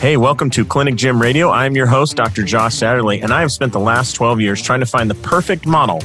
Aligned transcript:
Hey, 0.00 0.16
welcome 0.16 0.48
to 0.50 0.64
Clinic 0.64 0.94
Gym 0.94 1.20
Radio. 1.20 1.50
I'm 1.50 1.74
your 1.74 1.86
host, 1.86 2.16
Dr. 2.16 2.44
Josh 2.44 2.74
Satterley, 2.74 3.22
and 3.22 3.32
I 3.32 3.40
have 3.40 3.50
spent 3.50 3.72
the 3.72 3.80
last 3.80 4.12
12 4.12 4.40
years 4.40 4.62
trying 4.62 4.80
to 4.80 4.86
find 4.86 5.10
the 5.10 5.16
perfect 5.16 5.66
model 5.66 5.96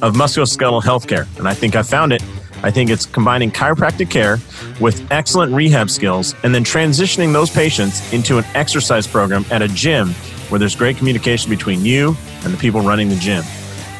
of 0.00 0.14
musculoskeletal 0.14 0.82
healthcare. 0.82 1.26
And 1.38 1.46
I 1.46 1.52
think 1.52 1.76
I 1.76 1.82
found 1.82 2.12
it. 2.12 2.22
I 2.62 2.70
think 2.70 2.88
it's 2.88 3.04
combining 3.04 3.50
chiropractic 3.50 4.10
care 4.10 4.38
with 4.80 5.06
excellent 5.12 5.52
rehab 5.52 5.90
skills 5.90 6.34
and 6.42 6.54
then 6.54 6.64
transitioning 6.64 7.34
those 7.34 7.50
patients 7.50 8.10
into 8.14 8.38
an 8.38 8.44
exercise 8.54 9.06
program 9.06 9.44
at 9.50 9.60
a 9.60 9.68
gym 9.68 10.08
where 10.48 10.58
there's 10.58 10.74
great 10.74 10.96
communication 10.96 11.50
between 11.50 11.84
you 11.84 12.16
and 12.44 12.52
the 12.54 12.58
people 12.58 12.80
running 12.80 13.10
the 13.10 13.16
gym. 13.16 13.44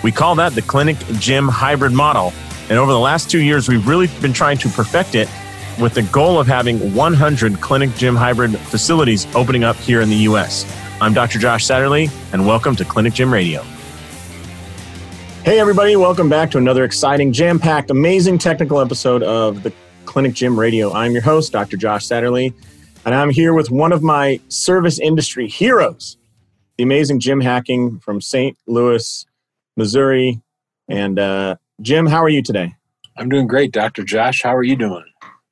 We 0.02 0.10
call 0.10 0.34
that 0.36 0.54
the 0.54 0.62
clinic 0.62 0.96
gym 1.18 1.48
hybrid 1.48 1.92
model. 1.92 2.32
And 2.70 2.78
over 2.78 2.92
the 2.92 2.98
last 2.98 3.30
two 3.30 3.42
years, 3.42 3.68
we've 3.68 3.86
really 3.86 4.06
been 4.22 4.32
trying 4.32 4.56
to 4.58 4.68
perfect 4.70 5.14
it 5.14 5.28
with 5.80 5.94
the 5.94 6.02
goal 6.02 6.38
of 6.38 6.46
having 6.46 6.94
100 6.94 7.60
clinic 7.60 7.94
gym 7.96 8.14
hybrid 8.14 8.56
facilities 8.58 9.26
opening 9.34 9.64
up 9.64 9.76
here 9.76 10.00
in 10.00 10.08
the 10.08 10.16
US. 10.28 10.64
I'm 11.00 11.12
Dr. 11.12 11.38
Josh 11.38 11.66
Satterley, 11.66 12.10
and 12.32 12.46
welcome 12.46 12.76
to 12.76 12.84
Clinic 12.84 13.14
Gym 13.14 13.32
Radio. 13.32 13.62
Hey, 15.42 15.58
everybody, 15.58 15.96
welcome 15.96 16.28
back 16.28 16.50
to 16.52 16.58
another 16.58 16.84
exciting, 16.84 17.32
jam 17.32 17.58
packed, 17.58 17.90
amazing 17.90 18.38
technical 18.38 18.80
episode 18.80 19.22
of 19.22 19.62
the 19.62 19.72
Clinic 20.04 20.32
Gym 20.32 20.58
Radio. 20.58 20.92
I'm 20.92 21.12
your 21.12 21.22
host, 21.22 21.52
Dr. 21.52 21.76
Josh 21.76 22.06
Satterley, 22.06 22.54
and 23.04 23.14
I'm 23.14 23.30
here 23.30 23.52
with 23.52 23.70
one 23.70 23.92
of 23.92 24.02
my 24.02 24.40
service 24.48 24.98
industry 24.98 25.48
heroes, 25.48 26.16
the 26.76 26.84
amazing 26.84 27.20
Jim 27.20 27.40
Hacking 27.40 27.98
from 27.98 28.20
St. 28.20 28.56
Louis, 28.66 29.26
Missouri. 29.76 30.40
And 30.88 31.18
uh, 31.18 31.56
Jim, 31.80 32.06
how 32.06 32.22
are 32.22 32.28
you 32.28 32.42
today? 32.42 32.74
I'm 33.16 33.28
doing 33.28 33.46
great, 33.46 33.72
Dr. 33.72 34.02
Josh. 34.02 34.42
How 34.42 34.54
are 34.56 34.62
you 34.62 34.76
doing? 34.76 35.04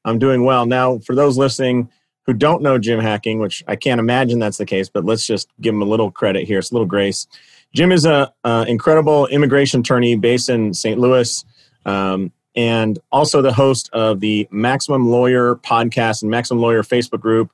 I'm 0.05 0.19
doing 0.19 0.45
well. 0.45 0.67
Now, 0.67 0.99
for 0.99 1.15
those 1.15 1.37
listening 1.37 1.89
who 2.27 2.33
don't 2.33 2.63
know 2.63 2.79
Jim 2.79 3.01
Hacking, 3.01 3.39
which 3.41 3.65
I 3.67 3.77
can't 3.77 3.99
imagine 3.99 4.39
that's 4.39 4.59
the 4.59 4.67
case, 4.67 4.89
but 4.89 5.05
let's 5.05 5.27
just 5.27 5.49
give 5.61 5.75
him 5.75 5.83
a 5.83 5.87
little 5.87 6.11
credit 6.11 6.47
here. 6.47 6.59
It's 6.59 6.71
a 6.71 6.75
little 6.75 6.87
grace. 6.87 7.27
Jim 7.75 7.91
is 7.91 8.05
an 8.05 8.29
incredible 8.69 9.27
immigration 9.29 9.81
attorney 9.81 10.15
based 10.15 10.49
in 10.49 10.75
St. 10.75 10.99
Louis, 10.99 11.45
um, 11.87 12.31
and 12.55 12.99
also 13.11 13.41
the 13.41 13.53
host 13.53 13.89
of 13.93 14.21
the 14.21 14.47
Maximum 14.51 15.11
Lawyer 15.11 15.57
podcast 15.57 16.23
and 16.23 16.31
Maximum 16.31 16.61
Lawyer 16.61 16.83
Facebook 16.83 17.21
group, 17.21 17.51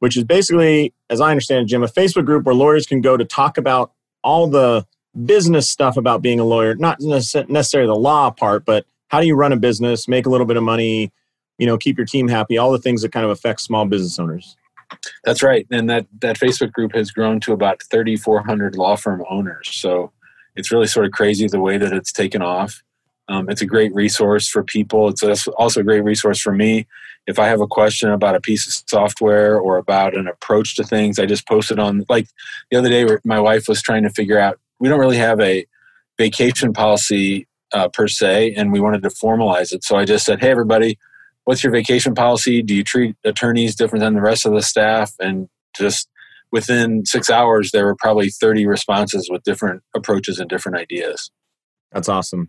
which 0.00 0.16
is 0.16 0.24
basically, 0.24 0.92
as 1.08 1.20
I 1.20 1.30
understand 1.30 1.62
it, 1.62 1.68
Jim, 1.68 1.82
a 1.82 1.86
Facebook 1.86 2.26
group 2.26 2.44
where 2.44 2.54
lawyers 2.54 2.86
can 2.86 3.00
go 3.00 3.16
to 3.16 3.24
talk 3.24 3.56
about 3.56 3.92
all 4.22 4.46
the 4.46 4.86
business 5.24 5.70
stuff 5.70 5.96
about 5.96 6.20
being 6.20 6.38
a 6.38 6.44
lawyer, 6.44 6.74
not 6.74 7.00
necessarily 7.00 7.88
the 7.88 7.94
law 7.94 8.30
part, 8.30 8.64
but 8.64 8.84
how 9.08 9.20
do 9.20 9.26
you 9.26 9.34
run 9.34 9.52
a 9.52 9.56
business, 9.56 10.06
make 10.06 10.26
a 10.26 10.28
little 10.28 10.46
bit 10.46 10.58
of 10.58 10.62
money, 10.62 11.10
you 11.58 11.66
know 11.66 11.76
keep 11.76 11.96
your 11.96 12.06
team 12.06 12.28
happy 12.28 12.56
all 12.56 12.72
the 12.72 12.78
things 12.78 13.02
that 13.02 13.12
kind 13.12 13.24
of 13.24 13.30
affect 13.30 13.60
small 13.60 13.84
business 13.84 14.18
owners. 14.18 14.56
That's 15.24 15.42
right. 15.42 15.66
And 15.70 15.90
that 15.90 16.06
that 16.20 16.38
facebook 16.38 16.72
group 16.72 16.94
has 16.94 17.10
grown 17.10 17.40
to 17.40 17.52
about 17.52 17.82
3400 17.90 18.76
law 18.76 18.96
firm 18.96 19.22
owners. 19.28 19.68
So 19.70 20.12
it's 20.56 20.72
really 20.72 20.86
sort 20.86 21.06
of 21.06 21.12
crazy 21.12 21.46
the 21.46 21.60
way 21.60 21.76
that 21.76 21.92
it's 21.92 22.12
taken 22.12 22.42
off. 22.42 22.82
Um, 23.28 23.50
it's 23.50 23.60
a 23.60 23.66
great 23.66 23.94
resource 23.94 24.48
for 24.48 24.64
people. 24.64 25.08
It's 25.08 25.46
also 25.48 25.80
a 25.80 25.84
great 25.84 26.02
resource 26.02 26.40
for 26.40 26.52
me. 26.52 26.86
If 27.26 27.38
i 27.38 27.46
have 27.46 27.60
a 27.60 27.66
question 27.66 28.10
about 28.10 28.34
a 28.34 28.40
piece 28.40 28.66
of 28.66 28.88
software 28.88 29.58
or 29.58 29.76
about 29.76 30.16
an 30.16 30.26
approach 30.26 30.76
to 30.76 30.82
things 30.82 31.18
i 31.18 31.26
just 31.26 31.46
post 31.46 31.70
it 31.70 31.78
on 31.78 32.06
like 32.08 32.26
the 32.70 32.78
other 32.78 32.88
day 32.88 33.06
my 33.22 33.38
wife 33.38 33.68
was 33.68 33.82
trying 33.82 34.02
to 34.04 34.08
figure 34.08 34.38
out 34.38 34.58
we 34.80 34.88
don't 34.88 34.98
really 34.98 35.18
have 35.18 35.38
a 35.38 35.66
vacation 36.16 36.72
policy 36.72 37.46
uh, 37.72 37.86
per 37.88 38.08
se 38.08 38.54
and 38.54 38.72
we 38.72 38.80
wanted 38.80 39.02
to 39.02 39.10
formalize 39.10 39.74
it. 39.74 39.84
So 39.84 39.96
i 39.96 40.06
just 40.06 40.24
said 40.24 40.40
hey 40.40 40.50
everybody 40.50 40.98
what's 41.48 41.64
your 41.64 41.72
vacation 41.72 42.14
policy? 42.14 42.60
Do 42.60 42.74
you 42.74 42.84
treat 42.84 43.16
attorneys 43.24 43.74
different 43.74 44.02
than 44.02 44.12
the 44.12 44.20
rest 44.20 44.44
of 44.44 44.52
the 44.52 44.60
staff? 44.60 45.14
And 45.18 45.48
just 45.74 46.06
within 46.52 47.06
six 47.06 47.30
hours, 47.30 47.70
there 47.70 47.86
were 47.86 47.96
probably 47.96 48.28
30 48.28 48.66
responses 48.66 49.30
with 49.32 49.44
different 49.44 49.82
approaches 49.96 50.38
and 50.38 50.50
different 50.50 50.76
ideas. 50.76 51.30
That's 51.90 52.06
awesome. 52.06 52.48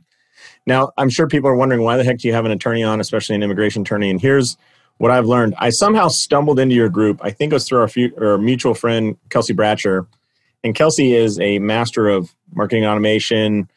Now, 0.67 0.91
I'm 0.97 1.09
sure 1.09 1.27
people 1.27 1.49
are 1.49 1.55
wondering 1.55 1.81
why 1.81 1.95
the 1.95 2.03
heck 2.03 2.17
do 2.17 2.27
you 2.27 2.33
have 2.33 2.43
an 2.43 2.51
attorney 2.51 2.83
on, 2.83 2.99
especially 2.99 3.35
an 3.35 3.43
immigration 3.43 3.83
attorney? 3.83 4.09
And 4.09 4.19
here's 4.19 4.57
what 4.97 5.11
I've 5.11 5.27
learned. 5.27 5.55
I 5.57 5.69
somehow 5.69 6.09
stumbled 6.09 6.59
into 6.59 6.75
your 6.75 6.89
group. 6.89 7.21
I 7.23 7.31
think 7.31 7.53
it 7.53 7.55
was 7.55 7.65
through 7.65 7.79
our, 7.79 7.88
few, 7.88 8.13
our 8.19 8.38
mutual 8.38 8.73
friend, 8.73 9.15
Kelsey 9.29 9.53
Bratcher. 9.53 10.07
And 10.61 10.75
Kelsey 10.75 11.13
is 11.13 11.39
a 11.39 11.59
master 11.59 12.09
of 12.09 12.35
marketing 12.53 12.85
automation, 12.85 13.69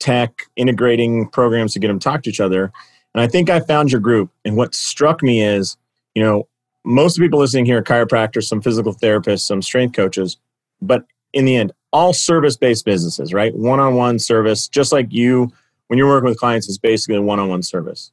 tech, 0.00 0.44
integrating 0.56 1.28
programs 1.28 1.74
to 1.74 1.80
get 1.80 1.88
them 1.88 1.98
to 1.98 2.04
talk 2.04 2.22
to 2.22 2.30
each 2.30 2.40
other. 2.40 2.72
And 3.18 3.24
I 3.24 3.26
think 3.26 3.50
I 3.50 3.58
found 3.58 3.90
your 3.90 4.00
group. 4.00 4.30
And 4.44 4.56
what 4.56 4.76
struck 4.76 5.24
me 5.24 5.42
is, 5.42 5.76
you 6.14 6.22
know, 6.22 6.46
most 6.84 7.16
of 7.16 7.20
the 7.20 7.26
people 7.26 7.40
listening 7.40 7.66
here 7.66 7.78
are 7.78 7.82
chiropractors, 7.82 8.44
some 8.44 8.62
physical 8.62 8.94
therapists, 8.94 9.40
some 9.40 9.60
strength 9.60 9.96
coaches, 9.96 10.36
but 10.80 11.04
in 11.32 11.44
the 11.44 11.56
end, 11.56 11.72
all 11.92 12.12
service 12.12 12.56
based 12.56 12.84
businesses, 12.84 13.34
right? 13.34 13.52
One 13.56 13.80
on 13.80 13.96
one 13.96 14.20
service, 14.20 14.68
just 14.68 14.92
like 14.92 15.08
you, 15.10 15.52
when 15.88 15.98
you're 15.98 16.06
working 16.06 16.28
with 16.28 16.38
clients, 16.38 16.68
is 16.68 16.78
basically 16.78 17.16
a 17.16 17.20
one 17.20 17.40
on 17.40 17.48
one 17.48 17.64
service. 17.64 18.12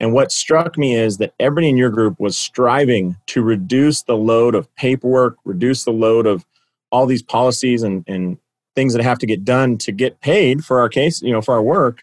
And 0.00 0.12
what 0.12 0.32
struck 0.32 0.76
me 0.76 0.96
is 0.96 1.18
that 1.18 1.32
everybody 1.38 1.68
in 1.68 1.76
your 1.76 1.90
group 1.90 2.18
was 2.18 2.36
striving 2.36 3.14
to 3.26 3.40
reduce 3.40 4.02
the 4.02 4.16
load 4.16 4.56
of 4.56 4.74
paperwork, 4.74 5.36
reduce 5.44 5.84
the 5.84 5.92
load 5.92 6.26
of 6.26 6.44
all 6.90 7.06
these 7.06 7.22
policies 7.22 7.84
and, 7.84 8.02
and 8.08 8.38
things 8.74 8.94
that 8.94 9.04
have 9.04 9.20
to 9.20 9.26
get 9.26 9.44
done 9.44 9.78
to 9.78 9.92
get 9.92 10.20
paid 10.22 10.64
for 10.64 10.80
our 10.80 10.88
case, 10.88 11.22
you 11.22 11.30
know, 11.30 11.40
for 11.40 11.54
our 11.54 11.62
work. 11.62 12.02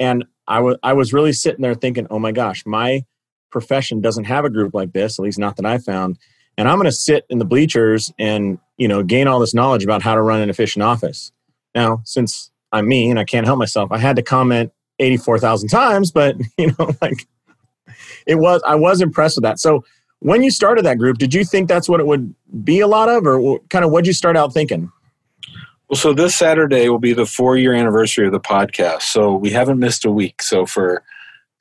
And 0.00 0.24
I 0.50 0.60
was 0.60 0.76
I 0.82 0.92
was 0.92 1.12
really 1.12 1.32
sitting 1.32 1.62
there 1.62 1.74
thinking, 1.74 2.06
oh 2.10 2.18
my 2.18 2.32
gosh, 2.32 2.66
my 2.66 3.04
profession 3.50 4.00
doesn't 4.00 4.24
have 4.24 4.44
a 4.44 4.50
group 4.50 4.74
like 4.74 4.92
this, 4.92 5.18
at 5.18 5.22
least 5.22 5.38
not 5.38 5.56
that 5.56 5.64
I 5.64 5.78
found. 5.78 6.18
And 6.58 6.68
I'm 6.68 6.76
going 6.76 6.86
to 6.86 6.92
sit 6.92 7.24
in 7.30 7.38
the 7.38 7.44
bleachers 7.44 8.12
and 8.18 8.58
you 8.76 8.88
know 8.88 9.02
gain 9.02 9.28
all 9.28 9.38
this 9.38 9.54
knowledge 9.54 9.84
about 9.84 10.02
how 10.02 10.14
to 10.14 10.22
run 10.22 10.40
an 10.42 10.50
efficient 10.50 10.82
office. 10.82 11.32
Now, 11.74 12.02
since 12.04 12.50
I'm 12.72 12.88
me 12.88 13.10
and 13.10 13.18
I 13.18 13.24
can't 13.24 13.46
help 13.46 13.58
myself, 13.58 13.92
I 13.92 13.98
had 13.98 14.16
to 14.16 14.22
comment 14.22 14.72
84,000 14.98 15.68
times, 15.68 16.10
but 16.10 16.36
you 16.58 16.74
know, 16.78 16.94
like 17.00 17.26
it 18.26 18.36
was, 18.36 18.62
I 18.66 18.74
was 18.74 19.00
impressed 19.00 19.36
with 19.36 19.44
that. 19.44 19.58
So 19.58 19.84
when 20.18 20.42
you 20.42 20.50
started 20.50 20.84
that 20.84 20.98
group, 20.98 21.18
did 21.18 21.32
you 21.32 21.44
think 21.44 21.68
that's 21.68 21.88
what 21.88 22.00
it 22.00 22.06
would 22.06 22.34
be 22.62 22.80
a 22.80 22.86
lot 22.86 23.08
of, 23.08 23.26
or 23.26 23.60
kind 23.70 23.84
of 23.84 23.90
what 23.90 24.04
did 24.04 24.08
you 24.08 24.14
start 24.14 24.36
out 24.36 24.52
thinking? 24.52 24.90
Well, 25.90 25.98
so 25.98 26.12
this 26.12 26.36
Saturday 26.36 26.88
will 26.88 27.00
be 27.00 27.14
the 27.14 27.26
four 27.26 27.56
year 27.56 27.74
anniversary 27.74 28.24
of 28.24 28.30
the 28.30 28.38
podcast. 28.38 29.02
So 29.02 29.34
we 29.34 29.50
haven't 29.50 29.80
missed 29.80 30.04
a 30.04 30.12
week. 30.12 30.40
So 30.40 30.64
for 30.64 31.02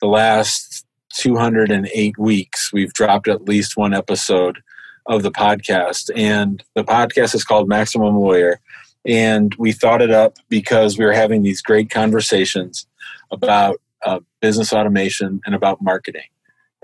the 0.02 0.08
last 0.08 0.86
208 1.16 2.16
weeks, 2.20 2.72
we've 2.72 2.94
dropped 2.94 3.28
at 3.28 3.46
least 3.46 3.76
one 3.76 3.92
episode 3.92 4.60
of 5.08 5.24
the 5.24 5.32
podcast. 5.32 6.12
And 6.16 6.64
the 6.76 6.84
podcast 6.84 7.34
is 7.34 7.44
called 7.44 7.68
Maximum 7.68 8.18
Lawyer. 8.18 8.60
And 9.04 9.56
we 9.58 9.72
thought 9.72 10.00
it 10.00 10.12
up 10.12 10.38
because 10.48 11.00
we 11.00 11.06
were 11.06 11.12
having 11.12 11.42
these 11.42 11.64
great 11.64 11.90
conversations 11.90 12.86
about 13.32 13.82
uh, 14.06 14.20
business 14.42 14.72
automation 14.72 15.42
and 15.48 15.56
about 15.56 15.82
marketing. 15.82 16.30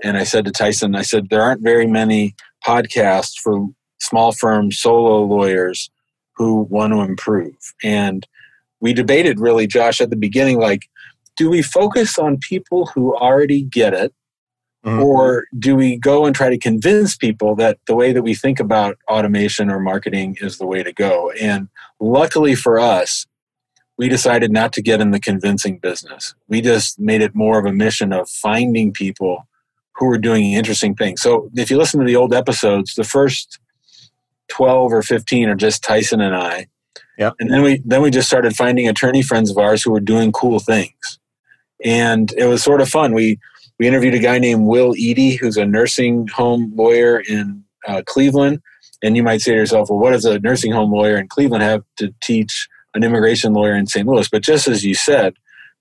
And 0.02 0.16
I 0.16 0.24
said 0.24 0.46
to 0.46 0.50
Tyson, 0.50 0.96
I 0.96 1.02
said, 1.02 1.28
there 1.30 1.42
aren't 1.42 1.62
very 1.62 1.86
many 1.86 2.34
podcasts 2.66 3.38
for 3.38 3.68
small 4.00 4.32
firms, 4.32 4.80
solo 4.80 5.22
lawyers 5.22 5.90
who 6.36 6.62
want 6.62 6.92
to 6.92 7.00
improve. 7.00 7.56
And 7.82 8.26
we 8.80 8.92
debated 8.92 9.40
really, 9.40 9.66
Josh, 9.66 10.00
at 10.00 10.10
the 10.10 10.16
beginning, 10.16 10.58
like, 10.58 10.88
do 11.36 11.50
we 11.50 11.62
focus 11.62 12.18
on 12.18 12.38
people 12.38 12.86
who 12.86 13.16
already 13.16 13.62
get 13.62 13.94
it? 13.94 14.14
Mm-hmm. 14.84 15.02
Or 15.02 15.44
do 15.58 15.74
we 15.74 15.96
go 15.96 16.26
and 16.26 16.34
try 16.34 16.48
to 16.48 16.58
convince 16.58 17.16
people 17.16 17.56
that 17.56 17.78
the 17.86 17.96
way 17.96 18.12
that 18.12 18.22
we 18.22 18.34
think 18.34 18.60
about 18.60 18.96
automation 19.10 19.68
or 19.68 19.80
marketing 19.80 20.36
is 20.40 20.58
the 20.58 20.66
way 20.66 20.82
to 20.84 20.92
go? 20.92 21.32
And 21.32 21.68
luckily 21.98 22.54
for 22.54 22.78
us, 22.78 23.26
we 23.98 24.08
decided 24.08 24.52
not 24.52 24.72
to 24.74 24.82
get 24.82 25.00
in 25.00 25.10
the 25.10 25.18
convincing 25.18 25.78
business. 25.78 26.34
We 26.48 26.60
just 26.60 27.00
made 27.00 27.20
it 27.22 27.34
more 27.34 27.58
of 27.58 27.64
a 27.64 27.72
mission 27.72 28.12
of 28.12 28.28
finding 28.28 28.92
people 28.92 29.48
who 29.96 30.08
are 30.10 30.18
doing 30.18 30.52
interesting 30.52 30.94
things. 30.94 31.20
So 31.20 31.50
if 31.56 31.70
you 31.70 31.78
listen 31.78 31.98
to 32.00 32.06
the 32.06 32.16
old 32.16 32.34
episodes, 32.34 32.94
the 32.94 33.04
first 33.04 33.58
12 34.48 34.92
or 34.92 35.02
15 35.02 35.48
are 35.48 35.54
just 35.54 35.82
Tyson 35.82 36.20
and 36.20 36.34
I. 36.34 36.66
Yeah. 37.18 37.32
And 37.40 37.50
then 37.50 37.62
we 37.62 37.82
then 37.84 38.02
we 38.02 38.10
just 38.10 38.28
started 38.28 38.54
finding 38.54 38.88
attorney 38.88 39.22
friends 39.22 39.50
of 39.50 39.58
ours 39.58 39.82
who 39.82 39.90
were 39.90 40.00
doing 40.00 40.32
cool 40.32 40.60
things. 40.60 41.18
And 41.84 42.32
it 42.36 42.46
was 42.46 42.62
sort 42.62 42.80
of 42.80 42.88
fun. 42.88 43.14
We 43.14 43.38
we 43.78 43.86
interviewed 43.86 44.14
a 44.14 44.18
guy 44.18 44.38
named 44.38 44.66
Will 44.66 44.94
Eady, 44.96 45.36
who's 45.36 45.56
a 45.56 45.66
nursing 45.66 46.28
home 46.28 46.72
lawyer 46.74 47.20
in 47.20 47.64
uh, 47.86 48.02
Cleveland. 48.06 48.60
And 49.02 49.16
you 49.16 49.22
might 49.22 49.42
say 49.42 49.52
to 49.52 49.58
yourself, 49.58 49.90
well, 49.90 49.98
what 49.98 50.12
does 50.12 50.24
a 50.24 50.38
nursing 50.38 50.72
home 50.72 50.90
lawyer 50.90 51.16
in 51.16 51.28
Cleveland 51.28 51.62
have 51.62 51.82
to 51.98 52.14
teach 52.22 52.68
an 52.94 53.04
immigration 53.04 53.52
lawyer 53.52 53.74
in 53.74 53.86
St. 53.86 54.06
Louis? 54.06 54.28
But 54.28 54.42
just 54.42 54.68
as 54.68 54.84
you 54.84 54.94
said, 54.94 55.34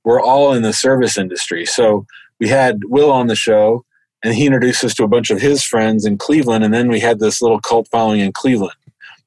we're 0.03 0.21
all 0.21 0.53
in 0.53 0.63
the 0.63 0.73
service 0.73 1.17
industry. 1.17 1.65
So 1.65 2.06
we 2.39 2.50
had 2.50 2.81
Will 2.85 3.12
on 3.12 3.27
the 3.27 3.35
show, 3.35 3.85
and 4.25 4.33
he 4.33 4.48
introduced 4.48 4.83
us 4.83 4.95
to 4.95 5.04
a 5.04 5.07
bunch 5.07 5.30
of 5.30 5.39
his 5.39 5.63
friends 5.63 6.04
in 6.04 6.18
Cleveland, 6.18 6.66
and 6.66 6.74
then 6.74 6.89
we 6.89 7.00
had 7.00 7.19
this 7.19 7.42
little 7.42 7.60
cult 7.60 7.88
following 7.89 8.19
in 8.19 8.33
Cleveland. 8.33 8.74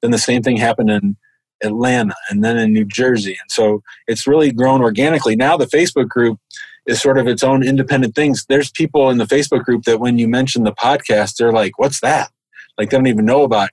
Then 0.02 0.10
the 0.10 0.18
same 0.18 0.42
thing 0.42 0.56
happened 0.56 0.90
in 0.90 1.16
Atlanta, 1.62 2.16
and 2.28 2.42
then 2.42 2.58
in 2.58 2.72
New 2.72 2.84
Jersey, 2.84 3.38
and 3.40 3.50
so 3.50 3.82
it's 4.08 4.26
really 4.26 4.50
grown 4.50 4.82
organically. 4.82 5.36
Now 5.36 5.56
the 5.56 5.66
Facebook 5.66 6.08
group 6.08 6.38
is 6.86 7.00
sort 7.00 7.16
of 7.16 7.28
its 7.28 7.44
own 7.44 7.62
independent 7.62 8.14
things. 8.14 8.44
There's 8.48 8.70
people 8.70 9.08
in 9.10 9.18
the 9.18 9.24
Facebook 9.24 9.64
group 9.64 9.84
that 9.84 10.00
when 10.00 10.18
you 10.18 10.26
mention 10.26 10.64
the 10.64 10.72
podcast, 10.72 11.36
they're 11.36 11.52
like, 11.52 11.78
"What's 11.78 12.00
that?" 12.00 12.30
Like 12.76 12.90
they 12.90 12.96
don't 12.96 13.08
even 13.08 13.24
know 13.24 13.42
about. 13.42 13.70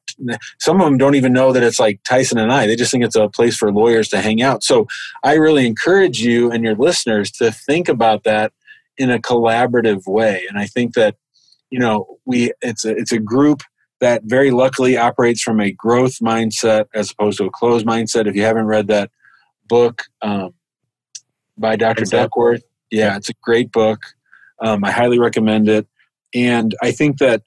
Some 0.59 0.81
of 0.81 0.85
them 0.85 0.97
don't 0.97 1.15
even 1.15 1.33
know 1.33 1.51
that 1.53 1.63
it's 1.63 1.79
like 1.79 2.01
Tyson 2.03 2.37
and 2.37 2.51
I. 2.51 2.65
They 2.67 2.75
just 2.75 2.91
think 2.91 3.03
it's 3.03 3.15
a 3.15 3.29
place 3.29 3.55
for 3.55 3.71
lawyers 3.71 4.09
to 4.09 4.21
hang 4.21 4.41
out. 4.41 4.63
So 4.63 4.87
I 5.23 5.35
really 5.35 5.67
encourage 5.67 6.21
you 6.21 6.51
and 6.51 6.63
your 6.63 6.75
listeners 6.75 7.31
to 7.33 7.51
think 7.51 7.87
about 7.87 8.23
that 8.23 8.51
in 8.97 9.09
a 9.09 9.19
collaborative 9.19 10.07
way. 10.07 10.45
And 10.49 10.57
I 10.57 10.65
think 10.65 10.93
that 10.93 11.15
you 11.69 11.79
know 11.79 12.17
we 12.25 12.51
it's 12.61 12.85
a 12.85 12.95
it's 12.95 13.11
a 13.11 13.19
group 13.19 13.61
that 14.01 14.23
very 14.25 14.51
luckily 14.51 14.97
operates 14.97 15.41
from 15.41 15.59
a 15.59 15.71
growth 15.71 16.19
mindset 16.19 16.85
as 16.93 17.11
opposed 17.11 17.37
to 17.37 17.45
a 17.45 17.51
closed 17.51 17.85
mindset. 17.85 18.27
If 18.27 18.35
you 18.35 18.43
haven't 18.43 18.65
read 18.65 18.87
that 18.87 19.09
book 19.67 20.03
um, 20.21 20.53
by 21.57 21.75
Dr. 21.75 22.05
Duckworth, 22.05 22.63
yeah, 22.91 23.15
it's 23.15 23.29
a 23.29 23.33
great 23.41 23.71
book. 23.71 23.99
Um, 24.61 24.83
I 24.83 24.91
highly 24.91 25.19
recommend 25.19 25.69
it. 25.69 25.87
And 26.33 26.75
I 26.81 26.91
think 26.91 27.19
that 27.19 27.43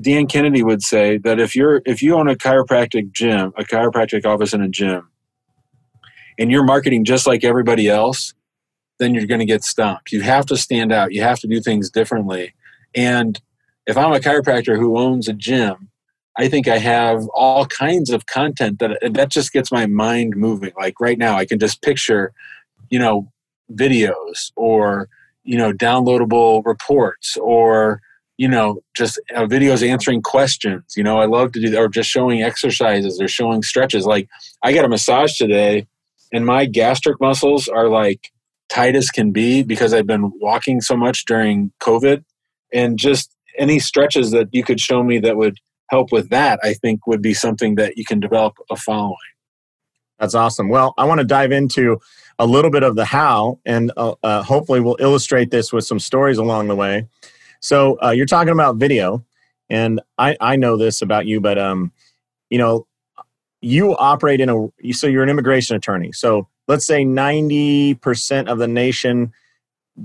Dan 0.00 0.26
Kennedy 0.26 0.62
would 0.62 0.82
say 0.82 1.18
that 1.18 1.40
if 1.40 1.54
you're 1.54 1.80
if 1.86 2.02
you 2.02 2.16
own 2.16 2.28
a 2.28 2.34
chiropractic 2.34 3.12
gym, 3.12 3.52
a 3.56 3.64
chiropractic 3.64 4.26
office 4.26 4.52
in 4.52 4.62
a 4.62 4.68
gym, 4.68 5.08
and 6.38 6.50
you're 6.50 6.64
marketing 6.64 7.04
just 7.04 7.26
like 7.26 7.44
everybody 7.44 7.88
else, 7.88 8.34
then 8.98 9.14
you're 9.14 9.26
going 9.26 9.40
to 9.40 9.46
get 9.46 9.64
stumped. 9.64 10.12
You 10.12 10.22
have 10.22 10.46
to 10.46 10.56
stand 10.56 10.92
out. 10.92 11.12
You 11.12 11.22
have 11.22 11.38
to 11.40 11.46
do 11.46 11.60
things 11.60 11.90
differently. 11.90 12.54
And 12.94 13.40
if 13.86 13.96
I'm 13.96 14.12
a 14.12 14.18
chiropractor 14.18 14.78
who 14.78 14.98
owns 14.98 15.28
a 15.28 15.32
gym, 15.32 15.90
I 16.38 16.48
think 16.48 16.68
I 16.68 16.78
have 16.78 17.26
all 17.28 17.66
kinds 17.66 18.10
of 18.10 18.26
content 18.26 18.78
that 18.78 18.98
that 19.12 19.30
just 19.30 19.52
gets 19.52 19.72
my 19.72 19.86
mind 19.86 20.36
moving. 20.36 20.72
Like 20.76 21.00
right 21.00 21.18
now, 21.18 21.36
I 21.36 21.46
can 21.46 21.58
just 21.58 21.82
picture, 21.82 22.32
you 22.90 22.98
know, 22.98 23.30
videos 23.72 24.52
or 24.56 25.08
you 25.44 25.56
know 25.56 25.72
downloadable 25.72 26.64
reports 26.64 27.36
or 27.38 28.00
you 28.36 28.48
know 28.48 28.80
just 28.96 29.18
uh, 29.34 29.42
videos 29.42 29.86
answering 29.86 30.22
questions 30.22 30.94
you 30.96 31.02
know 31.02 31.18
i 31.18 31.24
love 31.24 31.52
to 31.52 31.60
do 31.60 31.70
that 31.70 31.78
or 31.78 31.88
just 31.88 32.08
showing 32.08 32.42
exercises 32.42 33.20
or 33.20 33.28
showing 33.28 33.62
stretches 33.62 34.06
like 34.06 34.28
i 34.62 34.72
got 34.72 34.84
a 34.84 34.88
massage 34.88 35.36
today 35.36 35.86
and 36.32 36.46
my 36.46 36.66
gastroc 36.66 37.14
muscles 37.20 37.68
are 37.68 37.88
like 37.88 38.30
tight 38.68 38.96
as 38.96 39.10
can 39.10 39.32
be 39.32 39.62
because 39.62 39.94
i've 39.94 40.06
been 40.06 40.32
walking 40.40 40.80
so 40.80 40.96
much 40.96 41.24
during 41.26 41.72
covid. 41.80 42.24
And 42.72 42.98
just 42.98 43.34
any 43.58 43.78
stretches 43.78 44.32
that 44.32 44.48
you 44.52 44.64
could 44.64 44.80
show 44.80 45.02
me 45.02 45.18
that 45.20 45.36
would 45.36 45.56
help 45.90 46.12
with 46.12 46.30
that 46.30 46.58
i 46.62 46.74
think 46.74 47.06
would 47.06 47.22
be 47.22 47.34
something 47.34 47.76
that 47.76 47.96
you 47.96 48.04
can 48.04 48.20
develop 48.20 48.54
a 48.70 48.76
following. 48.76 49.16
That's 50.18 50.34
awesome. 50.34 50.68
Well 50.68 50.94
i 50.98 51.04
want 51.04 51.20
to 51.20 51.26
dive 51.26 51.52
into 51.52 52.00
a 52.38 52.46
little 52.46 52.70
bit 52.70 52.82
of 52.82 52.96
the 52.96 53.04
how 53.04 53.60
and 53.64 53.92
uh, 53.96 54.14
uh, 54.22 54.42
hopefully 54.42 54.80
we'll 54.80 54.96
illustrate 55.00 55.50
this 55.50 55.72
with 55.72 55.84
some 55.84 55.98
stories 55.98 56.38
along 56.38 56.68
the 56.68 56.76
way. 56.76 57.06
So 57.60 57.98
uh, 58.02 58.10
you're 58.10 58.26
talking 58.26 58.52
about 58.52 58.76
video, 58.76 59.24
and 59.68 60.00
I, 60.18 60.36
I 60.40 60.56
know 60.56 60.76
this 60.76 61.02
about 61.02 61.26
you, 61.26 61.40
but 61.40 61.58
um, 61.58 61.92
you 62.50 62.58
know, 62.58 62.86
you 63.60 63.96
operate 63.96 64.40
in 64.40 64.48
a 64.48 64.92
so 64.92 65.06
you're 65.06 65.22
an 65.22 65.28
immigration 65.28 65.76
attorney. 65.76 66.12
So 66.12 66.48
let's 66.68 66.86
say 66.86 67.04
90% 67.04 68.48
of 68.48 68.58
the 68.58 68.68
nation 68.68 69.32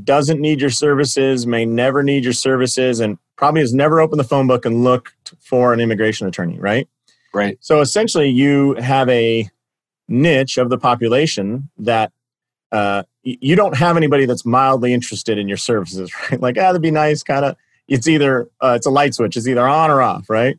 doesn't 0.04 0.40
need 0.40 0.62
your 0.62 0.70
services, 0.70 1.46
may 1.46 1.66
never 1.66 2.04
need 2.04 2.24
your 2.24 2.34
services, 2.34 3.00
and 3.00 3.18
probably 3.36 3.62
has 3.62 3.74
never 3.74 4.00
opened 4.00 4.20
the 4.20 4.26
phone 4.26 4.48
book 4.48 4.66
and 4.66 4.84
looked 4.84 5.34
for 5.40 5.74
an 5.74 5.80
immigration 5.80 6.28
attorney, 6.28 6.60
right? 6.60 6.88
Right. 7.34 7.58
So 7.62 7.82
essentially, 7.82 8.30
you 8.30 8.76
have 8.76 9.10
a 9.10 9.50
niche 10.08 10.58
of 10.58 10.70
the 10.70 10.78
population 10.78 11.70
that 11.78 12.12
uh, 12.72 13.04
you 13.24 13.56
don't 13.56 13.76
have 13.76 13.98
anybody 13.98 14.26
that's 14.26 14.46
mildly 14.46 14.94
interested 14.94 15.38
in 15.38 15.48
your 15.48 15.58
services, 15.58 16.12
right? 16.32 16.42
Like, 16.42 16.58
ah, 16.58 16.68
that'd 16.68 16.82
be 16.82 16.92
nice, 16.92 17.24
kind 17.24 17.46
of. 17.46 17.56
It's 17.88 18.08
either 18.08 18.50
uh, 18.62 18.74
it's 18.78 18.86
a 18.86 18.92
light 18.92 19.14
switch, 19.14 19.36
it's 19.36 19.48
either 19.48 19.68
on 19.68 19.92
or 19.92 20.02
off, 20.02 20.30
right? 20.30 20.58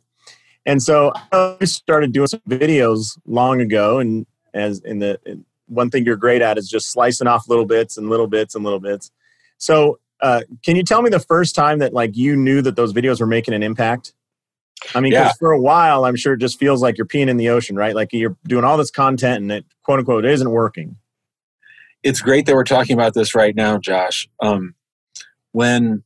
And 0.65 0.81
so 0.81 1.11
I 1.31 1.57
started 1.65 2.11
doing 2.11 2.27
some 2.27 2.41
videos 2.47 3.17
long 3.25 3.59
ago, 3.59 3.99
and 3.99 4.25
as 4.53 4.79
in 4.81 4.99
the 4.99 5.19
in 5.25 5.45
one 5.67 5.89
thing 5.89 6.05
you're 6.05 6.17
great 6.17 6.41
at 6.41 6.57
is 6.57 6.69
just 6.69 6.91
slicing 6.91 7.27
off 7.27 7.47
little 7.47 7.65
bits 7.65 7.97
and 7.97 8.09
little 8.09 8.27
bits 8.27 8.55
and 8.55 8.63
little 8.63 8.79
bits. 8.79 9.11
So, 9.57 9.99
uh, 10.21 10.41
can 10.63 10.75
you 10.75 10.83
tell 10.83 11.01
me 11.01 11.09
the 11.09 11.19
first 11.19 11.55
time 11.55 11.79
that 11.79 11.93
like 11.93 12.15
you 12.15 12.35
knew 12.35 12.61
that 12.61 12.75
those 12.75 12.93
videos 12.93 13.19
were 13.19 13.27
making 13.27 13.53
an 13.53 13.63
impact? 13.63 14.13
I 14.95 14.99
mean, 14.99 15.11
yeah. 15.11 15.31
for 15.39 15.51
a 15.51 15.59
while, 15.59 16.05
I'm 16.05 16.15
sure 16.15 16.33
it 16.33 16.39
just 16.39 16.59
feels 16.59 16.81
like 16.81 16.97
you're 16.97 17.07
peeing 17.07 17.27
in 17.27 17.37
the 17.37 17.49
ocean, 17.49 17.75
right? 17.75 17.95
Like 17.95 18.09
you're 18.11 18.35
doing 18.45 18.63
all 18.65 18.77
this 18.77 18.91
content 18.91 19.41
and 19.41 19.51
it 19.51 19.65
quote 19.83 19.99
unquote 19.99 20.25
isn't 20.25 20.49
working 20.49 20.97
it's 22.03 22.19
great 22.21 22.45
that 22.45 22.53
we're 22.53 22.65
talking 22.65 22.93
about 22.93 23.13
this 23.13 23.33
right 23.33 23.55
now, 23.55 23.77
Josh. 23.77 24.27
Um, 24.41 24.75
when 25.53 26.03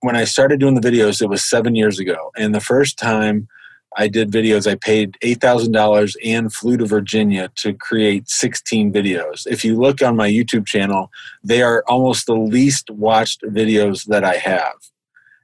when 0.00 0.14
I 0.14 0.24
started 0.24 0.60
doing 0.60 0.74
the 0.74 0.86
videos, 0.86 1.22
it 1.22 1.28
was 1.28 1.42
seven 1.42 1.74
years 1.74 1.98
ago, 1.98 2.30
and 2.36 2.54
the 2.54 2.60
first 2.60 2.98
time 2.98 3.48
I 3.98 4.08
did 4.08 4.30
videos, 4.30 4.70
I 4.70 4.74
paid 4.74 5.16
eight 5.22 5.40
thousand 5.40 5.72
dollars 5.72 6.16
and 6.24 6.52
flew 6.52 6.76
to 6.76 6.86
Virginia 6.86 7.50
to 7.56 7.72
create 7.72 8.28
sixteen 8.28 8.92
videos. 8.92 9.46
If 9.46 9.64
you 9.64 9.76
look 9.76 10.02
on 10.02 10.16
my 10.16 10.28
YouTube 10.28 10.66
channel, 10.66 11.10
they 11.42 11.62
are 11.62 11.82
almost 11.88 12.26
the 12.26 12.34
least 12.34 12.90
watched 12.90 13.42
videos 13.42 14.04
that 14.06 14.22
I 14.24 14.36
have. 14.36 14.74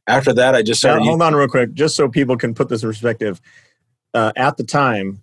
After 0.07 0.33
that, 0.35 0.55
I 0.55 0.63
just 0.63 0.81
started. 0.81 1.05
Now, 1.05 1.11
hold 1.11 1.23
on, 1.23 1.35
real 1.35 1.49
quick, 1.49 1.73
just 1.73 1.97
so 1.97 2.09
people 2.09 2.37
can 2.37 2.55
put 2.55 2.69
this 2.69 2.83
in 2.83 2.89
perspective. 2.89 3.41
Uh, 4.15 4.33
at 4.37 4.59
the 4.59 4.65
time, 4.65 5.23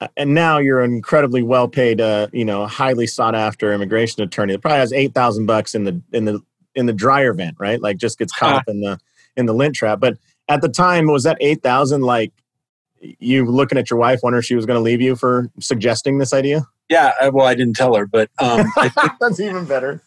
uh, 0.00 0.08
and 0.16 0.34
now 0.34 0.58
you're 0.58 0.82
an 0.82 0.92
incredibly 0.92 1.42
well 1.42 1.66
paid, 1.66 2.00
uh, 2.00 2.28
you 2.32 2.44
know, 2.44 2.66
highly 2.66 3.08
sought 3.08 3.34
after 3.34 3.72
immigration 3.72 4.22
attorney 4.22 4.52
that 4.52 4.62
probably 4.62 4.78
has 4.78 4.92
eight 4.92 5.14
thousand 5.14 5.46
bucks 5.46 5.74
in 5.74 5.84
the 5.84 6.00
in 6.12 6.24
the 6.24 6.40
in 6.76 6.86
the 6.86 6.92
dryer 6.92 7.32
vent, 7.32 7.56
right? 7.58 7.80
Like 7.80 7.96
just 7.96 8.18
gets 8.18 8.32
caught 8.32 8.54
up 8.54 8.68
in 8.68 8.80
the 8.80 9.00
in 9.36 9.46
the 9.46 9.54
lint 9.54 9.74
trap. 9.74 9.98
But 9.98 10.18
at 10.48 10.60
the 10.60 10.68
time, 10.68 11.06
was 11.06 11.24
that 11.24 11.38
eight 11.40 11.62
thousand 11.62 12.02
like 12.02 12.32
you 13.00 13.44
looking 13.44 13.78
at 13.78 13.90
your 13.90 13.98
wife, 13.98 14.20
wondering 14.22 14.40
if 14.40 14.46
she 14.46 14.54
was 14.54 14.66
going 14.66 14.78
to 14.78 14.82
leave 14.82 15.00
you 15.00 15.16
for 15.16 15.50
suggesting 15.60 16.18
this 16.18 16.32
idea? 16.32 16.66
Yeah, 16.88 17.12
well, 17.28 17.46
I 17.46 17.54
didn't 17.54 17.76
tell 17.76 17.94
her, 17.94 18.06
but 18.06 18.30
um, 18.38 18.66
think, 18.78 19.12
that's 19.20 19.40
even 19.40 19.64
better. 19.64 20.02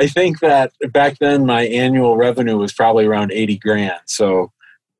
I 0.00 0.06
think 0.06 0.40
that 0.40 0.72
back 0.92 1.18
then 1.18 1.46
my 1.46 1.62
annual 1.62 2.16
revenue 2.16 2.56
was 2.56 2.72
probably 2.72 3.06
around 3.06 3.32
eighty 3.32 3.58
grand. 3.58 4.00
So, 4.06 4.52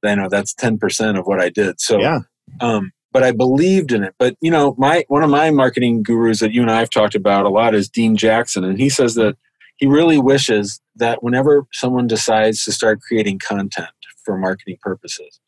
you 0.02 0.16
know, 0.16 0.28
that's 0.28 0.54
ten 0.54 0.78
percent 0.78 1.18
of 1.18 1.26
what 1.26 1.40
I 1.40 1.48
did. 1.50 1.80
So, 1.80 1.98
yeah. 1.98 2.20
Um, 2.60 2.92
but 3.12 3.22
I 3.22 3.30
believed 3.30 3.92
in 3.92 4.02
it. 4.02 4.14
But 4.18 4.36
you 4.40 4.50
know, 4.50 4.74
my 4.76 5.04
one 5.08 5.22
of 5.22 5.30
my 5.30 5.50
marketing 5.50 6.02
gurus 6.02 6.40
that 6.40 6.52
you 6.52 6.60
and 6.60 6.70
I 6.70 6.80
have 6.80 6.90
talked 6.90 7.14
about 7.14 7.46
a 7.46 7.50
lot 7.50 7.74
is 7.74 7.88
Dean 7.88 8.16
Jackson, 8.16 8.64
and 8.64 8.78
he 8.78 8.88
says 8.88 9.14
that 9.14 9.36
he 9.76 9.86
really 9.86 10.18
wishes 10.18 10.80
that 10.96 11.22
whenever 11.22 11.66
someone 11.72 12.06
decides 12.06 12.64
to 12.64 12.72
start 12.72 13.00
creating 13.00 13.38
content 13.38 13.88
for 14.24 14.36
marketing 14.36 14.76
purposes, 14.80 15.40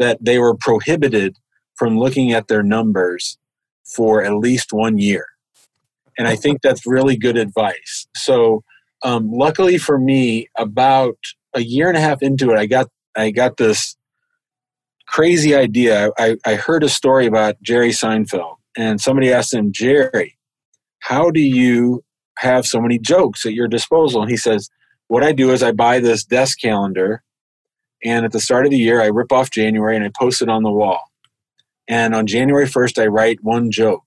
that 0.00 0.18
they 0.20 0.38
were 0.38 0.56
prohibited 0.56 1.36
from 1.76 1.96
looking 1.96 2.32
at 2.32 2.48
their 2.48 2.64
numbers 2.64 3.38
for 3.94 4.24
at 4.24 4.34
least 4.34 4.72
one 4.72 4.98
year. 4.98 5.26
And 6.18 6.26
I 6.26 6.34
think 6.34 6.62
that's 6.62 6.86
really 6.86 7.16
good 7.16 7.36
advice. 7.36 8.08
So, 8.16 8.64
um, 9.02 9.30
luckily 9.30 9.78
for 9.78 9.98
me, 9.98 10.48
about 10.58 11.16
a 11.54 11.62
year 11.62 11.88
and 11.88 11.96
a 11.96 12.00
half 12.00 12.20
into 12.20 12.50
it, 12.50 12.58
I 12.58 12.66
got 12.66 12.88
I 13.16 13.30
got 13.30 13.56
this 13.56 13.96
crazy 15.06 15.54
idea. 15.54 16.10
I, 16.18 16.36
I 16.44 16.54
heard 16.54 16.84
a 16.84 16.88
story 16.88 17.26
about 17.26 17.60
Jerry 17.62 17.90
Seinfeld, 17.90 18.56
and 18.76 19.00
somebody 19.00 19.32
asked 19.32 19.54
him, 19.54 19.72
Jerry, 19.72 20.36
how 21.00 21.30
do 21.30 21.40
you 21.40 22.04
have 22.38 22.66
so 22.66 22.80
many 22.80 22.98
jokes 22.98 23.44
at 23.44 23.54
your 23.54 23.68
disposal? 23.68 24.22
And 24.22 24.30
he 24.30 24.36
says, 24.36 24.68
What 25.08 25.24
I 25.24 25.32
do 25.32 25.50
is 25.50 25.62
I 25.62 25.72
buy 25.72 26.00
this 26.00 26.24
desk 26.24 26.60
calendar, 26.60 27.22
and 28.04 28.24
at 28.24 28.32
the 28.32 28.40
start 28.40 28.64
of 28.64 28.70
the 28.70 28.78
year, 28.78 29.00
I 29.00 29.06
rip 29.06 29.32
off 29.32 29.50
January 29.50 29.96
and 29.96 30.04
I 30.04 30.10
post 30.18 30.42
it 30.42 30.48
on 30.48 30.62
the 30.62 30.70
wall. 30.70 31.02
And 31.88 32.14
on 32.14 32.26
January 32.26 32.66
1st, 32.66 33.02
I 33.02 33.06
write 33.06 33.42
one 33.42 33.70
joke. 33.70 34.04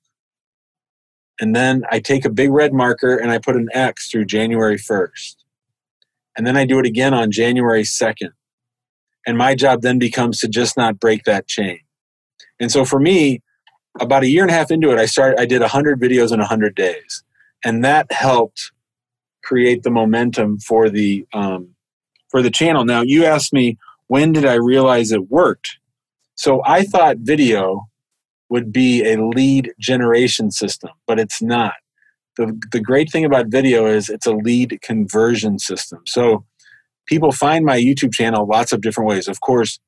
And 1.40 1.56
then 1.56 1.84
I 1.92 2.00
take 2.00 2.26
a 2.26 2.30
big 2.30 2.52
red 2.52 2.74
marker 2.74 3.18
and 3.18 3.30
I 3.32 3.38
put 3.40 3.56
an 3.56 3.68
X 3.74 4.10
through 4.10 4.26
January 4.26 4.78
1st. 4.78 5.36
And 6.38 6.48
then 6.48 6.58
I 6.58 6.66
do 6.66 6.80
it 6.80 6.86
again 6.86 7.14
on 7.14 7.32
January 7.32 7.84
2nd. 7.84 8.30
And 9.26 9.38
my 9.38 9.56
job 9.56 9.82
then 9.82 10.00
becomes 10.00 10.40
to 10.40 10.48
just 10.48 10.78
not 10.78 11.00
break 11.00 11.24
that 11.24 11.48
chain. 11.48 11.80
And 12.60 12.72
so 12.72 12.86
for 12.86 13.00
me, 13.00 13.42
about 14.00 14.24
a 14.24 14.28
year 14.28 14.44
and 14.44 14.52
a 14.52 14.54
half 14.54 14.72
into 14.72 14.92
it, 14.92 14.98
I 14.98 15.06
started, 15.06 15.40
I 15.40 15.46
did 15.46 15.62
100 15.62 16.00
videos 16.00 16.32
in 16.32 16.40
100 16.40 16.76
days. 16.76 17.24
And 17.64 17.84
that 17.84 18.12
helped 18.12 18.72
create 19.44 19.84
the 19.84 19.92
momentum 19.92 20.60
for 20.60 20.90
the, 20.90 21.26
um, 21.34 21.73
for 22.34 22.42
the 22.42 22.50
channel. 22.50 22.84
Now, 22.84 23.04
you 23.04 23.26
asked 23.26 23.54
me, 23.54 23.78
when 24.08 24.32
did 24.32 24.44
I 24.44 24.56
realize 24.56 25.12
it 25.12 25.30
worked? 25.30 25.78
So 26.34 26.64
I 26.66 26.82
thought 26.82 27.18
video 27.20 27.88
would 28.50 28.74
be 28.74 29.04
a 29.04 29.24
lead 29.24 29.72
generation 29.80 30.50
system, 30.50 30.90
but 31.06 31.20
it's 31.20 31.44
not. 31.44 31.76
The, 32.38 32.60
the 32.72 32.80
great 32.80 33.12
thing 33.12 33.24
about 33.24 33.50
video 33.50 33.86
is 33.86 34.10
it's 34.10 34.26
a 34.26 34.34
lead 34.34 34.80
conversion 34.82 35.60
system. 35.60 36.02
So 36.08 36.44
people 37.06 37.32
find 37.32 37.66
my 37.66 37.80
YouTube 37.80 38.12
channel 38.12 38.48
lots 38.48 38.74
of 38.74 38.82
different 38.82 39.10
ways. 39.12 39.28
Of 39.28 39.40
course, 39.42 39.80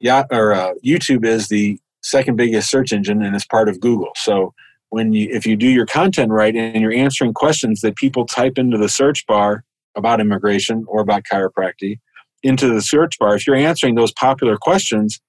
yeah, 0.00 0.24
or 0.32 0.52
uh, 0.52 0.72
YouTube 0.84 1.24
is 1.24 1.46
the 1.46 1.78
second 2.02 2.34
biggest 2.34 2.68
search 2.68 2.92
engine 2.92 3.22
and 3.22 3.36
it's 3.36 3.46
part 3.46 3.68
of 3.68 3.78
Google. 3.78 4.10
So 4.16 4.52
when 4.90 5.12
you 5.12 5.28
if 5.30 5.46
you 5.46 5.54
do 5.54 5.68
your 5.68 5.86
content 5.86 6.32
right 6.32 6.56
and 6.56 6.82
you're 6.82 6.92
answering 6.92 7.34
questions 7.34 7.82
that 7.82 7.94
people 7.94 8.26
type 8.26 8.58
into 8.58 8.78
the 8.78 8.88
search 8.88 9.24
bar 9.28 9.62
about 9.96 10.20
immigration 10.20 10.84
or 10.88 11.00
about 11.00 11.22
chiropractic 11.30 11.98
into 12.42 12.72
the 12.72 12.82
search 12.82 13.18
bar, 13.18 13.36
if 13.36 13.46
you're 13.46 13.56
answering 13.56 13.94
those 13.94 14.12
popular 14.12 14.56
questions, 14.56 15.20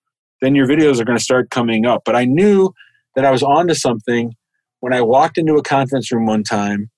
then 0.41 0.55
your 0.55 0.67
videos 0.67 0.99
are 0.99 1.05
going 1.05 1.17
to 1.17 1.23
start 1.23 1.49
coming 1.49 1.85
up. 1.85 2.03
But 2.05 2.15
I 2.15 2.25
knew 2.25 2.73
that 3.15 3.25
I 3.25 3.31
was 3.31 3.41
onto 3.41 3.73
something 3.73 4.35
when 4.81 4.93
I 4.93 5.01
walked 5.01 5.37
into 5.37 5.55
a 5.55 5.63
conference 5.63 6.11
room 6.11 6.25
one 6.25 6.43
time, 6.43 6.91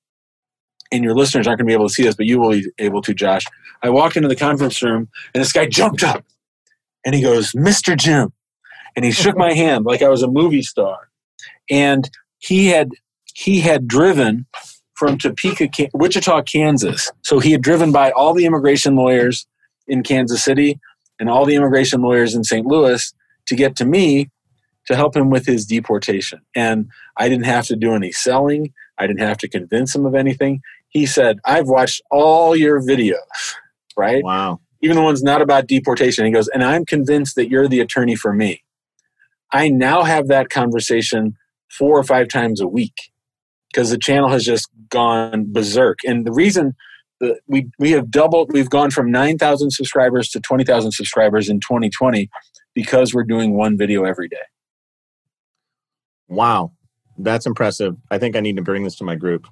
and 0.91 1.03
your 1.03 1.15
listeners 1.15 1.47
aren't 1.47 1.59
going 1.59 1.67
to 1.67 1.71
be 1.71 1.73
able 1.73 1.87
to 1.87 1.93
see 1.93 2.03
this, 2.03 2.15
but 2.15 2.25
you 2.25 2.39
will 2.39 2.51
be 2.51 2.65
able 2.79 3.01
to, 3.03 3.13
Josh. 3.13 3.45
I 3.83 3.89
walked 3.89 4.17
into 4.17 4.27
the 4.27 4.35
conference 4.35 4.81
room, 4.81 5.09
and 5.33 5.41
this 5.41 5.53
guy 5.53 5.67
jumped 5.67 6.03
up, 6.03 6.25
and 7.05 7.13
he 7.13 7.21
goes, 7.21 7.51
"Mr. 7.51 7.95
Jim," 7.95 8.33
and 8.95 9.05
he 9.05 9.11
shook 9.11 9.37
my 9.37 9.53
hand 9.53 9.85
like 9.85 10.01
I 10.01 10.09
was 10.09 10.23
a 10.23 10.27
movie 10.27 10.63
star, 10.63 11.09
and 11.69 12.09
he 12.39 12.67
had 12.67 12.89
he 13.33 13.61
had 13.61 13.87
driven 13.87 14.47
from 14.97 15.17
Topeka, 15.17 15.69
Wichita, 15.93 16.41
Kansas. 16.41 17.11
So 17.23 17.39
he 17.39 17.51
had 17.51 17.61
driven 17.61 17.91
by 17.91 18.09
all 18.11 18.33
the 18.33 18.45
immigration 18.45 18.95
lawyers 18.95 19.45
in 19.87 20.01
Kansas 20.01 20.43
City 20.43 20.79
and 21.19 21.29
all 21.29 21.45
the 21.45 21.55
immigration 21.55 22.01
lawyers 22.01 22.33
in 22.33 22.43
St. 22.43 22.65
Louis 22.65 23.13
to 23.45 23.55
get 23.55 23.75
to 23.75 23.85
me 23.85 24.29
to 24.87 24.95
help 24.95 25.15
him 25.15 25.29
with 25.29 25.45
his 25.45 25.65
deportation. 25.67 26.39
And 26.55 26.89
I 27.15 27.29
didn't 27.29 27.45
have 27.45 27.67
to 27.67 27.75
do 27.75 27.93
any 27.93 28.11
selling. 28.11 28.73
I 28.97 29.05
didn't 29.05 29.19
have 29.21 29.37
to 29.39 29.47
convince 29.47 29.93
him 29.93 30.05
of 30.05 30.15
anything. 30.15 30.61
He 30.89 31.05
said, 31.05 31.37
I've 31.45 31.67
watched 31.67 32.01
all 32.09 32.55
your 32.55 32.81
videos, 32.81 33.17
right? 33.95 34.23
Wow. 34.23 34.61
Even 34.81 34.95
the 34.95 35.03
ones 35.03 35.21
not 35.21 35.43
about 35.43 35.67
deportation. 35.67 36.25
He 36.25 36.31
goes, 36.31 36.47
and 36.47 36.63
I'm 36.63 36.85
convinced 36.85 37.35
that 37.35 37.49
you're 37.49 37.67
the 37.67 37.81
attorney 37.81 38.15
for 38.15 38.33
me. 38.33 38.63
I 39.51 39.69
now 39.69 40.03
have 40.03 40.27
that 40.29 40.49
conversation 40.49 41.37
four 41.69 41.99
or 41.99 42.03
five 42.03 42.29
times 42.29 42.59
a 42.61 42.67
week 42.67 43.11
because 43.71 43.89
the 43.89 43.97
channel 43.97 44.29
has 44.29 44.43
just 44.43 44.69
gone 44.89 45.51
berserk. 45.51 45.99
And 46.05 46.25
the 46.25 46.31
reason 46.31 46.75
that 47.19 47.39
we 47.47 47.69
we 47.79 47.91
have 47.91 48.11
doubled, 48.11 48.51
we've 48.53 48.69
gone 48.69 48.91
from 48.91 49.11
9,000 49.11 49.71
subscribers 49.71 50.29
to 50.29 50.39
20,000 50.39 50.91
subscribers 50.91 51.49
in 51.49 51.59
2020 51.59 52.29
because 52.73 53.13
we're 53.13 53.23
doing 53.23 53.55
one 53.55 53.77
video 53.77 54.03
every 54.03 54.27
day. 54.27 54.37
Wow, 56.27 56.71
that's 57.17 57.45
impressive. 57.45 57.95
I 58.11 58.17
think 58.17 58.35
I 58.35 58.41
need 58.41 58.57
to 58.57 58.61
bring 58.61 58.83
this 58.83 58.95
to 58.97 59.03
my 59.03 59.15
group. 59.15 59.47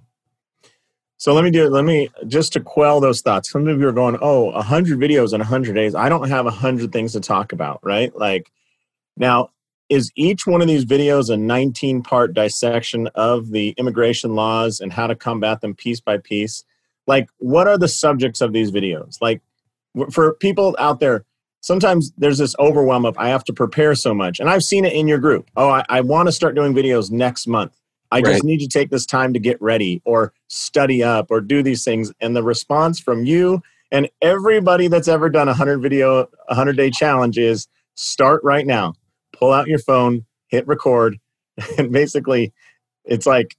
So 1.18 1.34
let 1.34 1.44
me 1.44 1.50
do 1.50 1.66
it. 1.66 1.72
Let 1.72 1.86
me 1.86 2.10
just 2.28 2.54
to 2.54 2.60
quell 2.60 3.00
those 3.00 3.22
thoughts. 3.22 3.50
Some 3.50 3.68
of 3.68 3.80
you 3.80 3.88
are 3.88 3.94
going, 3.94 4.18
"Oh, 4.22 4.52
a 4.52 4.62
hundred 4.62 5.00
videos 5.00 5.34
in 5.34 5.42
a 5.42 5.46
hundred 5.46 5.74
days. 5.74 5.96
I 5.96 6.10
don't 6.10 6.30
have 6.30 6.46
a 6.46 6.52
hundred 6.52 6.92
things 6.92 7.14
to 7.14 7.22
talk 7.22 7.54
about." 7.54 7.80
Right? 7.84 8.16
Like 8.16 8.52
now, 9.16 9.50
is 9.90 10.12
each 10.16 10.48
one 10.48 10.62
of 10.62 10.68
these 10.68 10.86
videos 10.86 11.30
a 11.30 11.38
19 11.38 12.02
part 12.02 12.34
dissection 12.34 13.08
of 13.16 13.52
the 13.52 13.70
immigration 13.78 14.36
laws 14.36 14.80
and 14.80 14.92
how 14.92 15.08
to 15.08 15.16
combat 15.16 15.62
them 15.62 15.76
piece 15.76 16.00
by 16.00 16.18
piece? 16.18 16.64
Like, 17.08 17.30
what 17.38 17.68
are 17.68 17.78
the 17.78 17.88
subjects 17.88 18.42
of 18.42 18.52
these 18.52 18.72
videos? 18.72 19.18
Like, 19.22 19.42
for 20.12 20.34
people 20.34 20.76
out 20.80 21.00
there, 21.00 21.24
sometimes 21.62 22.12
there's 22.18 22.40
this 22.40 22.56
overwhelm 22.58 23.06
of 23.06 23.18
I 23.18 23.30
have 23.30 23.44
to 23.46 23.54
prepare 23.54 23.96
so 23.96 24.14
much. 24.14 24.40
And 24.40 24.50
I've 24.50 24.64
seen 24.64 24.86
it 24.86 24.94
in 24.94 25.08
your 25.08 25.20
group. 25.20 25.50
Oh, 25.56 25.70
I, 25.70 25.86
I 25.88 26.02
want 26.02 26.28
to 26.28 26.32
start 26.32 26.56
doing 26.56 26.74
videos 26.74 27.12
next 27.12 27.48
month. 27.48 27.80
I 28.12 28.18
right. 28.18 28.26
just 28.26 28.44
need 28.44 28.60
to 28.60 28.68
take 28.68 28.90
this 28.90 29.06
time 29.06 29.34
to 29.34 29.40
get 29.40 29.62
ready 29.62 30.02
or 30.06 30.34
study 30.48 31.04
up 31.04 31.28
or 31.30 31.42
do 31.42 31.62
these 31.62 31.84
things. 31.84 32.12
And 32.22 32.36
the 32.36 32.44
response 32.44 33.00
from 33.00 33.26
you 33.26 33.62
and 33.92 34.10
everybody 34.22 34.88
that's 34.88 35.08
ever 35.08 35.30
done 35.30 35.48
a 35.48 35.52
100 35.52 35.80
video, 35.80 36.28
100 36.48 36.76
day 36.76 36.90
challenge 36.90 37.38
is 37.38 37.68
start 37.96 38.44
right 38.44 38.66
now 38.66 38.96
pull 39.38 39.52
out 39.52 39.68
your 39.68 39.80
phone, 39.80 40.26
hit 40.48 40.68
record, 40.68 41.20
and 41.78 41.92
basically 41.92 42.54
it's 43.04 43.26
like 43.26 43.56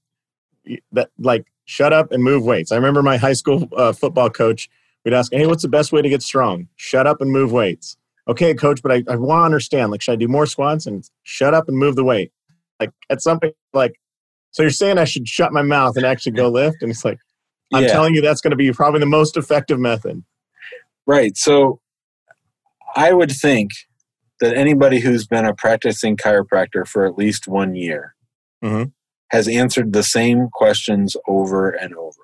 that 0.93 1.11
like 1.19 1.47
shut 1.65 1.93
up 1.93 2.13
and 2.13 2.23
move 2.23 2.45
weights. 2.45 2.73
I 2.73 2.77
remember 2.77 3.03
my 3.03 3.17
high 3.17 3.33
school 3.33 3.69
uh, 3.77 3.93
football 3.93 4.31
coach 4.31 4.69
we'd 5.05 5.15
ask, 5.15 5.33
"Hey, 5.33 5.47
what's 5.47 5.63
the 5.63 5.69
best 5.69 5.93
way 5.93 6.03
to 6.03 6.09
get 6.09 6.23
strong?" 6.23 6.69
Shut 6.77 7.07
up 7.07 7.21
and 7.21 7.31
move 7.31 7.53
weights. 7.53 7.97
Okay, 8.29 8.55
coach, 8.55 8.83
but 8.83 8.91
I, 8.91 9.05
I 9.09 9.17
want 9.17 9.41
to 9.41 9.45
understand. 9.45 9.93
Like, 9.93 10.03
should 10.03 10.13
I 10.13 10.17
do 10.17 10.29
more 10.29 10.47
squats 10.47 10.87
and 10.87 11.09
shut 11.23 11.55
up 11.55 11.69
and 11.69 11.77
move 11.77 11.95
the 11.95 12.05
weight? 12.05 12.33
Like 12.81 12.91
at 13.09 13.23
something 13.23 13.53
like, 13.73 14.01
so 14.51 14.63
you're 14.63 14.71
saying 14.71 14.99
I 14.99 15.05
should 15.05 15.29
shut 15.29 15.53
my 15.53 15.63
mouth 15.63 15.97
and 15.97 16.05
actually 16.05 16.33
go 16.33 16.49
lift? 16.49 16.79
And 16.83 16.91
it's 16.91 17.05
like, 17.05 17.19
I'm 17.73 17.85
yeah. 17.85 17.93
telling 17.93 18.15
you, 18.15 18.21
that's 18.21 18.41
going 18.41 18.51
to 18.51 18.57
be 18.57 18.73
probably 18.73 19.01
the 19.01 19.07
most 19.07 19.37
effective 19.37 19.79
method. 19.79 20.25
Right. 21.07 21.37
So 21.37 21.81
I 22.97 23.13
would 23.13 23.31
think 23.31 23.71
that 24.41 24.57
anybody 24.57 25.01
who's 25.01 25.27
been 25.27 25.47
a 25.47 25.55
practicing 25.55 26.17
chiropractor 26.17 26.87
for 26.87 27.07
at 27.07 27.17
least 27.17 27.49
one 27.49 27.75
year 27.75 28.15
mm-hmm. 28.63 28.91
has 29.31 29.49
answered 29.49 29.93
the 29.93 30.03
same 30.03 30.49
questions 30.53 31.17
over 31.27 31.71
and 31.71 31.95
over. 31.95 32.23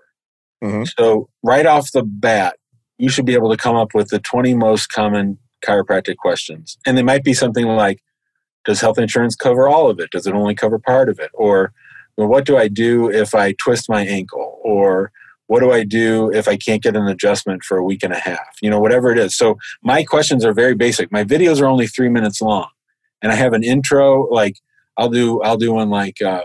Mm-hmm. 0.63 0.85
So, 0.99 1.29
right 1.43 1.67
off 1.67 1.93
the 1.93 2.05
bat, 2.05 2.57
you 2.99 3.09
should 3.09 3.27
be 3.27 3.35
able 3.35 3.51
to 3.51 3.57
come 3.57 3.75
up 3.75 3.95
with 3.95 4.09
the 4.09 4.21
20 4.21 4.55
most 4.55 4.89
common 4.89 5.39
chiropractic 5.65 6.17
questions. 6.17 6.77
And 6.87 6.97
they 6.97 7.03
might 7.03 7.25
be 7.25 7.35
something 7.35 7.67
like 7.67 8.01
Does 8.65 8.81
health 8.81 8.99
insurance 8.99 9.35
cover 9.35 9.69
all 9.69 9.91
of 9.91 9.99
it? 9.99 10.11
Does 10.11 10.27
it 10.27 10.35
only 10.35 10.55
cover 10.55 10.79
part 10.79 11.09
of 11.09 11.19
it? 11.19 11.31
Or 11.35 11.73
well, 12.17 12.29
what 12.29 12.45
do 12.45 12.57
I 12.57 12.69
do 12.69 13.11
if 13.11 13.35
I 13.35 13.55
twist 13.55 13.89
my 13.89 14.05
ankle? 14.05 14.61
Or 14.63 15.11
what 15.47 15.61
do 15.61 15.71
I 15.73 15.85
do 15.85 16.31
if 16.33 16.49
I 16.49 16.57
can't 16.57 16.83
get 16.83 16.97
an 16.97 17.07
adjustment 17.09 17.63
for 17.63 17.77
a 17.77 17.85
week 17.85 18.03
and 18.03 18.13
a 18.13 18.19
half? 18.19 18.57
You 18.63 18.71
know, 18.71 18.81
whatever 18.81 19.11
it 19.11 19.19
is. 19.19 19.37
So 19.37 19.57
my 19.83 20.05
questions 20.05 20.45
are 20.45 20.55
very 20.55 20.75
basic. 20.75 21.13
My 21.13 21.25
videos 21.25 21.61
are 21.61 21.67
only 21.67 21.87
three 21.87 22.09
minutes 22.09 22.41
long, 22.41 22.69
and 23.21 23.33
I 23.33 23.35
have 23.35 23.53
an 23.53 23.65
intro. 23.65 24.29
Like 24.31 24.57
I'll 24.97 25.11
do, 25.11 25.43
I'll 25.43 25.57
do 25.57 25.73
one 25.73 25.91
like, 25.91 26.21
uh, 26.23 26.45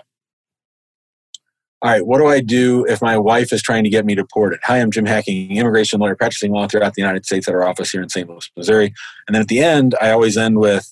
all 1.81 1.91
right, 1.91 2.05
what 2.05 2.17
do 2.17 2.25
I 2.25 2.39
do 2.39 2.85
if 2.85 3.03
my 3.03 3.17
wife 3.17 3.53
is 3.53 3.61
trying 3.61 3.83
to 3.83 3.89
get 3.89 4.03
me 4.03 4.15
deported? 4.15 4.59
Hi, 4.63 4.79
I'm 4.79 4.89
Jim 4.89 5.05
Hacking, 5.05 5.55
immigration 5.55 5.99
lawyer, 5.99 6.15
practicing 6.15 6.51
law 6.51 6.67
throughout 6.67 6.95
the 6.95 7.01
United 7.03 7.25
States 7.25 7.47
at 7.47 7.53
our 7.53 7.67
office 7.67 7.91
here 7.91 8.01
in 8.01 8.09
St. 8.09 8.27
Louis, 8.27 8.49
Missouri. 8.57 8.93
And 9.27 9.35
then 9.35 9.41
at 9.41 9.47
the 9.47 9.59
end, 9.59 9.93
I 10.01 10.09
always 10.09 10.37
end 10.37 10.57
with, 10.57 10.91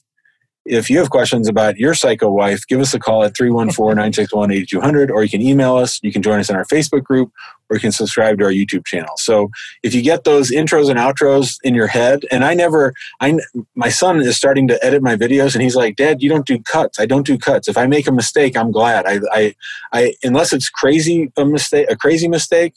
if 0.66 0.90
you 0.90 0.98
have 0.98 1.12
questions 1.12 1.48
about 1.48 1.78
your 1.78 1.94
psycho 1.94 2.32
wife, 2.32 2.66
give 2.68 2.80
us 2.80 2.94
a 2.94 3.00
call 3.00 3.24
at 3.24 3.38
314 3.38 3.96
961 3.96 4.52
8200, 4.52 5.12
or 5.12 5.24
you 5.24 5.30
can 5.30 5.42
email 5.42 5.76
us. 5.76 6.00
You 6.02 6.12
can 6.12 6.24
join 6.24 6.40
us 6.40 6.50
in 6.50 6.56
our 6.56 6.66
Facebook 6.66 7.04
group, 7.04 7.32
or 7.70 7.76
you 7.76 7.82
can 7.82 7.92
subscribe 7.92 8.40
to 8.40 8.46
our 8.46 8.52
YouTube 8.52 8.86
channel. 8.86 9.16
So 9.18 9.50
if 9.84 9.94
you 9.94 10.02
get 10.02 10.24
those 10.24 10.52
intros 10.52 10.90
and 10.90 10.98
outros 10.98 11.58
in 11.64 11.76
your 11.76 11.86
head, 11.86 12.26
and 12.32 12.44
I 12.44 12.56
never, 12.56 12.94
I, 13.22 13.38
my 13.76 13.90
son 13.90 14.22
is 14.22 14.38
starting 14.38 14.68
to 14.70 14.84
edit 14.84 15.04
my 15.04 15.16
videos, 15.16 15.54
and 15.54 15.62
he's 15.62 15.76
like, 15.76 15.98
Dad, 15.98 16.24
you 16.24 16.30
don't 16.30 16.48
do 16.48 16.60
cuts. 16.60 17.00
I 17.00 17.06
don't 17.06 17.28
do 17.28 17.38
cuts. 17.38 17.68
If 17.68 17.78
I 17.78 17.86
make 17.86 18.08
a 18.08 18.12
mistake, 18.12 18.58
I'm 18.58 18.72
glad. 18.72 19.06
I, 19.06 19.20
I, 19.32 19.56
I 19.94 20.14
unless 20.24 20.52
it's 20.52 20.70
crazy, 20.70 21.32
a 21.38 21.46
mistake, 21.46 21.86
a 21.92 21.96
crazy 21.96 22.28
mistake, 22.28 22.74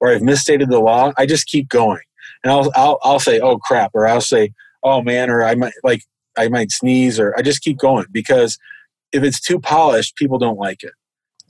or 0.00 0.10
I've 0.10 0.22
misstated 0.22 0.70
the 0.70 0.80
law, 0.80 1.12
I 1.18 1.26
just 1.26 1.46
keep 1.46 1.68
going. 1.68 2.02
And 2.42 2.50
I'll, 2.50 2.70
I'll, 2.74 2.98
I'll 3.02 3.20
say, 3.20 3.40
oh 3.40 3.58
crap, 3.58 3.90
or 3.92 4.06
I'll 4.06 4.20
say, 4.20 4.52
oh 4.82 5.02
man, 5.02 5.28
or 5.28 5.42
I 5.44 5.54
might 5.54 5.74
like, 5.82 6.02
I 6.36 6.48
might 6.48 6.70
sneeze 6.70 7.18
or 7.18 7.34
I 7.36 7.42
just 7.42 7.62
keep 7.62 7.78
going 7.78 8.06
because 8.12 8.58
if 9.12 9.22
it's 9.22 9.40
too 9.40 9.58
polished, 9.58 10.16
people 10.16 10.38
don't 10.38 10.58
like 10.58 10.82
it. 10.82 10.92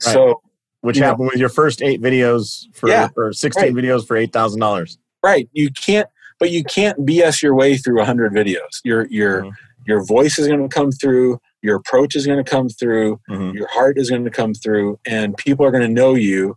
Right. 0.05 0.13
So, 0.13 0.41
which 0.81 0.97
happened 0.97 1.25
know, 1.25 1.31
with 1.33 1.39
your 1.39 1.49
first 1.49 1.81
eight 1.81 2.01
videos 2.01 2.65
for 2.73 2.89
yeah, 2.89 3.09
or 3.17 3.33
sixteen 3.33 3.73
right. 3.73 3.83
videos 3.83 4.07
for 4.07 4.15
eight 4.15 4.31
thousand 4.31 4.59
dollars. 4.59 4.97
Right. 5.23 5.49
You 5.51 5.71
can't, 5.71 6.07
but 6.39 6.51
you 6.51 6.63
can't 6.63 6.97
BS 7.05 7.41
your 7.41 7.55
way 7.55 7.77
through 7.77 8.03
hundred 8.03 8.33
videos. 8.33 8.79
Your 8.83 9.07
your 9.07 9.43
mm-hmm. 9.43 9.49
your 9.85 10.05
voice 10.05 10.37
is 10.37 10.47
going 10.47 10.61
to 10.61 10.69
come 10.69 10.91
through. 10.91 11.39
Your 11.63 11.75
approach 11.75 12.15
is 12.15 12.25
going 12.25 12.43
to 12.43 12.49
come 12.49 12.69
through. 12.69 13.19
Mm-hmm. 13.29 13.57
Your 13.57 13.67
heart 13.67 13.97
is 13.97 14.09
going 14.09 14.23
to 14.23 14.31
come 14.31 14.53
through, 14.53 14.99
and 15.05 15.35
people 15.35 15.65
are 15.65 15.71
going 15.71 15.83
to 15.83 15.93
know 15.93 16.13
you. 16.13 16.55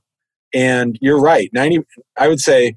And 0.52 0.98
you're 1.00 1.20
right. 1.20 1.48
Ninety, 1.52 1.80
I 2.16 2.28
would 2.28 2.40
say, 2.40 2.76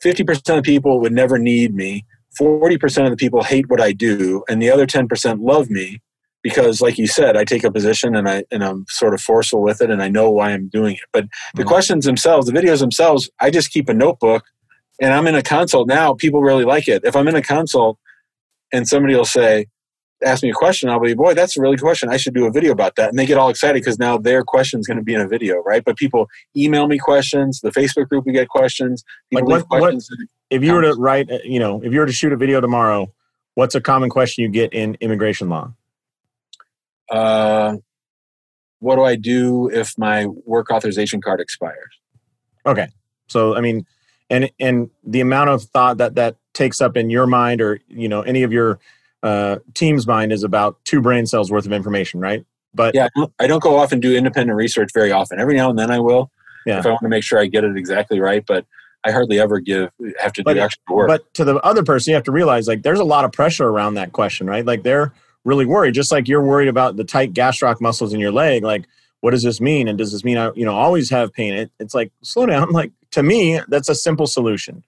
fifty 0.00 0.24
percent 0.24 0.58
of 0.58 0.64
people 0.64 1.00
would 1.00 1.12
never 1.12 1.38
need 1.38 1.74
me 1.74 2.06
40% 2.38 3.04
of 3.04 3.10
the 3.10 3.16
people 3.16 3.42
hate 3.42 3.68
what 3.68 3.80
I 3.80 3.92
do, 3.92 4.44
and 4.48 4.60
the 4.60 4.70
other 4.70 4.86
10% 4.86 5.38
love 5.40 5.70
me 5.70 6.00
because, 6.42 6.80
like 6.80 6.98
you 6.98 7.06
said, 7.06 7.36
I 7.36 7.44
take 7.44 7.64
a 7.64 7.72
position 7.72 8.14
and, 8.14 8.28
I, 8.28 8.44
and 8.50 8.64
I'm 8.64 8.86
sort 8.88 9.14
of 9.14 9.20
forceful 9.20 9.62
with 9.62 9.82
it 9.82 9.90
and 9.90 10.02
I 10.02 10.08
know 10.08 10.30
why 10.30 10.50
I'm 10.50 10.68
doing 10.68 10.94
it. 10.94 11.02
But 11.12 11.26
the 11.54 11.62
mm-hmm. 11.62 11.68
questions 11.68 12.04
themselves, 12.06 12.46
the 12.46 12.52
videos 12.52 12.80
themselves, 12.80 13.28
I 13.40 13.50
just 13.50 13.70
keep 13.70 13.88
a 13.88 13.94
notebook 13.94 14.44
and 15.00 15.12
I'm 15.12 15.26
in 15.26 15.34
a 15.34 15.42
consult 15.42 15.88
now. 15.88 16.14
People 16.14 16.42
really 16.42 16.64
like 16.64 16.88
it. 16.88 17.04
If 17.04 17.14
I'm 17.14 17.28
in 17.28 17.36
a 17.36 17.42
consult 17.42 17.98
and 18.72 18.88
somebody 18.88 19.14
will 19.14 19.24
say, 19.24 19.66
ask 20.24 20.42
me 20.42 20.50
a 20.50 20.54
question, 20.54 20.88
I'll 20.88 21.00
be, 21.00 21.14
boy, 21.14 21.34
that's 21.34 21.56
a 21.56 21.60
really 21.60 21.76
good 21.76 21.84
question. 21.84 22.10
I 22.10 22.16
should 22.16 22.34
do 22.34 22.46
a 22.46 22.50
video 22.50 22.72
about 22.72 22.96
that. 22.96 23.10
And 23.10 23.18
they 23.18 23.26
get 23.26 23.38
all 23.38 23.48
excited 23.48 23.82
because 23.82 23.98
now 23.98 24.18
their 24.18 24.42
question 24.42 24.80
is 24.80 24.86
going 24.86 24.98
to 24.98 25.02
be 25.02 25.14
in 25.14 25.20
a 25.20 25.28
video, 25.28 25.56
right? 25.58 25.82
But 25.84 25.96
people 25.96 26.26
email 26.56 26.86
me 26.86 26.98
questions. 26.98 27.60
The 27.60 27.70
Facebook 27.70 28.08
group, 28.08 28.24
we 28.26 28.32
get 28.32 28.48
questions. 28.48 29.02
People 29.30 29.48
like 29.48 29.70
what, 29.70 29.80
questions. 29.80 30.08
What, 30.10 30.28
if 30.50 30.62
you 30.62 30.72
were 30.74 30.82
to 30.82 30.94
write, 30.94 31.30
uh, 31.30 31.38
you 31.44 31.58
know, 31.58 31.80
if 31.82 31.92
you 31.92 32.00
were 32.00 32.06
to 32.06 32.12
shoot 32.12 32.32
a 32.32 32.36
video 32.36 32.60
tomorrow, 32.60 33.12
what's 33.54 33.74
a 33.74 33.80
common 33.80 34.10
question 34.10 34.42
you 34.42 34.50
get 34.50 34.72
in 34.72 34.96
immigration 35.00 35.48
law? 35.48 35.72
Uh, 37.08 37.76
what 38.80 38.96
do 38.96 39.04
I 39.04 39.16
do 39.16 39.68
if 39.68 39.96
my 39.98 40.26
work 40.26 40.70
authorization 40.70 41.20
card 41.20 41.40
expires? 41.40 41.98
Okay. 42.66 42.88
So, 43.28 43.56
I 43.56 43.60
mean, 43.60 43.86
and 44.28 44.50
and 44.60 44.90
the 45.04 45.20
amount 45.20 45.50
of 45.50 45.62
thought 45.64 45.98
that 45.98 46.14
that 46.14 46.36
takes 46.54 46.80
up 46.80 46.96
in 46.96 47.10
your 47.10 47.26
mind 47.26 47.60
or 47.60 47.80
you 47.88 48.08
know 48.08 48.22
any 48.22 48.42
of 48.42 48.52
your 48.52 48.78
uh, 49.22 49.58
team's 49.74 50.06
mind 50.06 50.32
is 50.32 50.42
about 50.42 50.78
two 50.84 51.00
brain 51.00 51.26
cells 51.26 51.50
worth 51.50 51.66
of 51.66 51.72
information, 51.72 52.20
right? 52.20 52.44
But 52.72 52.94
yeah, 52.94 53.08
I 53.38 53.46
don't 53.46 53.62
go 53.62 53.76
off 53.76 53.92
and 53.92 54.00
do 54.00 54.16
independent 54.16 54.56
research 54.56 54.90
very 54.94 55.10
often. 55.10 55.40
Every 55.40 55.56
now 55.56 55.70
and 55.70 55.78
then 55.78 55.90
I 55.90 55.98
will, 55.98 56.30
Yeah. 56.64 56.78
if 56.78 56.86
I 56.86 56.90
want 56.90 57.02
to 57.02 57.08
make 57.08 57.24
sure 57.24 57.40
I 57.40 57.46
get 57.46 57.64
it 57.64 57.76
exactly 57.76 58.20
right. 58.20 58.44
But 58.46 58.64
I 59.04 59.12
hardly 59.12 59.40
ever 59.40 59.60
give 59.60 59.90
have 60.18 60.32
to 60.34 60.42
But- 60.44 60.54
do 60.54 60.60
extra 60.60 60.94
work. 60.94 61.08
But 61.08 61.32
to 61.34 61.44
the 61.44 61.56
other 61.56 61.82
person, 61.82 62.10
you 62.10 62.14
have 62.16 62.24
to 62.24 62.32
realize 62.32 62.68
like 62.68 62.82
there's 62.82 63.00
a 63.00 63.04
lot 63.04 63.24
of 63.24 63.32
pressure 63.32 63.66
around 63.68 63.94
that 63.94 64.12
question, 64.12 64.46
right? 64.46 64.64
Like 64.64 64.82
they're 64.82 65.12
really 65.44 65.64
worried, 65.64 65.94
just 65.94 66.12
like 66.12 66.28
you're 66.28 66.42
worried 66.42 66.68
about 66.68 66.96
the 66.96 67.04
tight 67.04 67.32
gastroc 67.32 67.80
muscles 67.80 68.12
in 68.12 68.20
your 68.20 68.32
leg. 68.32 68.62
Like, 68.62 68.84
what 69.20 69.30
does 69.30 69.42
this 69.42 69.60
mean? 69.60 69.88
And 69.88 69.96
does 69.96 70.12
this 70.12 70.22
mean 70.24 70.36
I, 70.36 70.50
you 70.54 70.64
know, 70.64 70.74
always 70.74 71.08
have 71.10 71.32
pain? 71.32 71.54
It, 71.54 71.70
it's 71.80 71.94
like 71.94 72.12
slow 72.22 72.46
down. 72.46 72.72
Like 72.72 72.92
to 73.12 73.22
me, 73.22 73.60
that's 73.68 73.88
a 73.88 73.94
simple 73.94 74.26
solution, 74.26 74.84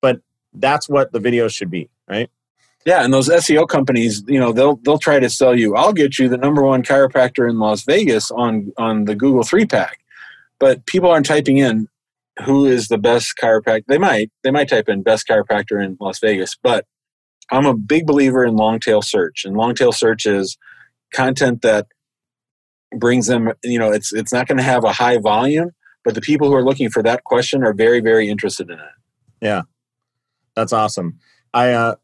but 0.00 0.20
that's 0.54 0.88
what 0.88 1.12
the 1.12 1.18
videos 1.18 1.52
should 1.54 1.70
be, 1.70 1.90
right? 2.08 2.30
Yeah, 2.86 3.04
and 3.04 3.12
those 3.12 3.28
SEO 3.28 3.68
companies, 3.68 4.22
you 4.28 4.38
know, 4.38 4.52
they'll 4.52 4.76
they'll 4.76 4.98
try 4.98 5.18
to 5.18 5.28
sell 5.28 5.58
you. 5.58 5.74
I'll 5.74 5.92
get 5.92 6.20
you 6.20 6.28
the 6.28 6.36
number 6.38 6.62
one 6.62 6.84
chiropractor 6.84 7.50
in 7.50 7.58
Las 7.58 7.82
Vegas 7.82 8.30
on 8.30 8.72
on 8.78 9.06
the 9.06 9.16
Google 9.16 9.42
three 9.42 9.66
pack, 9.66 9.98
but 10.60 10.86
people 10.86 11.10
aren't 11.10 11.26
typing 11.26 11.56
in 11.56 11.88
who 12.44 12.66
is 12.66 12.88
the 12.88 12.98
best 12.98 13.34
chiropractor. 13.40 13.84
They 13.88 13.98
might 13.98 14.30
they 14.42 14.50
might 14.50 14.68
type 14.68 14.88
in 14.88 15.02
best 15.02 15.26
chiropractor 15.28 15.82
in 15.82 15.96
Las 16.00 16.18
Vegas, 16.20 16.56
but 16.62 16.84
I'm 17.50 17.66
a 17.66 17.74
big 17.74 18.06
believer 18.06 18.44
in 18.44 18.56
long 18.56 18.80
tail 18.80 19.02
search, 19.02 19.44
and 19.44 19.56
long 19.56 19.74
tail 19.74 19.92
search 19.92 20.26
is 20.26 20.58
content 21.12 21.62
that 21.62 21.86
brings 22.96 23.26
them. 23.26 23.52
You 23.62 23.78
know, 23.78 23.92
it's 23.92 24.12
it's 24.12 24.32
not 24.32 24.48
going 24.48 24.58
to 24.58 24.64
have 24.64 24.84
a 24.84 24.92
high 24.92 25.18
volume, 25.18 25.70
but 26.04 26.14
the 26.14 26.20
people 26.20 26.48
who 26.48 26.54
are 26.54 26.64
looking 26.64 26.90
for 26.90 27.02
that 27.02 27.24
question 27.24 27.62
are 27.62 27.72
very 27.72 28.00
very 28.00 28.28
interested 28.28 28.68
in 28.70 28.78
it. 28.78 28.94
Yeah. 29.40 29.62
That's 30.54 30.72
awesome. 30.72 31.18
I 31.52 31.72
uh, 31.72 31.94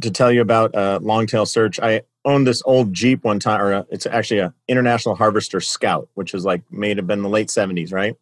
to 0.00 0.10
tell 0.10 0.32
you 0.32 0.40
about 0.40 0.74
uh, 0.74 0.98
long 1.02 1.26
tail 1.26 1.46
search. 1.46 1.78
I 1.80 2.02
owned 2.24 2.46
this 2.46 2.62
old 2.64 2.92
Jeep 2.92 3.24
one 3.24 3.38
time, 3.38 3.60
or 3.60 3.72
uh 3.72 3.82
it's 3.90 4.06
actually 4.06 4.40
a 4.40 4.54
International 4.68 5.14
Harvester 5.14 5.60
Scout, 5.60 6.08
which 6.14 6.34
is 6.34 6.44
like 6.44 6.62
made 6.70 6.96
have 6.96 7.06
been 7.06 7.22
the 7.22 7.28
late 7.28 7.50
seventies, 7.50 7.92
right? 7.92 8.16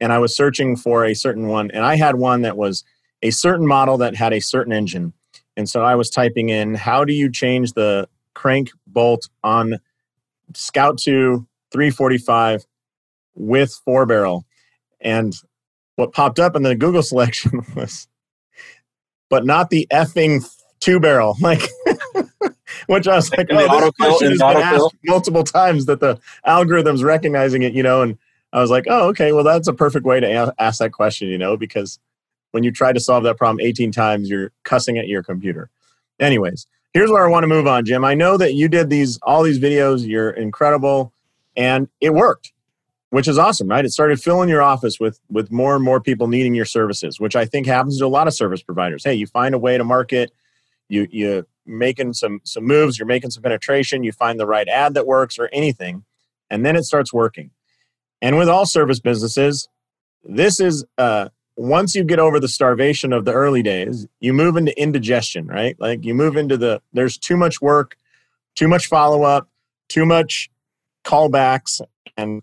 And 0.00 0.12
I 0.12 0.18
was 0.18 0.34
searching 0.36 0.76
for 0.76 1.04
a 1.04 1.14
certain 1.14 1.48
one, 1.48 1.70
and 1.72 1.84
I 1.84 1.96
had 1.96 2.16
one 2.16 2.42
that 2.42 2.56
was 2.56 2.84
a 3.22 3.30
certain 3.30 3.66
model 3.66 3.98
that 3.98 4.14
had 4.14 4.32
a 4.32 4.40
certain 4.40 4.72
engine, 4.72 5.12
and 5.56 5.68
so 5.68 5.82
I 5.82 5.96
was 5.96 6.08
typing 6.10 6.50
in, 6.50 6.74
"How 6.74 7.04
do 7.04 7.12
you 7.12 7.30
change 7.30 7.72
the 7.72 8.08
crank 8.34 8.70
bolt 8.86 9.28
on 9.42 9.80
Scout 10.54 10.98
Two 10.98 11.46
345 11.72 12.64
with 13.34 13.72
four 13.84 14.06
barrel?" 14.06 14.46
And 15.00 15.34
what 15.96 16.12
popped 16.12 16.38
up 16.38 16.54
in 16.54 16.62
the 16.62 16.76
Google 16.76 17.02
selection 17.04 17.60
was 17.74 18.06
but 19.28 19.44
not 19.44 19.70
the 19.70 19.86
effing 19.90 20.44
two 20.80 21.00
barrel. 21.00 21.36
Like, 21.48 21.62
which 22.86 23.08
I 23.08 23.16
was 23.16 23.30
like, 23.36 23.48
oh, 23.50 23.80
this 23.80 23.90
question 23.98 24.30
has 24.30 24.38
been 24.38 24.56
asked 24.56 24.94
multiple 25.04 25.44
times 25.44 25.86
that 25.86 26.00
the 26.00 26.18
algorithm's 26.46 27.02
recognizing 27.02 27.62
it, 27.62 27.72
you 27.72 27.82
know. 27.82 28.02
And 28.02 28.18
I 28.52 28.60
was 28.60 28.70
like, 28.70 28.84
oh, 28.88 29.08
okay, 29.08 29.32
well, 29.32 29.44
that's 29.44 29.68
a 29.68 29.74
perfect 29.74 30.06
way 30.06 30.20
to 30.20 30.26
a- 30.26 30.54
ask 30.58 30.78
that 30.78 30.92
question, 30.92 31.28
you 31.28 31.38
know, 31.38 31.56
because 31.56 31.98
when 32.52 32.62
you 32.64 32.70
try 32.72 32.92
to 32.92 33.00
solve 33.00 33.24
that 33.24 33.36
problem 33.36 33.60
18 33.60 33.92
times, 33.92 34.30
you're 34.30 34.52
cussing 34.64 34.98
at 34.98 35.06
your 35.06 35.22
computer. 35.22 35.70
Anyways, 36.18 36.66
here's 36.94 37.10
where 37.10 37.26
I 37.26 37.30
want 37.30 37.44
to 37.44 37.48
move 37.48 37.66
on, 37.66 37.84
Jim. 37.84 38.04
I 38.04 38.14
know 38.14 38.36
that 38.38 38.54
you 38.54 38.68
did 38.68 38.90
these 38.90 39.18
all 39.22 39.42
these 39.42 39.58
videos. 39.58 40.06
You're 40.06 40.30
incredible, 40.30 41.12
and 41.56 41.88
it 42.00 42.14
worked 42.14 42.52
which 43.10 43.28
is 43.28 43.38
awesome, 43.38 43.68
right? 43.68 43.84
It 43.84 43.92
started 43.92 44.20
filling 44.20 44.48
your 44.48 44.62
office 44.62 45.00
with 45.00 45.20
with 45.30 45.50
more 45.50 45.74
and 45.74 45.84
more 45.84 46.00
people 46.00 46.28
needing 46.28 46.54
your 46.54 46.64
services, 46.64 47.18
which 47.18 47.36
I 47.36 47.44
think 47.44 47.66
happens 47.66 47.98
to 47.98 48.06
a 48.06 48.08
lot 48.08 48.28
of 48.28 48.34
service 48.34 48.62
providers. 48.62 49.04
Hey, 49.04 49.14
you 49.14 49.26
find 49.26 49.54
a 49.54 49.58
way 49.58 49.78
to 49.78 49.84
market, 49.84 50.30
you 50.88 51.06
you 51.10 51.46
making 51.66 52.12
some 52.14 52.40
some 52.44 52.64
moves, 52.64 52.98
you're 52.98 53.06
making 53.06 53.30
some 53.30 53.42
penetration, 53.42 54.02
you 54.02 54.12
find 54.12 54.38
the 54.38 54.46
right 54.46 54.68
ad 54.68 54.94
that 54.94 55.06
works 55.06 55.38
or 55.38 55.48
anything, 55.52 56.04
and 56.50 56.64
then 56.66 56.76
it 56.76 56.84
starts 56.84 57.12
working. 57.12 57.50
And 58.20 58.36
with 58.36 58.48
all 58.48 58.66
service 58.66 59.00
businesses, 59.00 59.68
this 60.24 60.60
is 60.60 60.84
uh 60.96 61.28
once 61.56 61.96
you 61.96 62.04
get 62.04 62.20
over 62.20 62.38
the 62.38 62.48
starvation 62.48 63.12
of 63.12 63.24
the 63.24 63.32
early 63.32 63.64
days, 63.64 64.06
you 64.20 64.32
move 64.32 64.56
into 64.56 64.80
indigestion, 64.80 65.48
right? 65.48 65.76
Like 65.80 66.04
you 66.04 66.14
move 66.14 66.36
into 66.36 66.56
the 66.56 66.80
there's 66.92 67.18
too 67.18 67.36
much 67.36 67.60
work, 67.60 67.96
too 68.54 68.68
much 68.68 68.86
follow 68.86 69.24
up, 69.24 69.48
too 69.88 70.06
much 70.06 70.50
callbacks, 71.04 71.80
and 72.16 72.42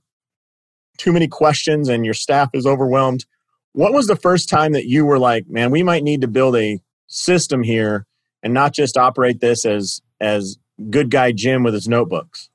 too 0.97 1.13
many 1.13 1.27
questions 1.27 1.89
and 1.89 2.05
your 2.05 2.13
staff 2.13 2.49
is 2.53 2.65
overwhelmed. 2.65 3.25
What 3.73 3.93
was 3.93 4.07
the 4.07 4.15
first 4.15 4.49
time 4.49 4.71
that 4.73 4.85
you 4.85 5.05
were 5.05 5.19
like, 5.19 5.47
man, 5.47 5.71
we 5.71 5.83
might 5.83 6.03
need 6.03 6.21
to 6.21 6.27
build 6.27 6.55
a 6.55 6.79
system 7.07 7.63
here 7.63 8.05
and 8.41 8.53
not 8.53 8.73
just 8.73 8.97
operate 8.97 9.39
this 9.39 9.65
as 9.65 10.01
as 10.19 10.57
good 10.89 11.09
guy 11.09 11.31
Jim 11.31 11.63
with 11.63 11.73
his 11.73 11.87
notebooks? 11.87 12.49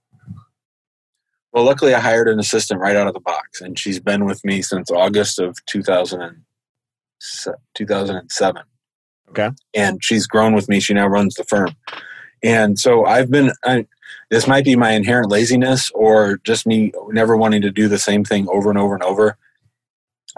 Well, 1.53 1.65
luckily, 1.65 1.95
I 1.95 2.01
hired 2.01 2.29
an 2.29 2.39
assistant 2.39 2.81
right 2.81 2.97
out 2.97 3.09
of 3.09 3.15
the 3.15 3.21
box, 3.21 3.61
and 3.61 3.79
she's 3.79 3.99
been 3.99 4.25
with 4.25 4.45
me 4.45 4.63
since 4.63 4.91
August 4.91 5.39
of 5.39 5.57
2000 5.67 6.45
2007. 7.75 8.63
Okay. 9.31 9.51
And 9.75 10.03
she's 10.03 10.27
grown 10.27 10.55
with 10.55 10.69
me. 10.69 10.81
She 10.81 10.95
now 10.95 11.07
runs 11.07 11.35
the 11.35 11.45
firm. 11.45 11.75
And 12.43 12.79
so 12.79 13.05
I've 13.05 13.31
been, 13.31 13.53
I, 13.65 13.87
this 14.31 14.47
might 14.47 14.65
be 14.65 14.77
my 14.77 14.93
inherent 14.93 15.31
laziness 15.31 15.91
or 15.95 16.39
just 16.39 16.67
me 16.67 16.93
never 17.09 17.37
wanting 17.37 17.63
to 17.63 17.71
do 17.71 17.89
the 17.89 17.99
same 17.99 18.25
thing 18.25 18.49
over 18.49 18.71
and 18.71 18.79
over 18.79 18.95
and 18.95 19.03
over. 19.03 19.37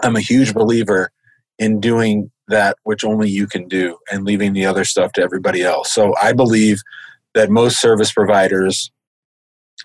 I'm 0.01 0.15
a 0.15 0.21
huge 0.21 0.53
believer 0.53 1.11
in 1.57 1.79
doing 1.79 2.31
that 2.49 2.77
which 2.83 3.05
only 3.05 3.29
you 3.29 3.47
can 3.47 3.67
do 3.67 3.97
and 4.11 4.25
leaving 4.25 4.53
the 4.53 4.65
other 4.65 4.83
stuff 4.83 5.13
to 5.13 5.21
everybody 5.21 5.63
else. 5.63 5.93
So 5.93 6.13
I 6.21 6.33
believe 6.33 6.81
that 7.33 7.49
most 7.49 7.79
service 7.79 8.11
providers 8.11 8.91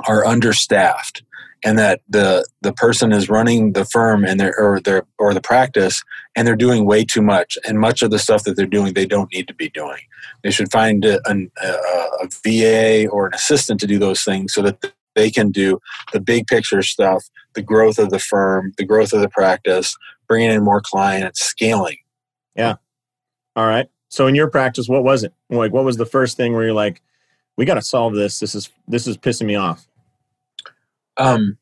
are 0.07 0.25
understaffed 0.25 1.23
and 1.65 1.79
that 1.79 2.01
the 2.09 2.47
the 2.63 2.73
person 2.73 3.13
is 3.13 3.29
running 3.29 3.73
the 3.73 3.85
firm 3.85 4.25
and 4.25 4.39
their 4.39 4.59
or 4.59 4.81
their 4.81 5.03
or 5.19 5.35
the 5.35 5.41
practice 5.41 6.03
and 6.37 6.47
they're 6.47 6.57
doing 6.57 6.85
way 6.85 7.05
too 7.05 7.23
much 7.23 7.59
and 7.67 7.81
much 7.81 8.03
of 8.03 8.11
the 8.11 8.19
stuff 8.19 8.45
that 8.45 8.57
they're 8.57 8.67
doing 8.67 8.95
they 8.95 9.07
don't 9.07 9.33
need 9.33 9.49
to 9.49 9.55
be 9.55 9.69
doing 9.71 10.01
they 10.43 10.51
should 10.51 10.71
find 10.71 11.05
a, 11.05 11.21
a, 11.29 11.35
a 11.63 12.29
va 12.45 13.09
or 13.09 13.27
an 13.27 13.35
assistant 13.35 13.81
to 13.81 13.87
do 13.87 13.99
those 13.99 14.23
things 14.23 14.53
so 14.53 14.63
that 14.63 14.93
they 15.15 15.31
can 15.31 15.51
do 15.51 15.81
the 16.13 16.21
big 16.21 16.47
picture 16.47 16.83
stuff 16.83 17.25
the 17.55 17.63
growth 17.63 17.99
of 17.99 18.11
the 18.11 18.21
firm 18.21 18.73
the 18.79 18.85
growth 18.85 19.13
of 19.13 19.21
the 19.21 19.29
practice 19.29 19.97
bringing 20.29 20.51
in 20.51 20.63
more 20.63 20.81
clients 20.81 21.41
scaling 21.41 21.97
Yeah. 22.55 22.77
All 23.57 23.67
right. 23.67 23.89
So 24.09 24.27
in 24.27 24.35
your 24.35 24.49
practice, 24.49 24.89
what 24.89 25.05
was 25.05 25.25
it? 25.25 25.33
Like 25.51 25.73
what 25.73 25.85
was 25.85 25.97
the 25.97 26.07
first 26.07 26.37
thing 26.37 26.53
where 26.53 26.65
you're 26.65 26.73
like, 26.73 27.03
we 27.59 27.67
got 27.67 27.75
to 27.75 27.83
solve 27.83 28.15
this. 28.15 28.41
This 28.41 28.55
is 28.57 28.71
this 28.89 29.09
is 29.09 29.19
pissing 29.19 29.47
me 29.49 29.57
off. 29.57 29.87
um, 31.19 31.59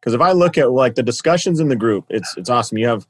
Because 0.00 0.14
if 0.14 0.22
I 0.22 0.32
look 0.32 0.58
at 0.58 0.72
like 0.72 0.94
the 0.94 1.02
discussions 1.02 1.60
in 1.60 1.68
the 1.68 1.76
group, 1.76 2.06
it's 2.10 2.36
it's 2.38 2.50
awesome. 2.50 2.78
You 2.78 2.88
have 2.88 3.06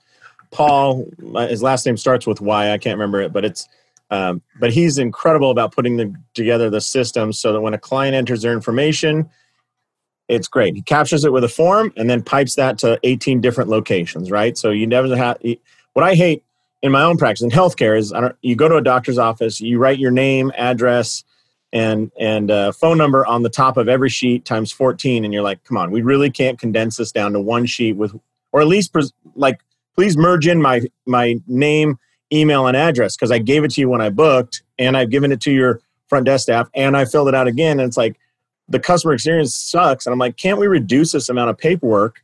Paul. 0.51 1.07
uh, 1.37 1.49
His 1.49 1.63
last 1.63 1.87
name 1.87 1.97
starts 1.99 2.27
with 2.27 2.41
Y. 2.41 2.73
I 2.73 2.79
can't 2.79 2.97
remember 2.99 3.21
it, 3.21 3.33
but 3.33 3.45
it's 3.45 3.69
um, 4.11 4.43
but 4.61 4.73
he's 4.73 4.99
incredible 4.99 5.53
about 5.53 5.73
putting 5.75 5.97
the, 5.99 6.15
together 6.35 6.71
the 6.71 6.81
system 6.81 7.33
so 7.33 7.53
that 7.53 7.61
when 7.61 7.75
a 7.75 7.79
client 7.79 8.15
enters 8.17 8.43
their 8.43 8.55
information, 8.55 9.31
it's 10.29 10.49
great. 10.49 10.75
He 10.77 10.83
captures 10.83 11.25
it 11.25 11.33
with 11.33 11.45
a 11.45 11.49
form 11.49 11.93
and 11.97 12.11
then 12.11 12.23
pipes 12.23 12.57
that 12.57 12.79
to 12.79 12.99
18 13.05 13.41
different 13.41 13.71
locations. 13.71 14.31
Right. 14.31 14.59
So 14.59 14.71
you 14.71 14.87
never 14.87 15.15
have. 15.17 15.39
What 15.95 16.05
I 16.05 16.15
hate 16.17 16.45
in 16.83 16.93
my 16.93 17.03
own 17.03 17.19
practice 17.19 17.43
in 17.43 17.51
healthcare 17.51 17.99
is 17.99 18.13
I 18.13 18.21
don't, 18.21 18.37
you 18.43 18.57
go 18.57 18.69
to 18.69 18.77
a 18.77 18.83
doctor's 18.83 19.19
office, 19.19 19.61
you 19.61 19.79
write 19.79 19.99
your 19.99 20.11
name, 20.13 20.53
address, 20.57 21.25
and 21.73 22.11
and 22.19 22.51
uh, 22.51 22.73
phone 22.73 22.99
number 22.99 23.25
on 23.27 23.43
the 23.43 23.49
top 23.49 23.77
of 23.77 23.89
every 23.89 24.09
sheet 24.09 24.45
times 24.45 24.73
14 24.73 25.25
and 25.25 25.33
you're 25.33 25.43
like 25.43 25.63
come 25.65 25.77
on 25.77 25.91
we 25.91 26.03
really 26.03 26.31
can't 26.31 26.59
condense 26.59 26.97
this 26.97 27.13
down 27.13 27.33
to 27.33 27.41
one 27.41 27.67
sheet 27.67 27.97
with 27.97 28.15
or 28.53 28.61
at 28.61 28.67
least 28.67 28.93
pres- 28.93 29.13
like 29.35 29.61
please 29.95 30.17
merge 30.17 30.47
in 30.47 30.61
my 30.61 30.83
my 31.07 31.37
name 31.47 31.99
email 32.33 32.67
and 32.67 32.77
address 32.77 33.17
because 33.17 33.31
i 33.31 33.39
gave 33.39 33.65
it 33.65 33.71
to 33.71 33.81
you 33.81 33.89
when 33.89 34.01
i 34.01 34.11
booked 34.11 34.63
and 34.79 34.97
i've 34.97 35.11
given 35.11 35.31
it 35.31 35.41
to 35.41 35.53
your 35.53 35.81
front 36.09 36.27
desk 36.27 36.45
staff 36.45 36.69
and 36.75 36.97
i 36.97 37.05
filled 37.05 37.29
it 37.29 37.35
out 37.35 37.47
again 37.47 37.79
and 37.79 37.87
it's 37.87 37.97
like 37.97 38.19
the 38.69 38.81
customer 38.81 39.13
experience 39.13 39.55
sucks 39.55 40.07
and 40.07 40.13
i'm 40.13 40.19
like 40.19 40.37
can't 40.37 40.59
we 40.59 40.67
reduce 40.67 41.13
this 41.13 41.29
amount 41.29 41.51
of 41.51 41.59
paperwork? 41.59 42.23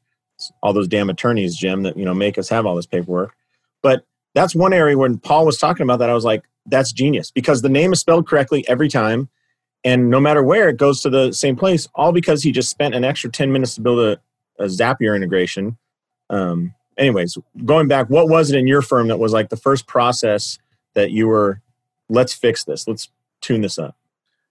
All 0.63 0.75
those 0.75 0.89
damn 0.89 1.09
attorneys 1.09 1.57
jim 1.57 1.83
that 1.85 1.97
you 1.97 2.05
know 2.05 2.15
make 2.15 2.37
us 2.37 2.49
have 2.51 2.67
all 2.67 2.77
this 2.77 2.87
paperwork. 2.87 3.35
But 3.83 4.05
that's 4.35 4.55
one 4.55 4.75
area 4.75 4.99
when 4.99 5.17
paul 5.19 5.47
was 5.47 5.57
talking 5.57 5.83
about 5.83 5.99
that 5.99 6.11
i 6.11 6.15
was 6.15 6.25
like 6.25 6.45
that's 6.67 6.93
genius 6.93 7.31
because 7.31 7.63
the 7.63 7.71
name 7.71 7.93
is 7.93 8.01
spelled 8.01 8.29
correctly 8.29 8.69
every 8.69 8.89
time 8.89 9.31
and 9.87 10.11
no 10.11 10.21
matter 10.21 10.43
where 10.43 10.69
it 10.69 10.77
goes 10.77 11.01
to 11.01 11.09
the 11.09 11.33
same 11.33 11.57
place 11.57 11.89
all 11.95 12.13
because 12.13 12.43
he 12.43 12.53
just 12.53 12.69
spent 12.69 12.95
an 12.95 13.05
extra 13.05 13.31
10 13.31 13.51
minutes 13.53 13.75
to 13.77 13.81
build 13.81 14.01
a, 14.01 14.21
a 14.63 14.67
zapier 14.67 15.15
integration 15.17 15.79
um, 16.29 16.75
anyways 16.99 17.39
going 17.65 17.89
back 17.89 18.11
what 18.11 18.29
was 18.29 18.51
it 18.51 18.59
in 18.59 18.67
your 18.67 18.83
firm 18.83 19.09
that 19.09 19.19
was 19.19 19.33
like 19.33 19.49
the 19.49 19.57
first 19.57 19.87
process 19.87 20.59
that 20.95 21.11
you 21.13 21.27
were 21.27 21.61
let's 22.09 22.35
fix 22.35 22.65
this 22.65 22.87
let's 22.87 23.09
tune 23.41 23.63
this 23.63 23.79
up 23.79 23.95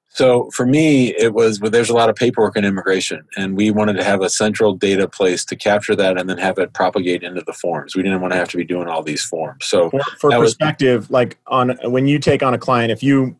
So 0.10 0.50
for 0.52 0.66
me, 0.66 1.14
it 1.26 1.34
was 1.34 1.60
well, 1.60 1.70
there's 1.72 1.90
a 1.90 1.94
lot 1.94 2.10
of 2.10 2.16
paperwork 2.16 2.56
in 2.56 2.64
immigration, 2.64 3.20
and 3.36 3.58
we 3.58 3.70
wanted 3.72 3.98
to 3.98 4.04
have 4.12 4.22
a 4.22 4.30
central 4.30 4.72
data 4.74 5.10
place 5.10 5.44
to 5.46 5.56
capture 5.58 5.94
that 5.98 6.18
and 6.18 6.30
then 6.30 6.38
have 6.38 6.58
it 6.58 6.72
propagate 6.72 7.22
into 7.24 7.42
the 7.46 7.52
forms. 7.52 7.96
We 7.98 8.04
didn't 8.04 8.22
want 8.22 8.32
to 8.32 8.38
have 8.40 8.48
to 8.50 8.58
be 8.58 8.64
doing 8.64 8.88
all 8.88 9.04
these 9.04 9.26
forms. 9.26 9.66
So 9.66 9.90
for, 9.90 10.00
for 10.22 10.30
That 10.30 10.40
was- 10.40 10.56
perspective 10.56 11.12
like 11.12 11.38
on 11.48 11.78
when 11.96 12.08
you 12.08 12.20
take 12.20 12.42
on 12.44 12.54
a 12.54 12.58
client 12.58 12.92
if 12.94 13.04
you 13.04 13.36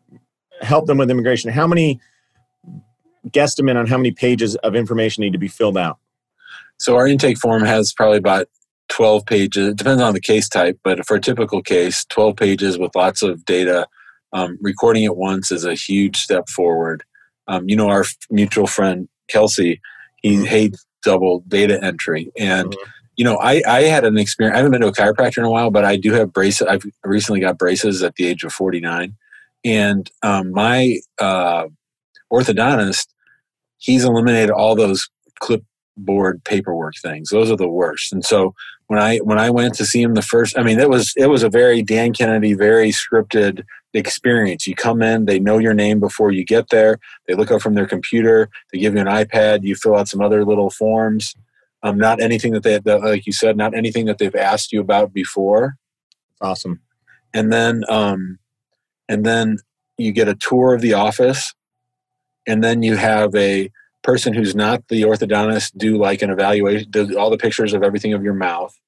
help 0.60 0.86
them 0.86 0.98
with 0.98 1.10
immigration 1.10 1.50
how 1.50 1.66
many 1.66 2.00
guesstimate 3.30 3.76
on 3.76 3.86
how 3.86 3.96
many 3.96 4.12
pages 4.12 4.56
of 4.56 4.74
information 4.74 5.22
need 5.22 5.32
to 5.32 5.38
be 5.38 5.48
filled 5.48 5.76
out? 5.76 5.98
So 6.78 6.96
our 6.96 7.06
intake 7.06 7.38
form 7.38 7.64
has 7.64 7.92
probably 7.92 8.18
about 8.18 8.48
12 8.88 9.26
pages. 9.26 9.68
It 9.68 9.76
depends 9.76 10.02
on 10.02 10.14
the 10.14 10.20
case 10.20 10.48
type, 10.48 10.78
but 10.84 11.04
for 11.06 11.16
a 11.16 11.20
typical 11.20 11.62
case, 11.62 12.04
12 12.06 12.36
pages 12.36 12.78
with 12.78 12.94
lots 12.94 13.22
of 13.22 13.44
data. 13.44 13.86
Um, 14.32 14.58
recording 14.60 15.04
it 15.04 15.16
once 15.16 15.50
is 15.50 15.64
a 15.64 15.74
huge 15.74 16.16
step 16.16 16.48
forward. 16.48 17.02
Um, 17.48 17.68
you 17.68 17.76
know, 17.76 17.88
our 17.88 18.04
mutual 18.30 18.66
friend 18.66 19.08
Kelsey, 19.28 19.80
he 20.22 20.34
mm-hmm. 20.34 20.44
hates 20.44 20.84
double 21.02 21.42
data 21.48 21.82
entry. 21.82 22.30
And, 22.38 22.68
mm-hmm. 22.68 22.90
you 23.16 23.24
know, 23.24 23.38
I, 23.38 23.62
I 23.66 23.82
had 23.82 24.04
an 24.04 24.18
experience, 24.18 24.54
I 24.54 24.58
haven't 24.58 24.72
been 24.72 24.80
to 24.82 24.88
a 24.88 24.92
chiropractor 24.92 25.38
in 25.38 25.44
a 25.44 25.50
while, 25.50 25.70
but 25.70 25.84
I 25.84 25.96
do 25.96 26.12
have 26.12 26.32
braces. 26.32 26.66
I've 26.66 26.84
recently 27.04 27.40
got 27.40 27.58
braces 27.58 28.02
at 28.02 28.16
the 28.16 28.26
age 28.26 28.44
of 28.44 28.52
49. 28.52 29.14
And 29.66 30.08
um, 30.22 30.52
my 30.52 30.98
uh, 31.20 31.66
orthodontist, 32.32 33.08
he's 33.78 34.04
eliminated 34.04 34.50
all 34.50 34.76
those 34.76 35.08
clipboard 35.40 36.44
paperwork 36.44 36.94
things. 37.02 37.30
Those 37.30 37.50
are 37.50 37.56
the 37.56 37.68
worst. 37.68 38.12
And 38.12 38.24
so 38.24 38.54
when 38.86 39.00
I 39.00 39.18
when 39.18 39.40
I 39.40 39.50
went 39.50 39.74
to 39.74 39.84
see 39.84 40.00
him 40.00 40.14
the 40.14 40.22
first, 40.22 40.56
I 40.56 40.62
mean, 40.62 40.78
it 40.78 40.88
was 40.88 41.12
it 41.16 41.26
was 41.26 41.42
a 41.42 41.48
very 41.48 41.82
Dan 41.82 42.12
Kennedy, 42.12 42.54
very 42.54 42.92
scripted 42.92 43.64
experience. 43.92 44.68
You 44.68 44.76
come 44.76 45.02
in, 45.02 45.24
they 45.24 45.40
know 45.40 45.58
your 45.58 45.74
name 45.74 45.98
before 45.98 46.30
you 46.30 46.44
get 46.44 46.68
there. 46.68 47.00
They 47.26 47.34
look 47.34 47.50
up 47.50 47.60
from 47.60 47.74
their 47.74 47.88
computer. 47.88 48.48
They 48.72 48.78
give 48.78 48.94
you 48.94 49.00
an 49.00 49.08
iPad. 49.08 49.64
You 49.64 49.74
fill 49.74 49.96
out 49.96 50.08
some 50.08 50.20
other 50.20 50.44
little 50.44 50.70
forms. 50.70 51.34
Um, 51.82 51.98
not 51.98 52.20
anything 52.20 52.52
that 52.52 52.62
they, 52.62 52.78
that, 52.78 53.00
like 53.02 53.26
you 53.26 53.32
said, 53.32 53.56
not 53.56 53.74
anything 53.74 54.06
that 54.06 54.18
they've 54.18 54.34
asked 54.34 54.72
you 54.72 54.80
about 54.80 55.12
before. 55.12 55.76
Awesome. 56.40 56.80
And 57.34 57.52
then, 57.52 57.84
um, 57.88 58.38
and 59.08 59.24
then 59.24 59.58
you 59.98 60.12
get 60.12 60.28
a 60.28 60.34
tour 60.34 60.74
of 60.74 60.80
the 60.80 60.94
office, 60.94 61.54
and 62.46 62.62
then 62.62 62.82
you 62.82 62.96
have 62.96 63.34
a 63.34 63.70
person 64.02 64.32
who's 64.32 64.54
not 64.54 64.86
the 64.88 65.02
orthodontist 65.02 65.72
do 65.76 65.98
like 65.98 66.22
an 66.22 66.30
evaluation, 66.30 66.88
do 66.90 67.18
all 67.18 67.28
the 67.28 67.36
pictures 67.36 67.74
of 67.74 67.82
everything 67.82 68.12
of 68.12 68.22
your 68.22 68.34
mouth. 68.34 68.78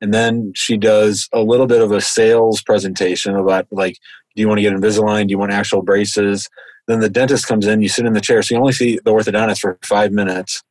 And 0.00 0.14
then 0.14 0.52
she 0.54 0.76
does 0.76 1.28
a 1.32 1.42
little 1.42 1.66
bit 1.66 1.82
of 1.82 1.92
a 1.92 2.00
sales 2.00 2.62
presentation 2.62 3.34
about 3.34 3.66
like, 3.70 3.96
do 4.34 4.40
you 4.40 4.48
want 4.48 4.58
to 4.58 4.62
get 4.62 4.72
Invisalign? 4.72 5.26
Do 5.26 5.32
you 5.32 5.38
want 5.38 5.52
actual 5.52 5.82
braces? 5.82 6.48
Then 6.86 7.00
the 7.00 7.10
dentist 7.10 7.46
comes 7.46 7.66
in, 7.66 7.82
you 7.82 7.88
sit 7.88 8.06
in 8.06 8.12
the 8.12 8.20
chair. 8.20 8.42
So 8.42 8.54
you 8.54 8.60
only 8.60 8.72
see 8.72 8.98
the 9.04 9.10
orthodontist 9.10 9.58
for 9.58 9.78
five 9.84 10.12
minutes, 10.12 10.62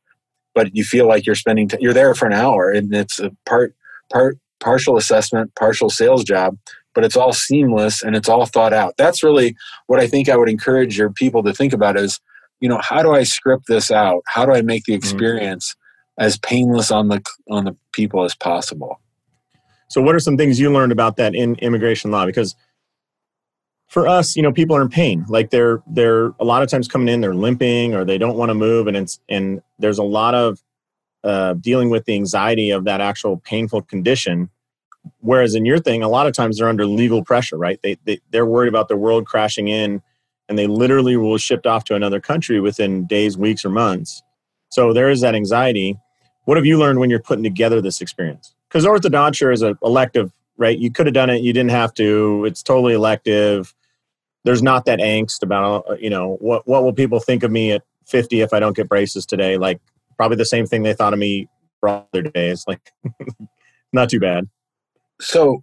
but 0.54 0.74
you 0.74 0.82
feel 0.82 1.06
like 1.06 1.26
you're 1.26 1.34
spending, 1.34 1.68
t- 1.68 1.78
you're 1.80 1.92
there 1.92 2.14
for 2.14 2.26
an 2.26 2.32
hour 2.32 2.70
and 2.70 2.92
it's 2.94 3.20
a 3.20 3.30
part, 3.46 3.74
part, 4.10 4.38
partial 4.60 4.96
assessment, 4.96 5.54
partial 5.54 5.90
sales 5.90 6.24
job, 6.24 6.56
but 6.94 7.04
it's 7.04 7.16
all 7.16 7.32
seamless 7.32 8.02
and 8.02 8.16
it's 8.16 8.28
all 8.28 8.46
thought 8.46 8.72
out. 8.72 8.94
That's 8.96 9.22
really 9.22 9.56
what 9.86 10.00
I 10.00 10.06
think 10.06 10.28
I 10.28 10.36
would 10.36 10.48
encourage 10.48 10.98
your 10.98 11.10
people 11.10 11.42
to 11.44 11.52
think 11.52 11.72
about 11.72 11.96
is 11.96 12.20
you 12.60 12.68
know 12.68 12.80
how 12.82 13.02
do 13.02 13.12
i 13.12 13.22
script 13.22 13.66
this 13.66 13.90
out 13.90 14.22
how 14.26 14.46
do 14.46 14.52
i 14.52 14.62
make 14.62 14.84
the 14.84 14.92
mm-hmm. 14.92 14.98
experience 14.98 15.74
mm-hmm. 15.74 16.24
as 16.24 16.38
painless 16.38 16.90
on 16.90 17.08
the 17.08 17.22
on 17.50 17.64
the 17.64 17.76
people 17.92 18.24
as 18.24 18.34
possible 18.34 19.00
so 19.88 20.00
what 20.00 20.14
are 20.14 20.20
some 20.20 20.36
things 20.36 20.60
you 20.60 20.70
learned 20.72 20.92
about 20.92 21.16
that 21.16 21.34
in 21.34 21.56
immigration 21.56 22.10
law 22.10 22.24
because 22.24 22.54
for 23.88 24.06
us 24.06 24.36
you 24.36 24.42
know 24.42 24.52
people 24.52 24.76
are 24.76 24.82
in 24.82 24.88
pain 24.88 25.24
like 25.28 25.50
they're 25.50 25.82
they're 25.88 26.26
a 26.38 26.44
lot 26.44 26.62
of 26.62 26.68
times 26.68 26.86
coming 26.86 27.08
in 27.08 27.20
they're 27.20 27.34
limping 27.34 27.94
or 27.94 28.04
they 28.04 28.18
don't 28.18 28.36
want 28.36 28.50
to 28.50 28.54
move 28.54 28.86
and 28.86 28.96
it's 28.96 29.18
and 29.28 29.60
there's 29.78 29.98
a 29.98 30.04
lot 30.04 30.34
of 30.34 30.62
uh, 31.22 31.52
dealing 31.54 31.90
with 31.90 32.06
the 32.06 32.14
anxiety 32.14 32.70
of 32.70 32.84
that 32.84 33.02
actual 33.02 33.36
painful 33.38 33.82
condition 33.82 34.48
whereas 35.18 35.54
in 35.54 35.64
your 35.64 35.78
thing 35.78 36.02
a 36.02 36.08
lot 36.08 36.26
of 36.26 36.34
times 36.34 36.58
they're 36.58 36.68
under 36.68 36.86
legal 36.86 37.24
pressure 37.24 37.56
right 37.56 37.80
they, 37.82 37.96
they 38.04 38.20
they're 38.30 38.46
worried 38.46 38.68
about 38.68 38.88
the 38.88 38.96
world 38.96 39.26
crashing 39.26 39.68
in 39.68 40.02
and 40.50 40.58
they 40.58 40.66
literally 40.66 41.16
will 41.16 41.38
shipped 41.38 41.64
off 41.64 41.84
to 41.84 41.94
another 41.94 42.20
country 42.20 42.60
within 42.60 43.06
days, 43.06 43.38
weeks, 43.38 43.64
or 43.64 43.70
months. 43.70 44.20
So 44.70 44.92
there 44.92 45.08
is 45.08 45.20
that 45.20 45.36
anxiety. 45.36 45.96
What 46.44 46.56
have 46.56 46.66
you 46.66 46.76
learned 46.76 46.98
when 46.98 47.08
you're 47.08 47.22
putting 47.22 47.44
together 47.44 47.80
this 47.80 48.00
experience? 48.00 48.52
Because 48.68 48.84
orthodonture 48.84 49.52
is 49.52 49.62
an 49.62 49.78
elective, 49.80 50.32
right? 50.58 50.76
You 50.76 50.90
could 50.90 51.06
have 51.06 51.14
done 51.14 51.30
it, 51.30 51.42
you 51.42 51.52
didn't 51.52 51.70
have 51.70 51.94
to. 51.94 52.44
It's 52.46 52.64
totally 52.64 52.94
elective. 52.94 53.72
There's 54.42 54.62
not 54.62 54.86
that 54.86 54.98
angst 54.98 55.44
about, 55.44 55.84
uh, 55.88 55.94
you 55.94 56.10
know, 56.10 56.36
what 56.40 56.66
what 56.66 56.82
will 56.82 56.92
people 56.92 57.20
think 57.20 57.44
of 57.44 57.52
me 57.52 57.70
at 57.70 57.82
50 58.06 58.40
if 58.40 58.52
I 58.52 58.58
don't 58.58 58.74
get 58.74 58.88
braces 58.88 59.24
today? 59.26 59.56
Like 59.56 59.80
probably 60.16 60.36
the 60.36 60.44
same 60.44 60.66
thing 60.66 60.82
they 60.82 60.94
thought 60.94 61.12
of 61.12 61.18
me 61.20 61.48
for 61.78 62.04
other 62.12 62.22
days. 62.22 62.64
Like 62.66 62.92
not 63.92 64.10
too 64.10 64.18
bad. 64.18 64.48
So 65.20 65.62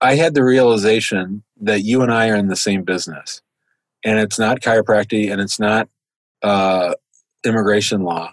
I 0.00 0.14
had 0.14 0.34
the 0.34 0.44
realization 0.44 1.42
that 1.60 1.82
you 1.82 2.02
and 2.02 2.12
I 2.12 2.28
are 2.30 2.36
in 2.36 2.48
the 2.48 2.56
same 2.56 2.82
business, 2.82 3.42
and 4.04 4.18
it's 4.18 4.38
not 4.38 4.60
chiropractic 4.60 5.30
and 5.30 5.40
it's 5.40 5.58
not 5.58 5.88
uh, 6.42 6.94
immigration 7.44 8.02
law. 8.02 8.32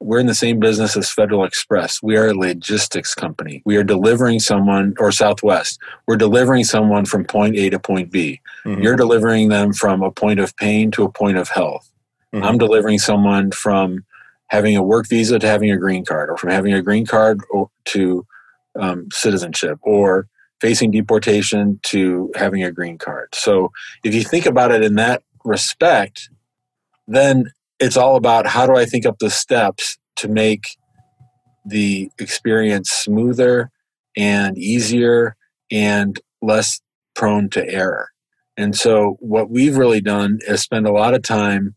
We're 0.00 0.18
in 0.18 0.26
the 0.26 0.34
same 0.34 0.58
business 0.58 0.96
as 0.96 1.10
Federal 1.10 1.44
Express. 1.44 2.02
We 2.02 2.16
are 2.16 2.28
a 2.28 2.34
logistics 2.34 3.14
company. 3.14 3.62
We 3.64 3.76
are 3.76 3.84
delivering 3.84 4.40
someone, 4.40 4.94
or 4.98 5.12
Southwest, 5.12 5.78
we're 6.08 6.16
delivering 6.16 6.64
someone 6.64 7.04
from 7.04 7.24
point 7.24 7.56
A 7.56 7.70
to 7.70 7.78
point 7.78 8.10
B. 8.10 8.40
Mm-hmm. 8.64 8.82
You're 8.82 8.96
delivering 8.96 9.48
them 9.48 9.72
from 9.72 10.02
a 10.02 10.10
point 10.10 10.40
of 10.40 10.56
pain 10.56 10.90
to 10.92 11.04
a 11.04 11.12
point 11.12 11.36
of 11.36 11.50
health. 11.50 11.88
Mm-hmm. 12.34 12.44
I'm 12.44 12.58
delivering 12.58 12.98
someone 12.98 13.52
from 13.52 14.04
having 14.48 14.76
a 14.76 14.82
work 14.82 15.08
visa 15.08 15.38
to 15.38 15.46
having 15.46 15.70
a 15.70 15.76
green 15.76 16.04
card, 16.04 16.30
or 16.30 16.36
from 16.36 16.50
having 16.50 16.72
a 16.72 16.82
green 16.82 17.06
card 17.06 17.40
to 17.84 18.26
um, 18.78 19.08
citizenship, 19.12 19.78
or 19.82 20.26
facing 20.60 20.90
deportation 20.90 21.80
to 21.82 22.30
having 22.36 22.62
a 22.62 22.70
green 22.70 22.96
card. 22.96 23.28
So 23.34 23.72
if 24.04 24.14
you 24.14 24.22
think 24.22 24.46
about 24.46 24.70
it 24.70 24.84
in 24.84 24.94
that 24.94 25.22
respect, 25.44 26.30
then 27.08 27.50
it's 27.80 27.96
all 27.96 28.16
about 28.16 28.46
how 28.46 28.66
do 28.66 28.76
I 28.76 28.84
think 28.84 29.04
up 29.04 29.18
the 29.18 29.30
steps 29.30 29.98
to 30.16 30.28
make 30.28 30.76
the 31.64 32.10
experience 32.18 32.90
smoother 32.90 33.70
and 34.16 34.56
easier 34.56 35.36
and 35.70 36.20
less 36.40 36.80
prone 37.14 37.48
to 37.50 37.68
error. 37.68 38.08
And 38.56 38.76
so 38.76 39.16
what 39.20 39.50
we've 39.50 39.76
really 39.76 40.00
done 40.00 40.38
is 40.46 40.62
spend 40.62 40.86
a 40.86 40.92
lot 40.92 41.14
of 41.14 41.22
time 41.22 41.74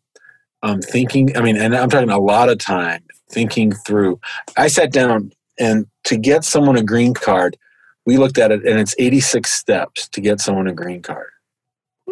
um, 0.61 0.81
thinking. 0.81 1.35
I 1.37 1.41
mean, 1.41 1.57
and 1.57 1.75
I'm 1.75 1.89
talking 1.89 2.09
a 2.09 2.19
lot 2.19 2.49
of 2.49 2.57
time 2.57 3.03
thinking 3.31 3.71
through. 3.71 4.19
I 4.57 4.67
sat 4.67 4.91
down 4.91 5.31
and 5.59 5.87
to 6.05 6.17
get 6.17 6.43
someone 6.43 6.77
a 6.77 6.83
green 6.83 7.13
card, 7.13 7.57
we 8.05 8.17
looked 8.17 8.37
at 8.37 8.51
it 8.51 8.65
and 8.65 8.79
it's 8.79 8.95
86 8.97 9.51
steps 9.51 10.07
to 10.09 10.21
get 10.21 10.39
someone 10.39 10.67
a 10.67 10.73
green 10.73 11.01
card. 11.01 11.29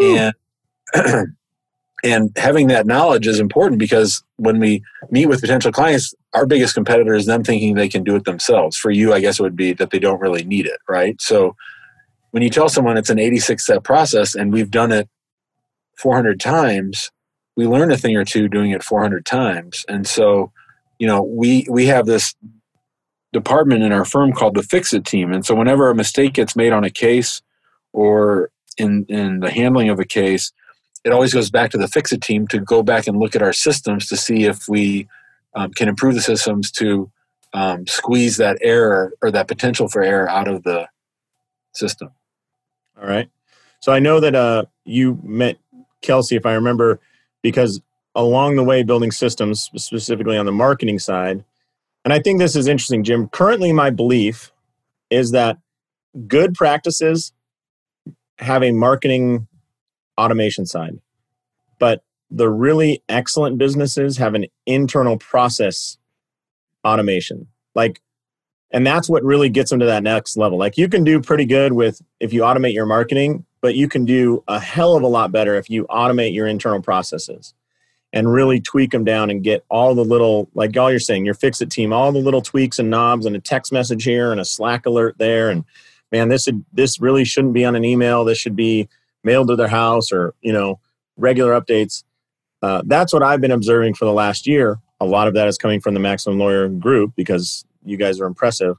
Ooh. 0.01 0.31
And 0.95 1.35
and 2.03 2.31
having 2.35 2.67
that 2.67 2.85
knowledge 2.85 3.27
is 3.27 3.39
important 3.39 3.79
because 3.79 4.23
when 4.35 4.59
we 4.59 4.83
meet 5.09 5.27
with 5.27 5.41
potential 5.41 5.71
clients, 5.71 6.13
our 6.33 6.45
biggest 6.45 6.73
competitor 6.73 7.13
is 7.13 7.25
them 7.25 7.43
thinking 7.43 7.75
they 7.75 7.87
can 7.87 8.03
do 8.03 8.15
it 8.15 8.25
themselves. 8.25 8.75
For 8.75 8.91
you, 8.91 9.13
I 9.13 9.21
guess 9.21 9.39
it 9.39 9.43
would 9.43 9.55
be 9.55 9.73
that 9.73 9.91
they 9.91 9.99
don't 9.99 10.19
really 10.19 10.43
need 10.43 10.65
it, 10.65 10.79
right? 10.89 11.19
So 11.21 11.55
when 12.31 12.43
you 12.43 12.49
tell 12.49 12.67
someone 12.67 12.97
it's 12.97 13.09
an 13.09 13.19
86 13.19 13.63
step 13.63 13.83
process 13.83 14.35
and 14.35 14.51
we've 14.51 14.71
done 14.71 14.91
it 14.91 15.07
400 15.97 16.39
times, 16.39 17.11
we 17.55 17.67
learn 17.67 17.91
a 17.91 17.97
thing 17.97 18.17
or 18.17 18.25
two 18.25 18.47
doing 18.49 18.71
it 18.71 18.83
400 18.83 19.25
times. 19.25 19.85
And 19.87 20.07
so, 20.07 20.51
you 20.99 21.07
know, 21.07 21.21
we 21.21 21.67
we 21.69 21.85
have 21.85 22.05
this 22.05 22.33
department 23.33 23.83
in 23.83 23.91
our 23.91 24.05
firm 24.05 24.31
called 24.31 24.55
the 24.55 24.63
fix 24.63 24.93
it 24.93 25.03
team. 25.03 25.33
And 25.33 25.45
so 25.45 25.55
whenever 25.55 25.89
a 25.89 25.95
mistake 25.95 26.33
gets 26.33 26.55
made 26.55 26.71
on 26.71 26.83
a 26.83 26.89
case 26.89 27.41
or 27.91 28.49
in, 28.77 29.05
in 29.09 29.41
the 29.41 29.51
handling 29.51 29.89
of 29.89 29.99
a 29.99 30.05
case, 30.05 30.53
it 31.03 31.11
always 31.11 31.33
goes 31.33 31.49
back 31.49 31.71
to 31.71 31.77
the 31.77 31.87
fix 31.87 32.13
it 32.13 32.21
team 32.21 32.47
to 32.47 32.59
go 32.59 32.81
back 32.81 33.07
and 33.07 33.19
look 33.19 33.35
at 33.35 33.41
our 33.41 33.51
systems 33.51 34.07
to 34.07 34.15
see 34.15 34.45
if 34.45 34.69
we 34.69 35.07
um, 35.55 35.71
can 35.73 35.89
improve 35.89 36.13
the 36.13 36.21
systems 36.21 36.71
to 36.71 37.11
um, 37.53 37.85
squeeze 37.85 38.37
that 38.37 38.57
error 38.61 39.13
or 39.21 39.31
that 39.31 39.47
potential 39.47 39.89
for 39.89 40.01
error 40.01 40.29
out 40.29 40.47
of 40.47 40.63
the 40.63 40.87
system. 41.73 42.09
All 42.99 43.07
right. 43.07 43.29
So 43.81 43.91
I 43.91 43.99
know 43.99 44.19
that 44.21 44.33
uh, 44.33 44.65
you 44.85 45.19
met 45.23 45.57
Kelsey, 46.01 46.35
if 46.35 46.45
I 46.45 46.53
remember, 46.53 46.99
because 47.41 47.81
along 48.15 48.55
the 48.55 48.63
way, 48.63 48.83
building 48.83 49.11
systems, 49.11 49.69
specifically 49.75 50.37
on 50.37 50.45
the 50.45 50.51
marketing 50.51 50.99
side, 50.99 51.43
and 52.03 52.13
I 52.13 52.19
think 52.19 52.39
this 52.39 52.55
is 52.55 52.67
interesting, 52.67 53.03
Jim. 53.03 53.29
Currently, 53.29 53.71
my 53.71 53.89
belief 53.89 54.51
is 55.09 55.31
that 55.31 55.57
good 56.27 56.53
practices 56.53 57.33
have 58.39 58.63
a 58.63 58.71
marketing 58.71 59.47
automation 60.17 60.65
side, 60.65 60.99
but 61.79 62.03
the 62.29 62.49
really 62.49 63.03
excellent 63.07 63.57
businesses 63.57 64.17
have 64.17 64.33
an 64.33 64.45
internal 64.65 65.17
process 65.17 65.97
automation. 66.83 67.47
Like, 67.75 68.01
and 68.71 68.85
that's 68.85 69.07
what 69.07 69.23
really 69.23 69.49
gets 69.49 69.69
them 69.69 69.79
to 69.79 69.85
that 69.85 70.03
next 70.03 70.35
level. 70.35 70.57
Like, 70.57 70.77
you 70.77 70.89
can 70.89 71.03
do 71.03 71.21
pretty 71.21 71.45
good 71.45 71.73
with 71.73 72.01
if 72.19 72.33
you 72.33 72.41
automate 72.41 72.73
your 72.73 72.85
marketing, 72.85 73.45
but 73.61 73.75
you 73.75 73.87
can 73.87 74.03
do 74.03 74.43
a 74.47 74.59
hell 74.59 74.95
of 74.95 75.03
a 75.03 75.07
lot 75.07 75.31
better 75.31 75.55
if 75.55 75.69
you 75.69 75.85
automate 75.85 76.33
your 76.33 76.47
internal 76.47 76.81
processes 76.81 77.53
and 78.13 78.31
really 78.31 78.61
tweak 78.61 78.91
them 78.91 79.03
down 79.03 79.29
and 79.29 79.43
get 79.43 79.65
all 79.69 79.93
the 79.93 80.05
little 80.05 80.49
like 80.53 80.77
all 80.77 80.89
you're 80.89 80.99
saying 80.99 81.25
your 81.25 81.33
fix 81.33 81.59
it 81.59 81.69
team 81.69 81.91
all 81.91 82.11
the 82.11 82.19
little 82.19 82.41
tweaks 82.41 82.79
and 82.79 82.89
knobs 82.89 83.25
and 83.25 83.35
a 83.35 83.39
text 83.39 83.71
message 83.73 84.03
here 84.03 84.31
and 84.31 84.39
a 84.39 84.45
slack 84.45 84.85
alert 84.85 85.15
there 85.17 85.49
and 85.49 85.65
man 86.11 86.29
this 86.29 86.43
should, 86.43 86.63
this 86.71 87.01
really 87.01 87.25
shouldn't 87.25 87.53
be 87.53 87.65
on 87.65 87.75
an 87.75 87.83
email 87.83 88.23
this 88.23 88.37
should 88.37 88.55
be 88.55 88.87
mailed 89.23 89.47
to 89.47 89.55
their 89.55 89.67
house 89.67 90.11
or 90.11 90.33
you 90.41 90.53
know 90.53 90.79
regular 91.17 91.59
updates 91.59 92.03
uh, 92.63 92.81
that's 92.85 93.11
what 93.11 93.21
I've 93.21 93.41
been 93.41 93.51
observing 93.51 93.93
for 93.95 94.05
the 94.05 94.13
last 94.13 94.47
year. 94.47 94.79
A 95.01 95.05
lot 95.05 95.27
of 95.27 95.33
that 95.33 95.49
is 95.49 95.57
coming 95.57 95.81
from 95.81 95.93
the 95.93 95.99
Maximum 95.99 96.39
Lawyer 96.39 96.69
group 96.69 97.11
because 97.13 97.65
you 97.83 97.97
guys 97.97 98.21
are 98.21 98.25
impressive. 98.25 98.77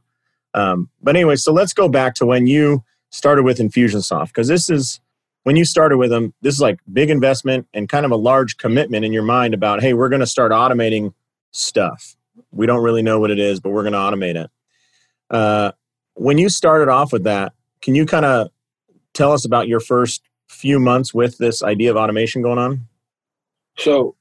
Um, 0.55 0.89
but 1.03 1.15
anyway, 1.15 1.37
so 1.37 1.53
let's 1.53 1.75
go 1.75 1.87
back 1.87 2.15
to 2.15 2.27
when 2.27 2.47
you 2.47 2.83
started 3.11 3.43
with 3.43 3.59
Infusionsoft 3.59 4.29
because 4.29 4.49
this 4.49 4.71
is 4.71 5.01
when 5.45 5.57
you 5.57 5.65
started 5.65 5.97
with 5.99 6.11
them. 6.11 6.35
This 6.43 6.55
is 6.55 6.61
like 6.61 6.81
big 6.93 7.11
investment 7.11 7.69
and 7.73 7.89
kind 7.89 8.05
of 8.05 8.11
a 8.11 8.17
large 8.17 8.57
commitment 8.57 9.05
in 9.05 9.13
your 9.13 9.23
mind 9.23 9.55
about, 9.55 9.81
hey, 9.81 9.95
we're 9.95 10.09
going 10.09 10.21
to 10.21 10.27
start 10.27 10.53
automating 10.53 11.15
stuff. 11.53 12.17
We 12.51 12.67
don't 12.67 12.83
really 12.83 13.03
know 13.03 13.21
what 13.21 13.31
it 13.31 13.39
is, 13.39 13.61
but 13.61 13.71
we're 13.71 13.83
going 13.83 13.93
to 13.93 13.99
automate 13.99 14.37
it. 14.37 14.51
Uh, 15.31 15.73
when 16.15 16.39
you 16.39 16.49
started 16.49 16.89
off 16.89 17.13
with 17.13 17.25
that, 17.25 17.53
can 17.81 17.95
you 17.95 18.07
kind 18.07 18.25
of 18.25 18.49
tell 19.13 19.33
us 19.33 19.45
about 19.45 19.69
your 19.69 19.81
first 19.81 20.23
few 20.49 20.79
months 20.81 21.15
with 21.15 21.39
this 21.39 21.63
idea 21.63 21.91
of 21.91 21.97
automation 21.97 22.43
going 22.43 22.59
on? 22.59 22.87
So, 23.77 24.17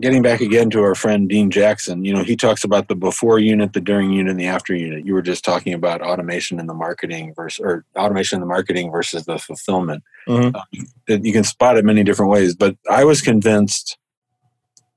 getting 0.00 0.22
back 0.22 0.40
again 0.40 0.70
to 0.70 0.80
our 0.82 0.94
friend 0.94 1.28
Dean 1.28 1.50
Jackson, 1.50 2.04
you 2.04 2.12
know, 2.12 2.22
he 2.22 2.36
talks 2.36 2.62
about 2.62 2.88
the 2.88 2.94
before 2.94 3.38
unit, 3.38 3.72
the 3.72 3.80
during 3.80 4.12
unit, 4.12 4.30
and 4.30 4.40
the 4.40 4.46
after 4.46 4.74
unit. 4.74 5.04
You 5.04 5.14
were 5.14 5.22
just 5.22 5.44
talking 5.44 5.74
about 5.74 6.02
automation 6.02 6.60
in 6.60 6.66
the 6.66 6.74
marketing 6.74 7.32
versus 7.34 7.60
or 7.64 7.84
automation 7.96 8.36
in 8.36 8.40
the 8.40 8.46
marketing 8.46 8.90
versus 8.92 9.24
the 9.24 9.38
fulfillment. 9.38 10.02
Mm-hmm. 10.28 10.54
Um, 10.54 11.24
you 11.24 11.32
can 11.32 11.44
spot 11.44 11.76
it 11.76 11.84
many 11.84 12.04
different 12.04 12.30
ways, 12.30 12.54
but 12.54 12.76
I 12.90 13.04
was 13.04 13.20
convinced 13.20 13.98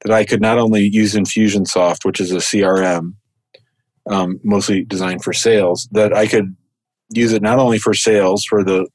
that 0.04 0.12
I 0.12 0.26
could 0.26 0.42
not 0.42 0.58
only 0.58 0.88
use 0.88 1.14
Infusionsoft, 1.14 2.06
which 2.06 2.20
is 2.20 2.32
a 2.32 2.38
CRM, 2.38 3.14
um, 4.10 4.40
mostly 4.44 4.84
designed 4.84 5.24
for 5.24 5.34
sales, 5.34 5.88
that 5.92 6.14
I 6.14 6.28
could 6.28 6.56
use 7.10 7.34
it 7.34 7.42
not 7.42 7.60
only 7.60 7.78
for 7.78 7.94
sales 7.94 8.46
for 8.46 8.64
the 8.64 8.88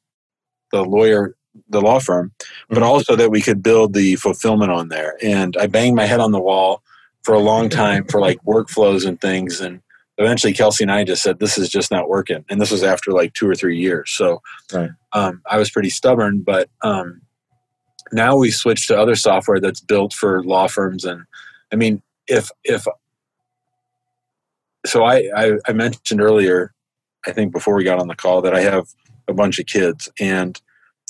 the 0.73 0.83
lawyer 0.83 1.36
the 1.69 1.81
law 1.81 1.99
firm, 1.99 2.33
but 2.69 2.77
mm-hmm. 2.77 2.85
also 2.85 3.17
that 3.17 3.31
we 3.31 3.41
could 3.41 3.63
build 3.63 3.93
the 3.93 4.17
fulfillment 4.17 4.73
on 4.73 4.89
there. 4.89 5.17
And 5.23 5.57
I 5.57 5.67
banged 5.67 5.97
my 5.97 6.07
head 6.07 6.21
on 6.21 6.33
the 6.33 6.41
wall 6.41 6.83
for 7.23 7.35
a 7.35 7.41
long 7.41 7.69
time 7.69 8.05
for 8.05 8.21
like 8.21 8.39
workflows 8.47 9.07
and 9.07 9.21
things. 9.21 9.61
And 9.61 9.81
eventually 10.19 10.53
Kelsey 10.53 10.85
and 10.85 10.93
I 10.93 11.05
just 11.05 11.23
said, 11.23 11.39
this 11.39 11.59
is 11.59 11.69
just 11.69 11.91
not 11.91 12.09
working. 12.09 12.45
And 12.49 12.61
this 12.61 12.71
was 12.71 12.83
after 12.83 13.13
like 13.13 13.35
two 13.35 13.49
or 13.49 13.55
three 13.55 13.79
years. 13.79 14.13
So 14.13 14.41
right. 14.73 14.91
um, 15.13 15.43
I 15.51 15.59
was 15.59 15.71
pretty 15.71 15.91
stubborn, 15.91 16.41
but 16.41 16.69
um, 16.83 17.23
now 18.13 18.37
we 18.37 18.51
switched 18.51 18.89
to 18.89 18.99
other 18.99 19.17
software 19.17 19.61
that's 19.61 19.81
built 19.81 20.13
for 20.13 20.45
law 20.45 20.69
firms. 20.69 21.05
And 21.05 21.25
I 21.73 21.77
mean, 21.77 22.03
if, 22.29 22.51
if, 22.65 22.87
so 24.85 25.03
I, 25.05 25.29
I, 25.37 25.53
I 25.67 25.73
mentioned 25.73 26.21
earlier, 26.21 26.73
I 27.27 27.33
think 27.33 27.53
before 27.53 27.75
we 27.75 27.83
got 27.83 27.99
on 27.99 28.07
the 28.07 28.15
call 28.15 28.41
that 28.43 28.55
I 28.55 28.61
have 28.61 28.87
a 29.27 29.35
bunch 29.35 29.59
of 29.59 29.67
kids 29.67 30.09
and 30.21 30.61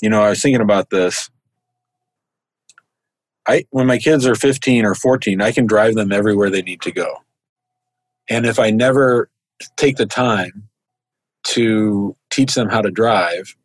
you 0.01 0.09
know, 0.09 0.21
I 0.21 0.29
was 0.29 0.41
thinking 0.41 0.61
about 0.61 0.89
this. 0.89 1.29
I 3.47 3.65
when 3.69 3.87
my 3.87 3.97
kids 3.97 4.25
are 4.25 4.35
15 4.35 4.85
or 4.85 4.93
14, 4.95 5.41
I 5.41 5.51
can 5.51 5.65
drive 5.65 5.95
them 5.95 6.11
everywhere 6.11 6.49
they 6.49 6.61
need 6.61 6.81
to 6.81 6.91
go. 6.91 7.23
And 8.29 8.45
if 8.45 8.59
I 8.59 8.71
never 8.71 9.29
take 9.77 9.95
the 9.95 10.05
time 10.05 10.67
to 11.45 12.15
teach 12.29 12.55
them 12.55 12.69
how 12.69 12.81
to 12.81 12.91
drive, 12.91 13.55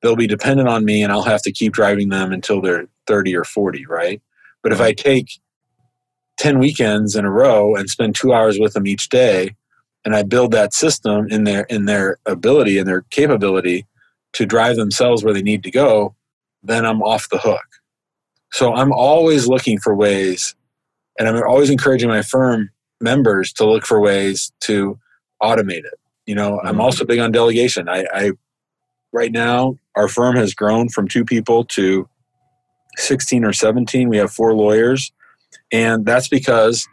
they'll 0.00 0.16
be 0.16 0.28
dependent 0.28 0.68
on 0.68 0.84
me 0.84 1.02
and 1.02 1.12
I'll 1.12 1.22
have 1.22 1.42
to 1.42 1.52
keep 1.52 1.72
driving 1.72 2.08
them 2.08 2.32
until 2.32 2.60
they're 2.60 2.86
30 3.06 3.36
or 3.36 3.44
40, 3.44 3.86
right? 3.86 4.22
But 4.62 4.72
if 4.72 4.80
I 4.80 4.92
take 4.92 5.40
10 6.38 6.58
weekends 6.58 7.16
in 7.16 7.24
a 7.24 7.30
row 7.30 7.74
and 7.74 7.90
spend 7.90 8.14
2 8.14 8.32
hours 8.32 8.58
with 8.58 8.74
them 8.74 8.86
each 8.86 9.08
day 9.08 9.56
and 10.04 10.14
I 10.14 10.22
build 10.22 10.52
that 10.52 10.72
system 10.72 11.26
in 11.30 11.44
their 11.44 11.62
in 11.64 11.84
their 11.86 12.18
ability 12.26 12.78
and 12.78 12.88
their 12.88 13.02
capability 13.10 13.86
to 14.34 14.46
drive 14.46 14.76
themselves 14.76 15.22
where 15.22 15.34
they 15.34 15.42
need 15.42 15.62
to 15.64 15.70
go, 15.70 16.14
then 16.62 16.86
I'm 16.86 17.02
off 17.02 17.28
the 17.28 17.38
hook. 17.38 17.64
So 18.52 18.74
I'm 18.74 18.92
always 18.92 19.46
looking 19.46 19.78
for 19.78 19.94
ways, 19.94 20.54
and 21.18 21.28
I'm 21.28 21.42
always 21.42 21.70
encouraging 21.70 22.08
my 22.08 22.22
firm 22.22 22.70
members 23.00 23.52
to 23.54 23.66
look 23.66 23.84
for 23.84 24.00
ways 24.00 24.52
to 24.60 24.98
automate 25.42 25.84
it. 25.84 25.98
You 26.26 26.34
know, 26.34 26.60
I'm 26.60 26.72
mm-hmm. 26.72 26.80
also 26.80 27.04
big 27.04 27.18
on 27.18 27.32
delegation. 27.32 27.88
I, 27.88 28.04
I 28.12 28.32
right 29.12 29.32
now 29.32 29.76
our 29.96 30.08
firm 30.08 30.36
has 30.36 30.54
grown 30.54 30.88
from 30.88 31.08
two 31.08 31.24
people 31.24 31.64
to 31.64 32.08
16 32.96 33.44
or 33.44 33.52
17. 33.52 34.08
We 34.08 34.18
have 34.18 34.30
four 34.30 34.54
lawyers, 34.54 35.12
and 35.72 36.06
that's 36.06 36.28
because 36.28 36.86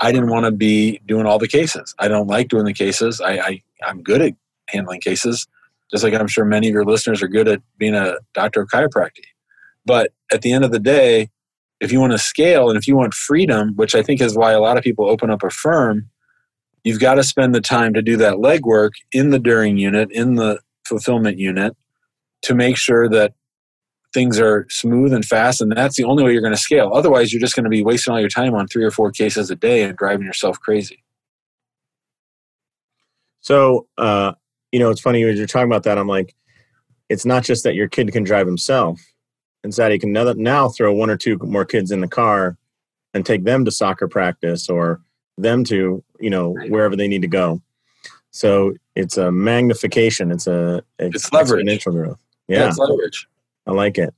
I 0.00 0.12
didn't 0.12 0.30
want 0.30 0.44
to 0.46 0.50
be 0.50 1.00
doing 1.06 1.26
all 1.26 1.38
the 1.38 1.48
cases. 1.48 1.94
I 1.98 2.08
don't 2.08 2.26
like 2.26 2.48
doing 2.48 2.64
the 2.64 2.74
cases. 2.74 3.20
I, 3.20 3.38
I 3.38 3.62
I'm 3.86 4.02
good 4.02 4.20
at 4.20 4.34
handling 4.68 5.00
cases, 5.00 5.46
just 5.94 6.02
like 6.02 6.12
I'm 6.12 6.26
sure 6.26 6.44
many 6.44 6.66
of 6.66 6.72
your 6.72 6.84
listeners 6.84 7.22
are 7.22 7.28
good 7.28 7.46
at 7.46 7.62
being 7.78 7.94
a 7.94 8.16
doctor 8.32 8.62
of 8.62 8.68
chiropractic. 8.68 9.26
But 9.86 10.12
at 10.32 10.42
the 10.42 10.50
end 10.50 10.64
of 10.64 10.72
the 10.72 10.80
day, 10.80 11.30
if 11.78 11.92
you 11.92 12.00
want 12.00 12.10
to 12.10 12.18
scale 12.18 12.68
and 12.68 12.76
if 12.76 12.88
you 12.88 12.96
want 12.96 13.14
freedom, 13.14 13.74
which 13.76 13.94
I 13.94 14.02
think 14.02 14.20
is 14.20 14.36
why 14.36 14.50
a 14.52 14.60
lot 14.60 14.76
of 14.76 14.82
people 14.82 15.08
open 15.08 15.30
up 15.30 15.44
a 15.44 15.50
firm, 15.50 16.10
you've 16.82 16.98
got 16.98 17.14
to 17.14 17.22
spend 17.22 17.54
the 17.54 17.60
time 17.60 17.94
to 17.94 18.02
do 18.02 18.16
that 18.16 18.34
legwork 18.34 18.90
in 19.12 19.30
the 19.30 19.38
during 19.38 19.76
unit, 19.76 20.10
in 20.10 20.34
the 20.34 20.58
fulfillment 20.84 21.38
unit, 21.38 21.76
to 22.42 22.56
make 22.56 22.76
sure 22.76 23.08
that 23.10 23.34
things 24.12 24.40
are 24.40 24.66
smooth 24.70 25.12
and 25.12 25.24
fast. 25.24 25.60
And 25.60 25.70
that's 25.70 25.96
the 25.96 26.04
only 26.04 26.24
way 26.24 26.32
you're 26.32 26.42
going 26.42 26.54
to 26.54 26.58
scale. 26.58 26.90
Otherwise, 26.92 27.32
you're 27.32 27.40
just 27.40 27.54
going 27.54 27.64
to 27.64 27.70
be 27.70 27.84
wasting 27.84 28.12
all 28.12 28.20
your 28.20 28.28
time 28.28 28.54
on 28.54 28.66
three 28.66 28.84
or 28.84 28.90
four 28.90 29.12
cases 29.12 29.48
a 29.48 29.54
day 29.54 29.84
and 29.84 29.96
driving 29.96 30.26
yourself 30.26 30.58
crazy. 30.58 31.04
So, 33.42 33.86
uh, 33.96 34.32
you 34.74 34.80
know, 34.80 34.90
it's 34.90 35.00
funny 35.00 35.22
as 35.22 35.38
you're 35.38 35.46
talking 35.46 35.68
about 35.68 35.84
that. 35.84 35.98
I'm 35.98 36.08
like, 36.08 36.34
it's 37.08 37.24
not 37.24 37.44
just 37.44 37.62
that 37.62 37.76
your 37.76 37.86
kid 37.86 38.10
can 38.10 38.24
drive 38.24 38.44
himself. 38.44 39.00
Instead, 39.62 39.92
he 39.92 40.00
can 40.00 40.12
now 40.12 40.68
throw 40.68 40.92
one 40.92 41.10
or 41.10 41.16
two 41.16 41.38
more 41.42 41.64
kids 41.64 41.92
in 41.92 42.00
the 42.00 42.08
car 42.08 42.56
and 43.14 43.24
take 43.24 43.44
them 43.44 43.64
to 43.66 43.70
soccer 43.70 44.08
practice 44.08 44.68
or 44.68 45.00
them 45.38 45.62
to, 45.66 46.02
you 46.18 46.28
know, 46.28 46.56
wherever 46.66 46.96
they 46.96 47.06
need 47.06 47.22
to 47.22 47.28
go. 47.28 47.62
So 48.32 48.74
it's 48.96 49.16
a 49.16 49.30
magnification. 49.30 50.32
It's 50.32 50.48
a 50.48 50.82
it's, 50.98 51.22
it's 51.22 51.32
leverage. 51.32 51.64
Exponential 51.64 51.92
growth. 51.92 52.18
Yeah, 52.48 52.62
yeah, 52.62 52.68
it's 52.70 52.78
leverage. 52.78 53.28
I 53.68 53.70
like 53.70 53.96
it. 53.96 54.12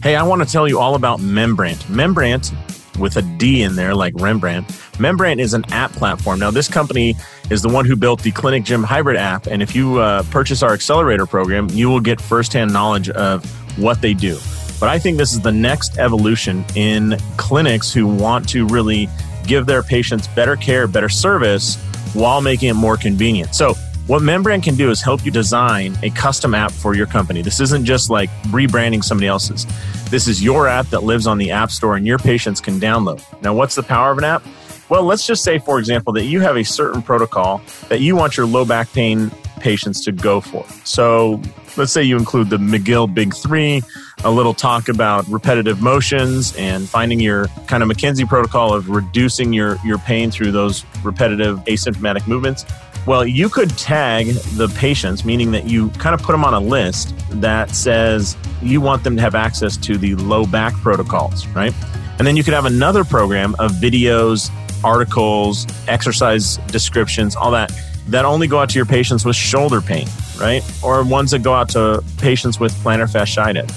Hey, 0.00 0.14
I 0.14 0.22
want 0.22 0.46
to 0.46 0.48
tell 0.48 0.68
you 0.68 0.78
all 0.78 0.94
about 0.94 1.18
Membrandt. 1.18 1.82
Membrandt 1.86 2.54
with 2.98 3.16
a 3.16 3.22
D 3.22 3.62
in 3.62 3.76
there, 3.76 3.94
like 3.94 4.14
Rembrandt. 4.16 4.68
Membrandt 4.98 5.40
is 5.40 5.54
an 5.54 5.64
app 5.72 5.92
platform. 5.92 6.38
Now, 6.40 6.50
this 6.50 6.68
company 6.68 7.14
is 7.50 7.62
the 7.62 7.68
one 7.68 7.84
who 7.84 7.96
built 7.96 8.22
the 8.22 8.30
Clinic 8.30 8.64
Gym 8.64 8.82
Hybrid 8.82 9.16
app. 9.16 9.46
And 9.46 9.62
if 9.62 9.74
you 9.74 9.98
uh, 9.98 10.22
purchase 10.30 10.62
our 10.62 10.72
accelerator 10.72 11.26
program, 11.26 11.68
you 11.70 11.88
will 11.88 12.00
get 12.00 12.20
firsthand 12.20 12.72
knowledge 12.72 13.10
of 13.10 13.44
what 13.78 14.00
they 14.00 14.14
do. 14.14 14.38
But 14.80 14.88
I 14.88 14.98
think 14.98 15.18
this 15.18 15.32
is 15.32 15.40
the 15.40 15.52
next 15.52 15.98
evolution 15.98 16.64
in 16.74 17.16
clinics 17.36 17.92
who 17.92 18.06
want 18.06 18.48
to 18.50 18.66
really 18.66 19.08
give 19.46 19.66
their 19.66 19.82
patients 19.82 20.26
better 20.28 20.56
care, 20.56 20.86
better 20.86 21.08
service 21.08 21.76
while 22.14 22.40
making 22.40 22.68
it 22.70 22.74
more 22.74 22.96
convenient. 22.96 23.54
So, 23.54 23.74
what 24.06 24.20
Membrandt 24.20 24.62
can 24.62 24.74
do 24.74 24.90
is 24.90 25.00
help 25.00 25.24
you 25.24 25.30
design 25.30 25.96
a 26.02 26.10
custom 26.10 26.54
app 26.54 26.70
for 26.70 26.94
your 26.94 27.06
company. 27.06 27.40
This 27.40 27.58
isn't 27.60 27.86
just 27.86 28.10
like 28.10 28.28
rebranding 28.44 29.02
somebody 29.02 29.26
else's. 29.26 29.66
This 30.10 30.28
is 30.28 30.42
your 30.42 30.68
app 30.68 30.86
that 30.88 31.04
lives 31.04 31.26
on 31.26 31.38
the 31.38 31.50
App 31.50 31.70
Store 31.70 31.96
and 31.96 32.06
your 32.06 32.18
patients 32.18 32.60
can 32.60 32.78
download. 32.78 33.24
Now, 33.40 33.54
what's 33.54 33.74
the 33.74 33.82
power 33.82 34.10
of 34.10 34.18
an 34.18 34.24
app? 34.24 34.44
Well, 34.90 35.04
let's 35.04 35.26
just 35.26 35.42
say, 35.42 35.58
for 35.58 35.78
example, 35.78 36.12
that 36.12 36.24
you 36.24 36.40
have 36.40 36.56
a 36.56 36.64
certain 36.64 37.00
protocol 37.00 37.62
that 37.88 38.00
you 38.00 38.14
want 38.14 38.36
your 38.36 38.44
low 38.44 38.66
back 38.66 38.92
pain 38.92 39.30
patients 39.60 40.04
to 40.04 40.12
go 40.12 40.42
for. 40.42 40.66
So 40.84 41.40
let's 41.78 41.90
say 41.90 42.02
you 42.02 42.18
include 42.18 42.50
the 42.50 42.58
McGill 42.58 43.12
Big 43.12 43.34
Three, 43.34 43.82
a 44.22 44.30
little 44.30 44.52
talk 44.52 44.90
about 44.90 45.26
repetitive 45.28 45.80
motions 45.80 46.54
and 46.56 46.86
finding 46.86 47.20
your 47.20 47.46
kind 47.66 47.82
of 47.82 47.88
McKenzie 47.88 48.28
protocol 48.28 48.74
of 48.74 48.90
reducing 48.90 49.54
your, 49.54 49.78
your 49.82 49.96
pain 49.96 50.30
through 50.30 50.52
those 50.52 50.84
repetitive 51.02 51.58
asymptomatic 51.60 52.26
movements. 52.26 52.66
Well, 53.06 53.26
you 53.26 53.50
could 53.50 53.68
tag 53.76 54.28
the 54.56 54.68
patients, 54.76 55.26
meaning 55.26 55.50
that 55.52 55.64
you 55.64 55.90
kind 55.90 56.14
of 56.14 56.22
put 56.22 56.32
them 56.32 56.42
on 56.42 56.54
a 56.54 56.60
list 56.60 57.14
that 57.32 57.70
says 57.70 58.34
you 58.62 58.80
want 58.80 59.04
them 59.04 59.14
to 59.16 59.22
have 59.22 59.34
access 59.34 59.76
to 59.78 59.98
the 59.98 60.14
low 60.14 60.46
back 60.46 60.72
protocols, 60.74 61.46
right? 61.48 61.74
And 62.18 62.26
then 62.26 62.34
you 62.34 62.42
could 62.42 62.54
have 62.54 62.64
another 62.64 63.04
program 63.04 63.54
of 63.58 63.72
videos, 63.72 64.50
articles, 64.82 65.66
exercise 65.86 66.56
descriptions, 66.68 67.36
all 67.36 67.50
that, 67.50 67.72
that 68.08 68.24
only 68.24 68.46
go 68.46 68.58
out 68.58 68.70
to 68.70 68.76
your 68.76 68.86
patients 68.86 69.26
with 69.26 69.36
shoulder 69.36 69.82
pain, 69.82 70.08
right? 70.40 70.62
Or 70.82 71.04
ones 71.04 71.32
that 71.32 71.42
go 71.42 71.52
out 71.52 71.68
to 71.70 72.02
patients 72.16 72.58
with 72.58 72.72
plantar 72.76 73.10
fasciitis. 73.10 73.70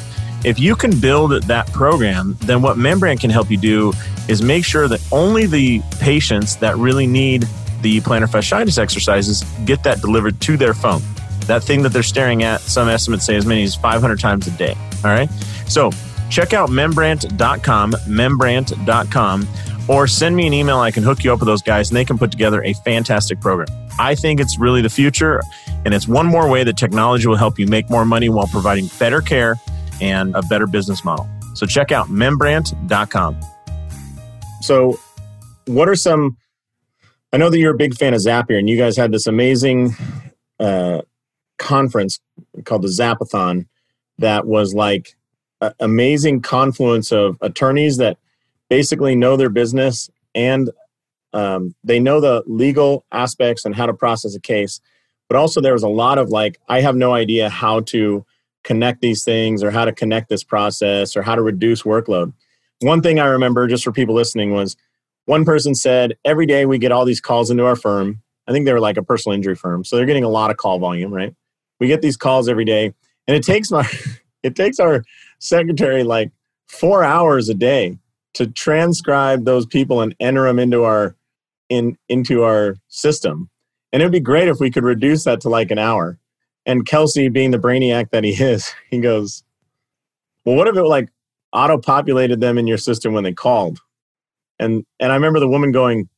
If 0.46 0.58
you 0.58 0.74
can 0.74 0.98
build 1.00 1.44
that 1.44 1.68
program, 1.74 2.38
then 2.42 2.62
what 2.62 2.78
Membrandt 2.78 3.20
can 3.20 3.30
help 3.30 3.52
you 3.52 3.58
do 3.58 3.92
is 4.30 4.42
make 4.42 4.64
sure 4.64 4.88
that 4.88 5.06
only 5.12 5.48
the 5.48 5.82
patients 6.00 6.56
that 6.58 6.78
really 6.78 7.08
need 7.08 7.46
the 7.82 8.02
plantar 8.02 8.28
fasciitis 8.28 8.78
exercises 8.78 9.44
get 9.66 9.84
that 9.84 10.02
delivered 10.02 10.40
to 10.42 10.58
their 10.58 10.74
phone. 10.74 11.02
That 11.42 11.64
thing 11.64 11.82
that 11.84 11.90
they're 11.90 12.04
staring 12.04 12.44
at, 12.44 12.62
some 12.62 12.90
estimates 12.90 13.26
say 13.26 13.36
as 13.36 13.46
many 13.46 13.64
as 13.64 13.76
500 13.76 14.20
times 14.20 14.48
a 14.48 14.52
day. 14.52 14.76
All 15.04 15.12
right. 15.12 15.30
So 15.68 15.92
check 16.30 16.54
out 16.54 16.70
membrandt.com, 16.70 17.92
membrandt.com, 17.92 19.48
or 19.88 20.08
send 20.08 20.36
me 20.36 20.48
an 20.48 20.54
email. 20.54 20.80
I 20.80 20.92
can 20.92 21.04
hook 21.04 21.24
you 21.24 21.32
up 21.32 21.40
with 21.40 21.48
those 21.48 21.62
guys 21.62 21.90
and 21.90 21.96
they 21.96 22.04
can 22.04 22.18
put 22.18 22.32
together 22.32 22.64
a 22.64 22.74
fantastic 22.74 23.40
program. 23.40 23.68
I 24.00 24.16
think 24.16 24.40
it's 24.40 24.60
really 24.60 24.82
the 24.82 24.90
future. 24.90 25.42
And 25.86 25.94
it's 25.94 26.08
one 26.08 26.26
more 26.26 26.50
way 26.50 26.64
that 26.64 26.78
technology 26.78 27.28
will 27.28 27.38
help 27.38 27.58
you 27.58 27.68
make 27.68 27.90
more 27.90 28.06
money 28.06 28.28
while 28.30 28.48
providing 28.48 28.90
better 29.00 29.22
care 29.22 29.56
and 30.02 30.36
a 30.36 30.42
better 30.44 30.68
business 30.68 31.06
model. 31.06 31.28
So 31.54 31.66
check 31.66 31.92
out 31.92 32.08
Membrandt.com. 32.08 33.40
So, 34.62 35.00
what 35.66 35.88
are 35.88 35.96
some? 35.96 36.38
I 37.34 37.38
know 37.38 37.50
that 37.50 37.60
you're 37.60 37.74
a 37.74 37.78
big 37.78 37.96
fan 37.96 38.14
of 38.14 38.22
Zapier, 38.22 38.58
and 38.58 38.70
you 38.70 38.78
guys 38.78 38.96
had 38.96 39.12
this 39.12 39.28
amazing 39.28 39.96
uh, 40.60 41.02
conference 41.58 42.20
called 42.64 42.84
the 42.84 42.88
Zapathon 42.88 43.68
that 44.18 44.46
was 44.48 44.74
like 44.74 45.16
an 45.62 45.74
amazing 45.80 46.42
confluence 46.42 47.12
of 47.12 47.38
attorneys 47.42 47.98
that 47.98 48.18
basically 48.70 49.16
know 49.16 49.38
their 49.38 49.50
business 49.50 50.10
and 50.36 50.70
um, 51.34 51.76
they 51.84 52.00
know 52.00 52.20
the 52.20 52.44
legal 52.46 53.06
aspects 53.12 53.66
and 53.66 53.76
how 53.76 53.86
to 53.86 53.94
process 53.94 54.36
a 54.36 54.40
case 54.40 54.80
but 55.28 55.38
also 55.38 55.60
there 55.60 55.74
was 55.74 55.84
a 55.84 55.90
lot 55.90 56.18
of 56.18 56.30
like 56.30 56.60
i 56.70 56.82
have 56.82 56.96
no 56.96 57.14
idea 57.14 57.50
how 57.50 57.80
to 57.82 58.26
connect 58.64 59.02
these 59.02 59.24
things 59.24 59.64
or 59.64 59.72
how 59.72 59.86
to 59.86 59.94
connect 59.94 60.30
this 60.30 60.44
process 60.44 61.16
or 61.16 61.22
how 61.22 61.36
to 61.36 61.42
reduce 61.42 61.84
workload. 61.84 62.34
One 62.82 63.02
thing 63.02 63.20
i 63.20 63.26
remember 63.26 63.68
just 63.68 63.84
for 63.84 63.92
people 63.92 64.16
listening 64.16 64.52
was 64.52 64.76
one 65.28 65.46
person 65.46 65.76
said 65.76 66.18
every 66.26 66.46
day 66.46 66.66
we 66.66 66.80
get 66.80 66.92
all 66.92 67.06
these 67.06 67.22
calls 67.22 67.52
into 67.52 67.66
our 67.66 67.76
firm. 67.76 68.22
I 68.48 68.54
think 68.54 68.66
they 68.66 68.74
were 68.74 68.80
like 68.80 68.98
a 68.98 69.04
personal 69.04 69.36
injury 69.36 69.56
firm 69.56 69.84
so 69.84 69.96
they're 69.96 70.06
getting 70.06 70.24
a 70.24 70.30
lot 70.30 70.50
of 70.50 70.58
call 70.58 70.80
volume 70.80 71.14
right? 71.14 71.36
We 71.80 71.88
get 71.88 72.02
these 72.02 72.18
calls 72.18 72.50
every 72.50 72.66
day 72.66 72.94
and 73.28 73.36
it 73.36 73.44
takes 73.44 73.70
my 73.70 73.88
it 74.44 74.56
takes 74.56 74.80
our 74.80 75.04
secretary 75.40 76.04
like 76.04 76.32
four 76.68 77.04
hours 77.04 77.50
a 77.50 77.54
day 77.54 77.98
to 78.34 78.48
transcribe 78.48 79.46
those 79.46 79.66
people 79.66 80.02
and 80.02 80.16
enter 80.20 80.46
them 80.46 80.60
into 80.60 80.84
our 80.84 81.16
in 81.70 81.98
into 82.10 82.44
our 82.44 82.78
system. 82.88 83.50
And 83.92 84.02
it 84.02 84.06
would 84.06 84.12
be 84.14 84.20
great 84.20 84.48
if 84.48 84.60
we 84.60 84.72
could 84.72 84.84
reduce 84.84 85.26
that 85.26 85.42
to 85.42 85.50
like 85.50 85.72
an 85.72 85.78
hour. 85.80 86.18
And 86.66 86.86
kelsey 86.86 87.28
being 87.30 87.52
the 87.52 87.60
brainiac 87.60 88.12
that 88.12 88.24
he 88.24 88.32
is 88.32 88.74
he 88.90 89.00
goes 89.00 89.44
well 90.46 90.56
what 90.56 90.70
if 90.70 90.78
it 90.78 90.84
like 90.84 91.10
auto 91.52 91.78
populated 91.78 92.40
them 92.40 92.58
in 92.58 92.68
your 92.68 92.78
system 92.78 93.14
when 93.14 93.26
they 93.26 93.34
called 93.34 93.80
and 94.60 94.86
and 95.00 95.12
i 95.12 95.16
remember 95.16 95.40
the 95.40 95.48
woman 95.48 95.72
going 95.72 96.10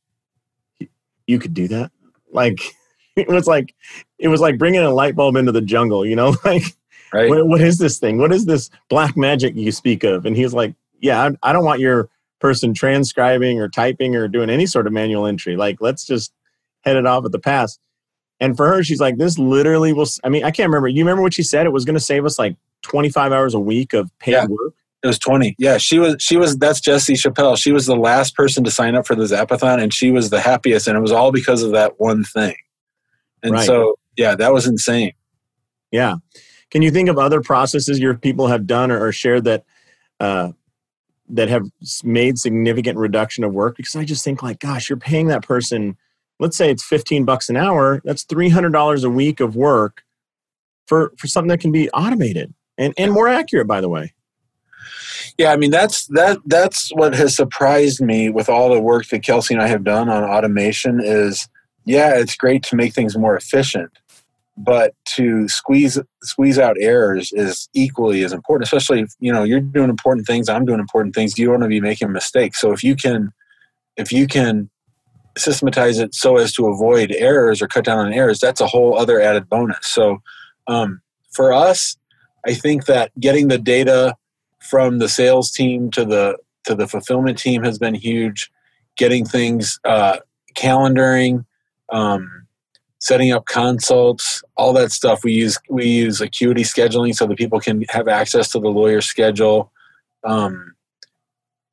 you 1.30 1.38
could 1.38 1.54
do 1.54 1.68
that. 1.68 1.92
Like 2.32 2.60
it 3.16 3.28
was 3.28 3.46
like 3.46 3.74
it 4.18 4.28
was 4.28 4.40
like 4.40 4.58
bringing 4.58 4.82
a 4.82 4.90
light 4.90 5.16
bulb 5.16 5.36
into 5.36 5.52
the 5.52 5.62
jungle 5.62 6.04
you 6.04 6.16
know? 6.16 6.34
Like 6.44 6.64
right. 7.12 7.28
what, 7.28 7.46
what 7.46 7.60
is 7.60 7.78
this 7.78 7.98
thing? 7.98 8.18
What 8.18 8.32
is 8.32 8.46
this 8.46 8.70
black 8.88 9.16
magic 9.16 9.54
you 9.56 9.72
speak 9.72 10.04
of? 10.04 10.26
And 10.26 10.36
he's 10.36 10.52
like 10.52 10.74
yeah 11.00 11.22
I, 11.24 11.50
I 11.50 11.52
don't 11.52 11.64
want 11.64 11.80
your 11.80 12.10
person 12.40 12.74
transcribing 12.74 13.60
or 13.60 13.68
typing 13.68 14.16
or 14.16 14.28
doing 14.28 14.50
any 14.50 14.66
sort 14.66 14.86
of 14.86 14.92
manual 14.92 15.26
entry. 15.26 15.56
Like 15.56 15.80
let's 15.80 16.04
just 16.04 16.32
head 16.82 16.96
it 16.96 17.06
off 17.06 17.24
at 17.24 17.32
the 17.32 17.38
pass. 17.38 17.78
And 18.40 18.56
for 18.56 18.66
her 18.68 18.82
she's 18.82 19.00
like 19.00 19.16
this 19.18 19.38
literally 19.38 19.92
will 19.92 20.06
i 20.24 20.28
mean 20.28 20.44
i 20.44 20.50
can't 20.50 20.68
remember. 20.68 20.88
You 20.88 21.04
remember 21.04 21.22
what 21.22 21.34
she 21.34 21.42
said? 21.42 21.66
It 21.66 21.72
was 21.72 21.84
going 21.84 21.96
to 21.96 22.04
save 22.04 22.24
us 22.24 22.38
like 22.38 22.56
25 22.82 23.32
hours 23.32 23.54
a 23.54 23.60
week 23.60 23.92
of 23.92 24.10
paid 24.18 24.32
yeah. 24.32 24.46
work 24.46 24.74
it 25.02 25.06
was 25.06 25.18
20. 25.18 25.56
Yeah, 25.58 25.78
she 25.78 25.98
was 25.98 26.16
she 26.20 26.36
was 26.36 26.58
that's 26.58 26.80
Jesse 26.80 27.16
Chappell. 27.16 27.56
She 27.56 27.72
was 27.72 27.86
the 27.86 27.96
last 27.96 28.36
person 28.36 28.64
to 28.64 28.70
sign 28.70 28.94
up 28.94 29.06
for 29.06 29.14
the 29.14 29.24
Zapathon 29.24 29.82
and 29.82 29.94
she 29.94 30.10
was 30.10 30.30
the 30.30 30.40
happiest 30.40 30.86
and 30.86 30.96
it 30.96 31.00
was 31.00 31.12
all 31.12 31.32
because 31.32 31.62
of 31.62 31.72
that 31.72 31.98
one 31.98 32.24
thing. 32.24 32.56
And 33.42 33.52
right. 33.52 33.66
so, 33.66 33.98
yeah, 34.16 34.34
that 34.34 34.52
was 34.52 34.66
insane. 34.66 35.12
Yeah. 35.90 36.16
Can 36.70 36.82
you 36.82 36.90
think 36.90 37.08
of 37.08 37.18
other 37.18 37.40
processes 37.40 37.98
your 37.98 38.14
people 38.14 38.46
have 38.46 38.66
done 38.66 38.90
or, 38.90 39.06
or 39.06 39.12
shared 39.12 39.44
that 39.44 39.64
uh, 40.20 40.52
that 41.30 41.48
have 41.48 41.64
made 42.04 42.38
significant 42.38 42.98
reduction 42.98 43.42
of 43.42 43.52
work? 43.52 43.76
Because 43.76 43.96
I 43.96 44.04
just 44.04 44.22
think 44.22 44.42
like, 44.42 44.60
gosh, 44.60 44.88
you're 44.88 44.98
paying 44.98 45.28
that 45.28 45.42
person. 45.42 45.96
Let's 46.38 46.56
say 46.56 46.70
it's 46.70 46.84
15 46.84 47.24
bucks 47.24 47.48
an 47.48 47.56
hour. 47.56 48.00
That's 48.04 48.24
$300 48.24 49.04
a 49.04 49.10
week 49.10 49.40
of 49.40 49.56
work 49.56 50.02
for 50.86 51.12
for 51.16 51.26
something 51.26 51.48
that 51.48 51.60
can 51.60 51.72
be 51.72 51.90
automated 51.90 52.52
and 52.76 52.94
and 52.96 53.12
more 53.12 53.28
accurate, 53.28 53.66
by 53.66 53.80
the 53.80 53.88
way. 53.88 54.12
Yeah, 55.38 55.52
I 55.52 55.56
mean 55.56 55.70
that's 55.70 56.06
that 56.08 56.38
that's 56.46 56.90
what 56.90 57.14
has 57.14 57.34
surprised 57.34 58.00
me 58.00 58.28
with 58.28 58.48
all 58.48 58.72
the 58.72 58.80
work 58.80 59.08
that 59.08 59.22
Kelsey 59.22 59.54
and 59.54 59.62
I 59.62 59.68
have 59.68 59.84
done 59.84 60.08
on 60.08 60.24
automation 60.24 61.00
is 61.02 61.48
yeah, 61.84 62.14
it's 62.16 62.36
great 62.36 62.62
to 62.64 62.76
make 62.76 62.94
things 62.94 63.16
more 63.16 63.36
efficient, 63.36 63.90
but 64.56 64.94
to 65.16 65.48
squeeze 65.48 65.98
squeeze 66.22 66.58
out 66.58 66.76
errors 66.78 67.32
is 67.32 67.68
equally 67.74 68.22
as 68.22 68.32
important. 68.32 68.66
Especially 68.66 69.00
if 69.00 69.14
you 69.20 69.32
know 69.32 69.42
you're 69.42 69.60
doing 69.60 69.90
important 69.90 70.26
things, 70.26 70.48
I'm 70.48 70.64
doing 70.64 70.80
important 70.80 71.14
things. 71.14 71.38
You 71.38 71.46
don't 71.46 71.54
want 71.54 71.62
to 71.64 71.68
be 71.68 71.80
making 71.80 72.12
mistakes. 72.12 72.60
So 72.60 72.72
if 72.72 72.84
you 72.84 72.94
can, 72.96 73.32
if 73.96 74.12
you 74.12 74.26
can 74.26 74.70
systematize 75.38 75.98
it 75.98 76.14
so 76.14 76.36
as 76.36 76.52
to 76.54 76.66
avoid 76.66 77.12
errors 77.16 77.62
or 77.62 77.68
cut 77.68 77.84
down 77.84 77.98
on 77.98 78.12
errors, 78.12 78.40
that's 78.40 78.60
a 78.60 78.66
whole 78.66 78.98
other 78.98 79.20
added 79.20 79.48
bonus. 79.48 79.86
So 79.86 80.22
um, 80.66 81.00
for 81.32 81.52
us, 81.52 81.96
I 82.46 82.54
think 82.54 82.86
that 82.86 83.12
getting 83.18 83.48
the 83.48 83.58
data 83.58 84.14
from 84.60 84.98
the 84.98 85.08
sales 85.08 85.50
team 85.50 85.90
to 85.92 86.04
the 86.04 86.36
to 86.64 86.74
the 86.74 86.86
fulfillment 86.86 87.38
team 87.38 87.62
has 87.64 87.78
been 87.78 87.94
huge. 87.94 88.50
Getting 88.96 89.24
things 89.24 89.80
uh, 89.84 90.18
calendaring, 90.54 91.44
um, 91.90 92.46
setting 92.98 93.32
up 93.32 93.46
consults, 93.46 94.42
all 94.56 94.72
that 94.74 94.92
stuff. 94.92 95.24
We 95.24 95.32
use 95.32 95.58
we 95.68 95.86
use 95.86 96.20
acuity 96.20 96.62
scheduling 96.62 97.14
so 97.14 97.26
that 97.26 97.38
people 97.38 97.60
can 97.60 97.84
have 97.88 98.08
access 98.08 98.50
to 98.50 98.60
the 98.60 98.68
lawyer 98.68 99.00
schedule. 99.00 99.72
Um, 100.24 100.74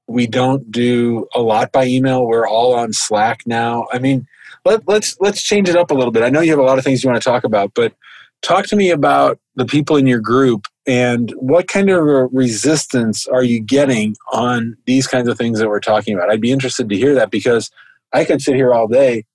we 0.08 0.26
don't 0.26 0.71
do 0.71 1.28
a 1.36 1.41
lot 1.41 1.71
by 1.73 1.86
email. 1.86 2.26
We're 2.26 2.47
all 2.47 2.73
on 2.73 2.93
Slack 2.93 3.41
now. 3.45 3.88
I 3.91 4.00
mean, 4.00 4.26
let, 4.63 4.88
let's 4.88 5.17
let's 5.19 5.41
change 5.41 5.67
it 5.69 5.76
up 5.76 5.91
a 5.91 5.93
little 5.93 6.12
bit. 6.12 6.23
I 6.23 6.30
know 6.30 6.39
you 6.39 6.52
have 6.52 6.60
a 6.60 6.63
lot 6.63 6.78
of 6.78 6.84
things 6.84 7.04
you 7.04 7.10
want 7.10 7.21
to 7.21 7.30
talk 7.30 7.43
about, 7.43 7.73
but 7.73 7.93
talk 8.41 8.65
to 8.67 8.76
me 8.76 8.89
about 8.89 9.39
the 9.56 9.65
people 9.65 9.97
in 9.97 10.08
your 10.08 10.21
group 10.21 10.65
and 10.88 11.32
what 11.32 11.67
kind 11.67 11.89
of 11.89 12.30
resistance 12.32 13.28
are 13.28 13.43
you 13.43 13.60
getting 13.60 14.15
on 14.32 14.78
these 14.86 15.06
kinds 15.06 15.28
of 15.28 15.38
things 15.38 15.60
that 15.60 15.67
we're 15.67 15.82
talking 15.82 16.15
about. 16.15 16.30
I'd 16.30 16.41
be 16.41 16.52
interested 16.52 16.88
to 16.88 16.95
hear 16.95 17.13
that 17.15 17.30
because 17.30 17.69
I 18.13 18.23
could 18.23 18.41
sit 18.41 18.56
here 18.56 18.73
all 18.73 18.88
day 18.88 19.26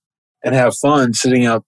and 0.43 0.55
have 0.55 0.75
fun 0.77 1.13
sitting 1.13 1.47
up 1.47 1.65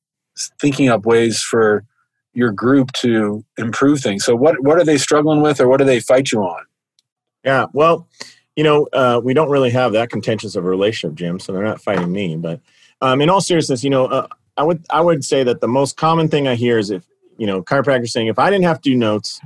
thinking 0.61 0.89
up 0.89 1.05
ways 1.05 1.41
for 1.43 1.85
your 2.33 2.51
group 2.51 2.91
to 2.93 3.45
improve 3.57 4.01
things 4.01 4.25
so 4.25 4.35
what 4.35 4.61
what 4.65 4.77
are 4.77 4.85
they 4.85 4.99
struggling 4.99 5.41
with 5.41 5.61
or 5.61 5.69
what 5.69 5.77
do 5.77 5.85
they 5.85 6.01
fight 6.01 6.33
you 6.33 6.41
on 6.41 6.65
yeah 7.45 7.67
well 7.73 8.09
you 8.57 8.65
know 8.65 8.89
uh, 8.93 9.21
we 9.23 9.33
don't 9.33 9.49
really 9.49 9.71
have 9.71 9.93
that 9.93 10.11
contentious 10.11 10.57
of 10.57 10.65
a 10.65 10.69
relationship 10.69 11.15
jim 11.15 11.39
so 11.39 11.53
they're 11.53 11.63
not 11.63 11.81
fighting 11.81 12.11
me 12.11 12.35
but 12.35 12.59
um, 13.01 13.23
in 13.23 13.31
all 13.31 13.41
seriousness 13.41 13.85
you 13.85 13.91
know 13.91 14.07
uh, 14.07 14.27
i 14.57 14.65
would 14.65 14.85
i 14.91 15.01
would 15.01 15.25
say 15.25 15.45
that 15.45 15.61
the 15.61 15.69
most 15.69 15.97
common 15.97 16.27
thing 16.27 16.49
i 16.49 16.57
hear 16.57 16.77
is 16.77 16.91
if 16.91 17.05
you 17.39 17.47
know 17.47 17.63
chiropractor 17.63 18.09
saying 18.09 18.27
if 18.27 18.41
i 18.41 18.51
didn't 18.51 18.65
have 18.65 18.81
to 18.81 18.91
do 18.91 18.97
notes 18.97 19.41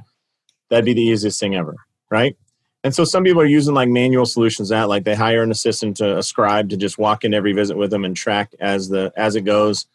that'd 0.70 0.84
be 0.84 0.94
the 0.94 1.02
easiest 1.02 1.40
thing 1.40 1.54
ever 1.54 1.76
right 2.10 2.36
and 2.84 2.94
so 2.94 3.04
some 3.04 3.24
people 3.24 3.42
are 3.42 3.46
using 3.46 3.74
like 3.74 3.88
manual 3.88 4.24
solutions 4.24 4.68
that 4.68 4.88
like 4.88 5.04
they 5.04 5.14
hire 5.14 5.42
an 5.42 5.50
assistant 5.50 5.96
to 5.98 6.18
a 6.18 6.22
scribe 6.22 6.70
to 6.70 6.76
just 6.76 6.98
walk 6.98 7.24
in 7.24 7.34
every 7.34 7.52
visit 7.52 7.76
with 7.76 7.90
them 7.90 8.04
and 8.04 8.16
track 8.16 8.54
as 8.60 8.88
the 8.88 9.12
as 9.16 9.34
it 9.34 9.42
goes. 9.42 9.86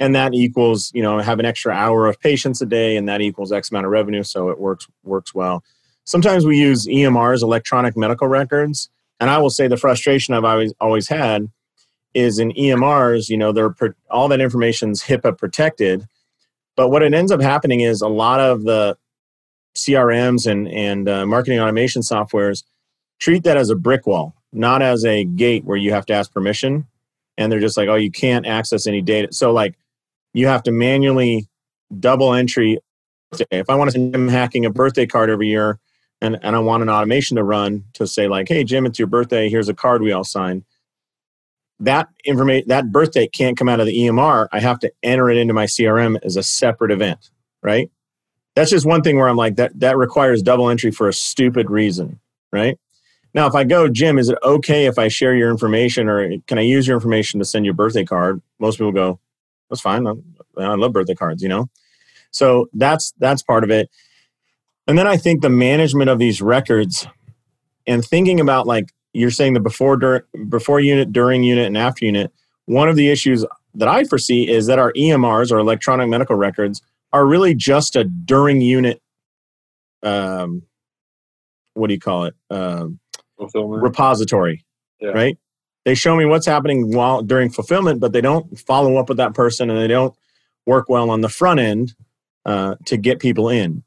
And 0.00 0.14
that 0.16 0.34
equals, 0.34 0.90
you 0.94 1.02
know, 1.02 1.18
have 1.18 1.38
an 1.38 1.44
extra 1.44 1.72
hour 1.74 2.06
of 2.06 2.18
patients 2.18 2.60
a 2.62 2.66
day 2.66 2.96
and 2.96 3.08
that 3.08 3.20
equals 3.20 3.52
X 3.52 3.70
amount 3.70 3.86
of 3.86 3.92
revenue. 3.92 4.22
So 4.22 4.48
it 4.48 4.58
works 4.58 4.88
works 5.04 5.34
well. 5.34 5.62
Sometimes 6.04 6.44
we 6.44 6.58
use 6.58 6.86
EMRs, 6.86 7.42
electronic 7.42 7.96
medical 7.96 8.26
records. 8.26 8.88
And 9.20 9.30
I 9.30 9.38
will 9.38 9.50
say 9.50 9.68
the 9.68 9.76
frustration 9.76 10.34
I've 10.34 10.44
always 10.44 10.72
always 10.80 11.08
had 11.08 11.48
is 12.14 12.38
in 12.38 12.50
EMRs, 12.52 13.28
you 13.28 13.36
know, 13.36 13.52
they're 13.52 13.74
all 14.10 14.28
that 14.28 14.40
information's 14.40 15.02
HIPAA 15.02 15.36
protected. 15.36 16.06
But 16.76 16.88
what 16.88 17.02
it 17.02 17.12
ends 17.12 17.30
up 17.30 17.42
happening 17.42 17.80
is 17.80 18.00
a 18.00 18.08
lot 18.08 18.40
of 18.40 18.64
the 18.64 18.96
CRMs 19.74 20.50
and 20.50 20.68
and 20.68 21.08
uh, 21.08 21.26
marketing 21.26 21.60
automation 21.60 22.02
softwares 22.02 22.62
treat 23.22 23.44
that 23.44 23.56
as 23.56 23.70
a 23.70 23.76
brick 23.76 24.04
wall, 24.04 24.34
not 24.52 24.82
as 24.82 25.04
a 25.04 25.24
gate 25.24 25.64
where 25.64 25.76
you 25.76 25.92
have 25.92 26.04
to 26.04 26.12
ask 26.12 26.32
permission. 26.32 26.84
And 27.38 27.50
they're 27.50 27.60
just 27.60 27.76
like, 27.76 27.88
oh, 27.88 27.94
you 27.94 28.10
can't 28.10 28.46
access 28.46 28.86
any 28.86 29.00
data. 29.00 29.32
So 29.32 29.52
like, 29.52 29.76
you 30.34 30.48
have 30.48 30.64
to 30.64 30.72
manually 30.72 31.48
double 32.00 32.34
entry. 32.34 32.78
If 33.50 33.70
I 33.70 33.76
want 33.76 33.88
to 33.88 33.92
send 33.92 34.12
Jim 34.12 34.28
hacking 34.28 34.66
a 34.66 34.70
birthday 34.70 35.06
card 35.06 35.30
every 35.30 35.48
year, 35.48 35.78
and, 36.20 36.38
and 36.42 36.56
I 36.56 36.58
want 36.58 36.82
an 36.82 36.90
automation 36.90 37.36
to 37.36 37.44
run 37.44 37.84
to 37.94 38.06
say 38.08 38.26
like, 38.26 38.48
hey 38.48 38.64
Jim, 38.64 38.86
it's 38.86 38.98
your 38.98 39.08
birthday. 39.08 39.48
Here's 39.48 39.68
a 39.68 39.74
card 39.74 40.02
we 40.02 40.12
all 40.12 40.24
signed. 40.24 40.64
That 41.78 42.08
information, 42.24 42.68
that 42.68 42.90
birthday 42.90 43.28
can't 43.28 43.56
come 43.56 43.68
out 43.68 43.80
of 43.80 43.86
the 43.86 43.96
EMR. 43.96 44.48
I 44.52 44.60
have 44.60 44.80
to 44.80 44.92
enter 45.02 45.30
it 45.30 45.36
into 45.36 45.54
my 45.54 45.66
CRM 45.66 46.18
as 46.24 46.36
a 46.36 46.42
separate 46.42 46.90
event, 46.90 47.30
right? 47.62 47.90
That's 48.54 48.70
just 48.70 48.86
one 48.86 49.02
thing 49.02 49.16
where 49.16 49.28
I'm 49.28 49.36
like 49.36 49.56
that 49.56 49.78
that 49.80 49.96
requires 49.96 50.42
double 50.42 50.68
entry 50.68 50.90
for 50.90 51.08
a 51.08 51.12
stupid 51.12 51.70
reason, 51.70 52.20
right? 52.52 52.78
Now, 53.34 53.46
if 53.46 53.54
I 53.54 53.64
go, 53.64 53.88
Jim, 53.88 54.18
is 54.18 54.28
it 54.28 54.38
okay 54.42 54.86
if 54.86 54.98
I 54.98 55.08
share 55.08 55.34
your 55.34 55.50
information 55.50 56.08
or 56.08 56.36
can 56.46 56.58
I 56.58 56.62
use 56.62 56.86
your 56.86 56.96
information 56.96 57.40
to 57.40 57.46
send 57.46 57.64
you 57.64 57.70
a 57.70 57.74
birthday 57.74 58.04
card? 58.04 58.42
Most 58.58 58.76
people 58.76 58.92
go, 58.92 59.18
that's 59.70 59.80
fine. 59.80 60.06
I, 60.06 60.12
I 60.58 60.74
love 60.74 60.92
birthday 60.92 61.14
cards, 61.14 61.42
you 61.42 61.48
know? 61.48 61.70
So 62.30 62.68
that's 62.74 63.12
that's 63.18 63.42
part 63.42 63.64
of 63.64 63.70
it. 63.70 63.90
And 64.86 64.98
then 64.98 65.06
I 65.06 65.16
think 65.16 65.40
the 65.40 65.50
management 65.50 66.10
of 66.10 66.18
these 66.18 66.42
records 66.42 67.06
and 67.86 68.04
thinking 68.04 68.40
about 68.40 68.66
like 68.66 68.92
you're 69.12 69.30
saying 69.30 69.54
the 69.54 69.60
before 69.60 69.96
dur- 69.96 70.26
before 70.48 70.80
unit, 70.80 71.12
during 71.12 71.42
unit, 71.42 71.66
and 71.66 71.76
after 71.76 72.04
unit. 72.04 72.32
One 72.66 72.88
of 72.88 72.96
the 72.96 73.10
issues 73.10 73.44
that 73.74 73.88
I 73.88 74.04
foresee 74.04 74.48
is 74.48 74.66
that 74.66 74.78
our 74.78 74.92
EMRs 74.92 75.50
or 75.52 75.58
electronic 75.58 76.08
medical 76.08 76.36
records 76.36 76.80
are 77.12 77.26
really 77.26 77.54
just 77.54 77.96
a 77.96 78.04
during 78.04 78.60
unit 78.60 79.00
um, 80.02 80.62
what 81.74 81.88
do 81.88 81.94
you 81.94 82.00
call 82.00 82.24
it? 82.24 82.34
Um, 82.50 82.98
Fulfillment. 83.38 83.82
repository, 83.82 84.64
Yeah. 85.00 85.10
right? 85.10 85.38
They 85.84 85.94
show 85.94 86.14
me 86.16 86.24
what's 86.26 86.46
happening 86.46 86.94
while 86.94 87.22
during 87.22 87.50
fulfillment, 87.50 88.00
but 88.00 88.12
they 88.12 88.20
don't 88.20 88.58
follow 88.58 88.96
up 88.98 89.08
with 89.08 89.18
that 89.18 89.34
person 89.34 89.68
and 89.70 89.78
they 89.78 89.88
don't 89.88 90.14
work 90.66 90.88
well 90.88 91.10
on 91.10 91.20
the 91.22 91.28
front 91.28 91.60
end 91.60 91.94
uh, 92.44 92.76
to 92.86 92.96
get 92.96 93.18
people 93.20 93.48
in. 93.48 93.82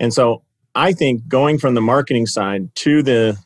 And 0.00 0.12
so 0.12 0.42
I 0.74 0.92
think 0.92 1.26
going 1.28 1.58
from 1.58 1.74
the 1.74 1.80
marketing 1.80 2.26
side 2.26 2.74
to 2.76 3.02
the 3.02 3.38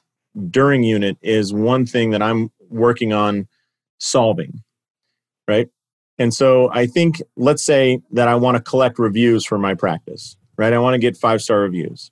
during 0.51 0.83
unit 0.83 1.17
is 1.23 1.53
one 1.53 1.87
thing 1.87 2.11
that 2.11 2.23
I'm 2.23 2.51
working 2.71 3.13
on 3.13 3.47
solving, 3.99 4.63
right? 5.47 5.69
And 6.19 6.33
so 6.33 6.71
I 6.73 6.87
think, 6.87 7.23
let's 7.37 7.65
say 7.65 8.01
that 8.13 8.29
I 8.29 8.35
want 8.35 8.57
to 8.57 8.63
collect 8.63 8.99
reviews 8.99 9.45
for 9.45 9.59
my 9.59 9.75
practice, 9.75 10.37
right? 10.57 10.73
I 10.73 10.79
want 10.79 10.95
to 10.95 10.99
get 10.99 11.17
five 11.17 11.41
star 11.41 11.61
reviews. 11.61 12.11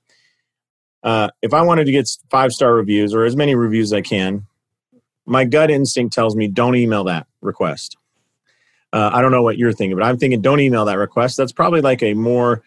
Uh, 1.02 1.28
if 1.42 1.54
I 1.54 1.62
wanted 1.62 1.84
to 1.84 1.92
get 1.92 2.08
five 2.30 2.52
star 2.52 2.74
reviews 2.74 3.14
or 3.14 3.24
as 3.24 3.36
many 3.36 3.54
reviews 3.54 3.92
as 3.92 3.98
I 3.98 4.02
can, 4.02 4.46
my 5.26 5.44
gut 5.44 5.70
instinct 5.70 6.12
tells 6.14 6.34
me 6.34 6.48
don't 6.48 6.74
email 6.76 7.04
that 7.04 7.26
request. 7.40 7.96
Uh, 8.92 9.10
I 9.12 9.22
don't 9.22 9.30
know 9.30 9.42
what 9.42 9.56
you're 9.56 9.72
thinking, 9.72 9.96
but 9.96 10.04
I'm 10.04 10.18
thinking 10.18 10.40
don't 10.40 10.60
email 10.60 10.84
that 10.86 10.98
request. 10.98 11.36
That's 11.36 11.52
probably 11.52 11.80
like 11.80 12.02
a 12.02 12.14
more 12.14 12.62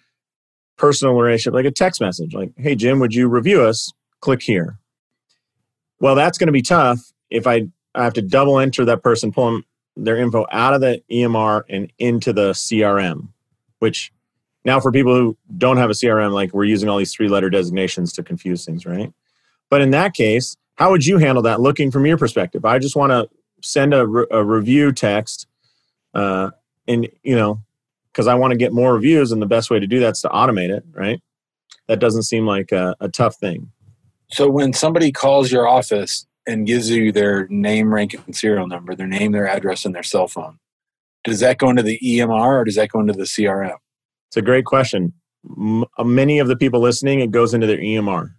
personal 0.78 1.14
relationship, 1.14 1.54
like 1.54 1.66
a 1.66 1.72
text 1.72 2.00
message, 2.00 2.34
like, 2.34 2.52
hey, 2.58 2.76
Jim, 2.76 3.00
would 3.00 3.14
you 3.14 3.28
review 3.28 3.62
us? 3.62 3.92
Click 4.22 4.42
here. 4.42 4.80
Well, 6.00 6.16
that's 6.16 6.38
going 6.38 6.48
to 6.48 6.54
be 6.54 6.62
tough 6.62 7.00
if 7.30 7.46
I, 7.46 7.68
I 7.94 8.04
have 8.04 8.14
to 8.14 8.22
double 8.22 8.60
enter 8.60 8.86
that 8.86 9.04
person, 9.04 9.32
pull 9.32 9.52
them, 9.52 9.66
their 9.96 10.18
info 10.18 10.46
out 10.52 10.74
of 10.74 10.82
the 10.82 11.02
EMR 11.12 11.64
and 11.70 11.92
into 12.00 12.34
the 12.34 12.52
CRM, 12.52 13.30
which 13.80 14.12
now 14.66 14.80
for 14.80 14.92
people 14.92 15.16
who 15.16 15.38
don't 15.58 15.78
have 15.78 15.90
a 15.90 15.94
CRM, 15.94 16.32
like 16.32 16.54
we're 16.54 16.64
using 16.64 16.90
all 16.90 16.98
these 16.98 17.14
three 17.14 17.28
letter 17.28 17.50
designations 17.50 18.14
to 18.14 18.24
confuse 18.24 18.66
things, 18.66 18.86
right? 18.86 19.12
But 19.70 19.82
in 19.82 19.92
that 19.92 20.14
case, 20.14 20.56
how 20.76 20.92
would 20.92 21.06
you 21.06 21.18
handle 21.18 21.44
that 21.44 21.60
looking 21.60 21.92
from 21.92 22.06
your 22.06 22.18
perspective? 22.18 22.66
I 22.66 22.80
just 22.80 22.96
want 22.96 23.12
to 23.12 23.30
send 23.62 23.94
a, 23.94 24.08
re- 24.08 24.26
a 24.32 24.44
review 24.44 24.92
text 24.92 25.48
uh, 26.14 26.52
and, 26.88 27.08
you 27.24 27.36
know, 27.36 27.62
because 28.12 28.28
I 28.28 28.36
want 28.36 28.52
to 28.52 28.58
get 28.58 28.72
more 28.72 28.94
reviews, 28.94 29.32
and 29.32 29.42
the 29.42 29.48
best 29.48 29.72
way 29.72 29.80
to 29.80 29.88
do 29.88 30.00
that's 30.00 30.22
to 30.22 30.30
automate 30.30 30.70
it, 30.70 30.84
right? 30.92 31.20
That 31.88 32.00
doesn't 32.00 32.24
seem 32.24 32.46
like 32.46 32.72
a, 32.72 32.96
a 33.00 33.10
tough 33.10 33.38
thing. 33.38 33.72
So 34.30 34.50
when 34.50 34.74
somebody 34.74 35.12
calls 35.12 35.52
your 35.52 35.68
office 35.68 36.28
and 36.48 36.68
gives 36.68 36.90
you 36.90 37.12
their 37.12 37.48
name, 37.48 37.94
rank, 37.94 38.14
and 38.14 38.36
serial 38.36 38.68
number, 38.68 38.96
their 38.96 39.08
name, 39.08 39.32
their 39.32 39.48
address, 39.48 39.86
and 39.86 39.96
their 39.96 40.04
cell 40.04 40.28
phone, 40.28 40.60
does 41.24 41.40
that 41.40 41.58
go 41.58 41.70
into 41.70 41.84
the 41.84 42.00
EMR 42.04 42.60
or 42.62 42.64
does 42.64 42.76
that 42.76 42.90
go 42.90 43.00
into 43.00 43.14
the 43.14 43.24
CRM? 43.24 43.78
It's 44.30 44.38
a 44.38 44.42
great 44.42 44.66
question. 44.66 45.14
M- 45.58 45.86
uh, 45.98 46.04
many 46.04 46.40
of 46.40 46.48
the 46.48 46.56
people 46.56 46.80
listening, 46.80 47.20
it 47.22 47.32
goes 47.32 47.54
into 47.54 47.68
their 47.68 47.78
EMR 47.78 48.32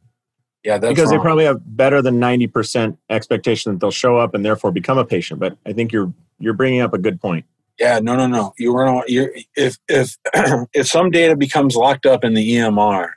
Yeah, 0.64 0.78
that's 0.78 0.92
because 0.92 1.10
they 1.10 1.18
probably 1.18 1.44
have 1.44 1.60
better 1.64 2.02
than 2.02 2.20
90% 2.20 2.96
expectation 3.10 3.72
that 3.72 3.80
they'll 3.80 3.90
show 3.90 4.18
up 4.18 4.34
and 4.34 4.44
therefore 4.44 4.72
become 4.72 4.98
a 4.98 5.04
patient. 5.04 5.40
But 5.40 5.56
I 5.66 5.72
think 5.72 5.92
you're 5.92 6.12
you're 6.38 6.54
bringing 6.54 6.80
up 6.80 6.92
a 6.92 6.98
good 6.98 7.20
point. 7.20 7.46
Yeah, 7.78 7.98
no, 8.00 8.16
no, 8.16 8.26
no. 8.26 8.52
You 8.58 8.72
were. 8.72 9.02
You're 9.06 9.32
if 9.56 9.78
if 9.88 10.16
if 10.72 10.86
some 10.86 11.10
data 11.10 11.36
becomes 11.36 11.74
locked 11.76 12.06
up 12.06 12.24
in 12.24 12.34
the 12.34 12.56
EMR, 12.56 13.10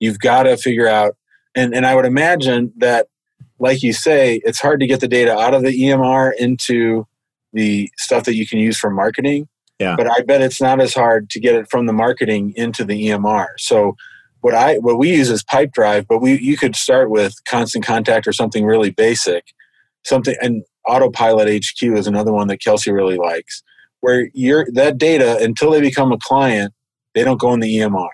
you've 0.00 0.18
got 0.18 0.44
to 0.44 0.56
figure 0.56 0.88
out. 0.88 1.16
And 1.54 1.74
and 1.74 1.86
I 1.86 1.94
would 1.94 2.04
imagine 2.04 2.72
that, 2.78 3.06
like 3.58 3.82
you 3.82 3.92
say, 3.92 4.40
it's 4.44 4.60
hard 4.60 4.80
to 4.80 4.86
get 4.86 5.00
the 5.00 5.08
data 5.08 5.36
out 5.36 5.54
of 5.54 5.62
the 5.62 5.68
EMR 5.68 6.32
into 6.38 7.06
the 7.52 7.90
stuff 7.96 8.24
that 8.24 8.34
you 8.34 8.46
can 8.46 8.58
use 8.58 8.78
for 8.78 8.90
marketing. 8.90 9.48
Yeah. 9.78 9.94
But 9.96 10.10
I 10.10 10.22
bet 10.22 10.42
it's 10.42 10.60
not 10.60 10.80
as 10.80 10.94
hard 10.94 11.30
to 11.30 11.40
get 11.40 11.54
it 11.54 11.70
from 11.70 11.86
the 11.86 11.92
marketing 11.92 12.52
into 12.56 12.84
the 12.84 13.08
EMR. 13.08 13.46
So 13.58 13.96
what 14.40 14.54
I 14.54 14.76
what 14.78 14.98
we 14.98 15.10
use 15.14 15.30
is 15.30 15.42
Pipedrive, 15.42 16.06
but 16.06 16.20
we 16.20 16.38
you 16.38 16.56
could 16.56 16.76
start 16.76 17.10
with 17.10 17.34
Constant 17.46 17.84
Contact 17.84 18.26
or 18.26 18.32
something 18.32 18.64
really 18.64 18.90
basic, 18.90 19.52
something 20.04 20.34
and 20.40 20.64
Autopilot 20.86 21.48
HQ 21.48 21.82
is 21.82 22.06
another 22.06 22.32
one 22.32 22.48
that 22.48 22.60
Kelsey 22.60 22.92
really 22.92 23.16
likes 23.16 23.62
where 24.04 24.28
you're 24.34 24.66
that 24.74 24.98
data 24.98 25.38
until 25.40 25.70
they 25.70 25.80
become 25.80 26.12
a 26.12 26.18
client, 26.18 26.74
they 27.14 27.24
don't 27.24 27.40
go 27.40 27.54
in 27.54 27.60
the 27.60 27.78
EMR. 27.78 28.08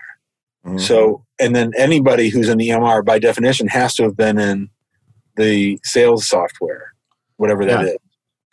Mm-hmm. 0.65 0.77
So, 0.77 1.25
and 1.37 1.53
then 1.53 1.73
anybody 1.77 2.29
who's 2.29 2.47
in 2.47 2.57
the 2.57 2.69
EMR 2.69 3.03
by 3.03 3.19
definition 3.19 3.67
has 3.67 3.93
to 3.95 4.03
have 4.03 4.15
been 4.15 4.39
in 4.39 4.69
the 5.41 5.79
sales 5.83 6.27
software, 6.27 6.93
whatever 7.37 7.65
that 7.65 7.83
is. 7.85 7.97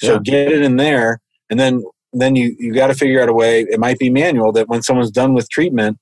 Yeah. 0.03 0.09
So 0.09 0.12
Yeah. 0.14 0.20
get 0.24 0.53
it 0.53 0.62
in 0.62 0.76
there, 0.76 1.20
and 1.51 1.59
then 1.61 1.82
then 2.12 2.34
you 2.36 2.57
you 2.59 2.72
got 2.74 2.86
to 2.89 2.95
figure 2.95 3.22
out 3.22 3.28
a 3.28 3.34
way. 3.34 3.61
It 3.62 3.78
might 3.78 3.99
be 3.99 4.11
manual 4.11 4.53
that 4.53 4.68
when 4.68 4.82
someone's 4.82 5.11
done 5.11 5.34
with 5.34 5.49
treatment, 5.51 5.99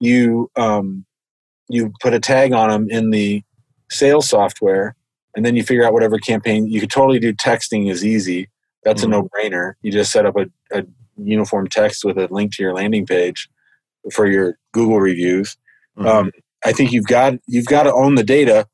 you 0.00 0.50
um 0.56 1.04
you 1.68 1.92
put 2.00 2.14
a 2.14 2.20
tag 2.20 2.52
on 2.52 2.68
them 2.70 2.86
in 2.90 3.10
the 3.10 3.42
sales 3.90 4.28
software, 4.28 4.94
and 5.34 5.44
then 5.44 5.56
you 5.56 5.62
figure 5.62 5.84
out 5.84 5.92
whatever 5.92 6.18
campaign. 6.18 6.66
You 6.66 6.80
could 6.80 6.90
totally 6.90 7.18
do 7.18 7.32
texting 7.32 7.90
is 7.90 8.04
easy. 8.04 8.48
That's 8.84 9.02
Mhm. 9.02 9.06
a 9.06 9.08
no 9.08 9.28
brainer. 9.34 9.74
You 9.82 9.90
just 9.92 10.12
set 10.12 10.26
up 10.26 10.36
a, 10.36 10.46
a 10.76 10.84
uniform 11.16 11.68
text 11.68 12.04
with 12.04 12.18
a 12.18 12.28
link 12.30 12.54
to 12.54 12.62
your 12.62 12.74
landing 12.74 13.06
page 13.06 13.48
for 14.12 14.26
your 14.26 14.58
Google 14.72 15.00
reviews. 15.00 15.56
Mhm. 15.98 16.06
Um, 16.06 16.30
I 16.64 16.72
think 16.72 16.92
you've 16.92 17.06
got 17.06 17.34
you've 17.46 17.66
got 17.66 17.84
to 17.84 17.92
own 17.92 18.14
the 18.14 18.24
data, 18.24 18.66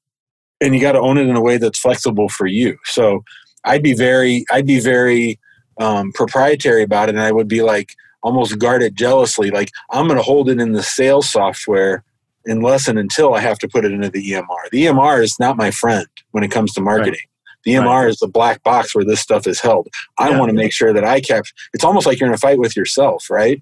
and 0.60 0.74
you 0.74 0.80
got 0.80 0.92
to 0.92 1.00
own 1.00 1.18
it 1.18 1.28
in 1.28 1.36
a 1.36 1.40
way 1.40 1.56
that's 1.56 1.78
flexible 1.78 2.28
for 2.28 2.46
you. 2.46 2.76
So 2.84 3.24
I'd 3.64 3.82
be 3.82 3.94
very 3.94 4.44
I'd 4.50 4.66
be 4.66 4.80
very 4.80 5.38
um, 5.80 6.12
proprietary 6.12 6.82
about 6.82 7.08
it, 7.08 7.14
and 7.14 7.20
I 7.24 7.32
would 7.32 7.48
be 7.48 7.62
like 7.62 7.94
almost 8.22 8.58
guard 8.58 8.82
it 8.82 8.94
jealously. 8.94 9.50
Like 9.50 9.70
I'm 9.90 10.06
going 10.06 10.18
to 10.18 10.22
hold 10.24 10.48
it 10.50 10.60
in 10.60 10.72
the 10.72 10.82
sales 10.82 11.30
software 11.30 12.02
unless 12.46 12.88
and 12.88 12.98
until 12.98 13.34
I 13.34 13.40
have 13.40 13.58
to 13.60 13.68
put 13.68 13.84
it 13.84 13.92
into 13.92 14.08
the 14.10 14.32
EMR. 14.32 14.70
The 14.72 14.86
EMR 14.86 15.22
is 15.22 15.38
not 15.38 15.56
my 15.56 15.70
friend 15.70 16.06
when 16.32 16.42
it 16.42 16.50
comes 16.50 16.72
to 16.74 16.80
marketing. 16.80 17.20
The 17.64 17.72
EMR 17.74 17.84
Right. 18.02 18.08
is 18.08 18.18
the 18.18 18.28
black 18.28 18.62
box 18.62 18.94
where 18.94 19.04
this 19.04 19.20
stuff 19.20 19.46
is 19.46 19.60
held. 19.60 19.88
I 20.18 20.30
Yeah. 20.30 20.38
want 20.38 20.48
to 20.50 20.54
make 20.54 20.72
sure 20.72 20.92
that 20.92 21.04
I 21.04 21.20
capture. 21.20 21.52
It's 21.74 21.84
almost 21.84 22.06
like 22.06 22.18
you're 22.20 22.28
in 22.28 22.34
a 22.34 22.38
fight 22.38 22.58
with 22.58 22.76
yourself, 22.76 23.28
right? 23.28 23.60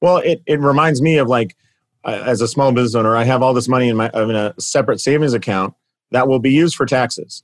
Well, 0.00 0.18
it, 0.18 0.42
it 0.46 0.60
reminds 0.60 1.02
me 1.02 1.16
of 1.18 1.26
like, 1.28 1.56
as 2.04 2.40
a 2.40 2.46
small 2.48 2.70
business 2.72 2.94
owner, 2.94 3.16
I 3.16 3.24
have 3.24 3.42
all 3.42 3.52
this 3.54 3.66
money 3.66 3.88
in 3.88 3.96
my 3.96 4.08
in 4.14 4.30
a 4.36 4.54
separate 4.60 5.00
savings 5.00 5.32
account 5.34 5.74
that 6.10 6.28
will 6.28 6.38
be 6.38 6.50
used 6.50 6.76
for 6.76 6.86
taxes. 6.86 7.42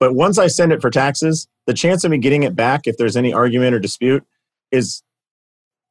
But 0.00 0.14
once 0.14 0.38
I 0.38 0.46
send 0.46 0.72
it 0.72 0.80
for 0.80 0.90
taxes, 0.90 1.48
the 1.66 1.74
chance 1.74 2.04
of 2.04 2.10
me 2.10 2.18
getting 2.18 2.44
it 2.44 2.54
back, 2.54 2.86
if 2.86 2.96
there's 2.96 3.16
any 3.16 3.32
argument 3.32 3.74
or 3.74 3.80
dispute, 3.80 4.24
is 4.70 5.02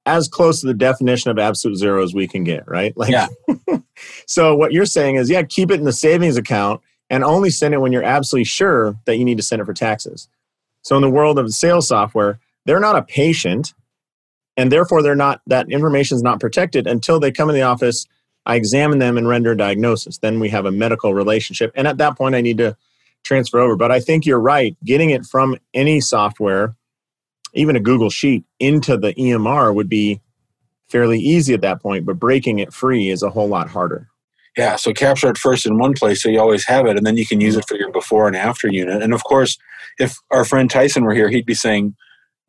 as 0.05 0.29
close 0.29 0.61
to 0.61 0.67
the 0.67 0.73
definition 0.73 1.29
of 1.29 1.37
absolute 1.37 1.75
zero 1.75 2.01
as 2.01 2.13
we 2.13 2.27
can 2.27 2.43
get. 2.43 2.67
Right? 2.67 2.95
Like, 2.95 3.11
Yeah. 3.11 3.27
so 4.27 4.55
what 4.55 4.71
you're 4.71 4.85
saying 4.85 5.15
is, 5.15 5.29
yeah, 5.29 5.43
keep 5.43 5.69
it 5.71 5.79
in 5.79 5.83
the 5.83 5.93
savings 5.93 6.37
account 6.37 6.81
and 7.09 7.23
only 7.23 7.49
send 7.49 7.73
it 7.73 7.79
when 7.79 7.91
you're 7.91 8.03
absolutely 8.03 8.45
sure 8.45 8.95
that 9.05 9.17
you 9.17 9.25
need 9.25 9.37
to 9.37 9.43
send 9.43 9.61
it 9.61 9.65
for 9.65 9.73
taxes. 9.73 10.27
So 10.81 10.95
in 10.95 11.01
the 11.01 11.09
world 11.09 11.37
of 11.37 11.51
sales 11.51 11.87
software, 11.87 12.39
they're 12.65 12.79
not 12.79 12.95
a 12.95 13.01
patient 13.01 13.73
and 14.57 14.71
therefore 14.71 15.03
they're 15.03 15.15
not 15.15 15.41
that 15.47 15.69
information 15.71 16.15
is 16.15 16.23
not 16.23 16.39
protected 16.39 16.87
until 16.87 17.19
they 17.19 17.31
come 17.31 17.49
in 17.49 17.55
the 17.55 17.61
office 17.61 18.05
i 18.47 18.55
examine 18.55 18.97
them 18.97 19.17
and 19.17 19.27
render 19.27 19.51
a 19.51 19.57
diagnosis. 19.57 20.17
Then 20.17 20.39
we 20.39 20.49
have 20.49 20.65
a 20.65 20.71
medical 20.71 21.13
relationship. 21.13 21.71
And 21.75 21.87
at 21.87 21.97
that 21.97 22.17
point 22.17 22.33
i 22.33 22.41
need 22.41 22.57
to 22.57 22.75
transfer 23.23 23.59
over. 23.59 23.75
But 23.75 23.91
i 23.91 23.99
think 23.99 24.25
you're 24.25 24.39
right. 24.39 24.75
Getting 24.83 25.11
it 25.11 25.25
from 25.25 25.57
any 25.73 26.01
software 26.01 26.75
even 27.53 27.75
a 27.75 27.79
google 27.79 28.09
sheet 28.09 28.43
into 28.59 28.97
the 28.97 29.13
emr 29.13 29.73
would 29.73 29.89
be 29.89 30.21
fairly 30.89 31.17
easy 31.17 31.53
at 31.53 31.61
that 31.61 31.81
point 31.81 32.05
but 32.05 32.19
breaking 32.19 32.59
it 32.59 32.73
free 32.73 33.09
is 33.09 33.23
a 33.23 33.29
whole 33.29 33.47
lot 33.47 33.69
harder. 33.69 34.07
Yeah, 34.57 34.75
so 34.75 34.91
capture 34.91 35.29
it 35.29 35.37
first 35.37 35.67
in 35.67 35.77
one 35.77 35.93
place 35.93 36.23
so 36.23 36.29
you 36.29 36.39
always 36.39 36.65
have 36.65 36.87
it, 36.87 36.97
and 36.97 37.05
then 37.05 37.15
you 37.15 37.27
can 37.27 37.39
use 37.39 37.55
it 37.55 37.67
for 37.67 37.77
your 37.77 37.91
before 37.91 38.25
and 38.25 38.35
after 38.35 38.67
unit. 38.67 39.03
And 39.03 39.13
of 39.13 39.23
course, 39.23 39.55
if 39.99 40.17
our 40.31 40.43
friend 40.43 40.69
Tyson 40.69 41.03
were 41.03 41.13
here, 41.13 41.29
he'd 41.29 41.45
be 41.45 41.53
saying, 41.53 41.95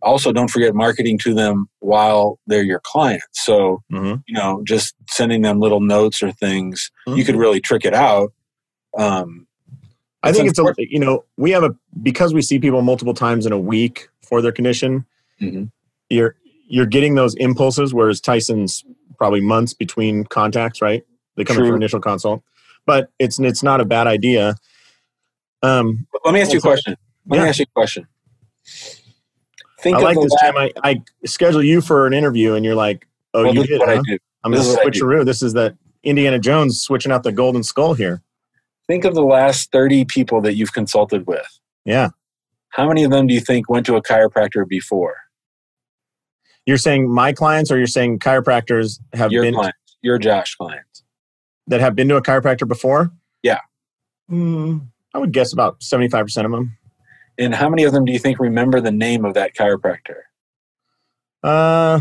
also 0.02 0.32
don't 0.32 0.50
forget 0.50 0.74
marketing 0.74 1.18
to 1.18 1.34
them 1.34 1.68
while 1.80 2.38
they're 2.46 2.62
your 2.62 2.80
client. 2.84 3.22
So, 3.32 3.82
mm-hmm. 3.92 4.20
you 4.26 4.34
know, 4.34 4.62
just 4.64 4.94
sending 5.08 5.42
them 5.42 5.60
little 5.60 5.80
notes 5.80 6.22
or 6.22 6.32
things, 6.32 6.90
you 7.06 7.24
could 7.24 7.36
really 7.36 7.60
trick 7.60 7.84
it 7.84 7.94
out. 7.94 8.32
Um, 8.96 9.46
I 10.22 10.32
think 10.32 10.48
it's 10.48 10.58
a 10.58 10.64
you 10.78 10.98
know 10.98 11.24
we 11.36 11.52
have 11.52 11.62
a 11.62 11.70
because 12.02 12.34
we 12.34 12.42
see 12.42 12.58
people 12.58 12.82
multiple 12.82 13.14
times 13.14 13.46
in 13.46 13.52
a 13.52 13.58
week 13.58 14.08
for 14.22 14.42
their 14.42 14.52
condition. 14.52 15.06
Mhm. 15.40 15.70
You're 16.10 16.34
you're 16.68 16.86
getting 16.86 17.14
those 17.14 17.34
impulses, 17.36 17.94
whereas 17.94 18.20
Tyson's 18.20 18.84
probably 19.16 19.40
months 19.40 19.74
between 19.74 20.24
contacts, 20.24 20.82
right? 20.82 21.04
They 21.36 21.44
come 21.44 21.56
in 21.56 21.62
True. 21.62 21.70
for 21.70 21.76
initial 21.76 22.00
consult, 22.00 22.42
but 22.84 23.10
it's 23.18 23.38
it's 23.38 23.62
not 23.62 23.80
a 23.80 23.84
bad 23.84 24.06
idea. 24.06 24.56
Um, 25.62 26.06
let 26.24 26.34
me 26.34 26.40
ask 26.40 26.52
you 26.52 26.58
a 26.58 26.62
question. 26.62 26.96
Let 27.26 27.36
Yeah. 27.36 27.42
me 27.44 27.48
ask 27.48 27.58
you 27.60 27.66
a 27.68 27.72
question. 27.74 28.06
Think 29.80 29.96
I 29.98 30.00
like 30.00 30.16
this, 30.20 30.32
last- 30.42 30.44
Jim. 30.44 30.56
I, 30.56 30.72
I 30.84 31.02
schedule 31.26 31.62
you 31.62 31.80
for 31.80 32.06
an 32.06 32.12
interview, 32.12 32.54
and 32.54 32.64
you're 32.64 32.74
like, 32.74 33.06
"Oh, 33.34 33.44
well, 33.44 33.54
you 33.54 33.64
did? 33.64 33.78
what 33.78 33.88
huh? 33.88 33.94
I 33.96 34.02
do. 34.06 34.18
I'm 34.44 34.52
This 34.52 34.60
going 34.62 34.70
is 34.70 34.74
to 34.98 35.06
what 35.06 35.14
I 35.14 35.20
switcheroo. 35.20 35.24
This 35.24 35.42
is 35.42 35.52
that 35.54 35.76
Indiana 36.02 36.38
Jones 36.38 36.80
switching 36.80 37.12
out 37.12 37.22
the 37.22 37.32
golden 37.32 37.62
skull 37.62 37.94
here." 37.94 38.22
Think 38.86 39.04
of 39.04 39.14
the 39.14 39.22
last 39.22 39.70
30 39.70 40.06
people 40.06 40.40
that 40.40 40.54
you've 40.54 40.72
consulted 40.72 41.26
with. 41.26 41.46
Yeah, 41.84 42.08
How 42.70 42.88
many 42.88 43.04
of 43.04 43.10
them 43.10 43.26
do 43.26 43.34
you 43.34 43.40
think 43.40 43.68
went 43.68 43.84
to 43.86 43.96
a 43.96 44.02
chiropractor 44.02 44.66
before? 44.68 45.14
you're 46.66 46.76
saying 46.76 47.08
my 47.10 47.32
clients, 47.32 47.70
or 47.70 47.78
you're 47.78 47.86
saying 47.86 48.18
chiropractors 48.18 48.98
have 49.14 49.32
Your 49.32 49.42
been 49.42 49.54
clients, 49.54 49.78
your 50.02 50.18
Josh 50.18 50.54
clients. 50.54 51.02
that 51.66 51.80
have 51.80 51.94
been 51.94 52.08
to 52.08 52.16
a 52.16 52.22
chiropractor 52.22 52.68
before? 52.68 53.10
Yeah. 53.42 53.60
Mm, 54.30 54.86
I 55.14 55.18
would 55.18 55.32
guess 55.32 55.52
about 55.54 55.80
75% 55.80 56.44
of 56.44 56.50
them. 56.50 56.76
And 57.38 57.54
how 57.54 57.68
many 57.68 57.84
of 57.84 57.92
them 57.92 58.04
do 58.04 58.12
you 58.12 58.18
think 58.18 58.40
remember 58.40 58.80
the 58.80 58.90
name 58.90 59.24
of 59.24 59.34
that 59.34 59.54
chiropractor? 59.54 60.22
Uh, 61.42 62.00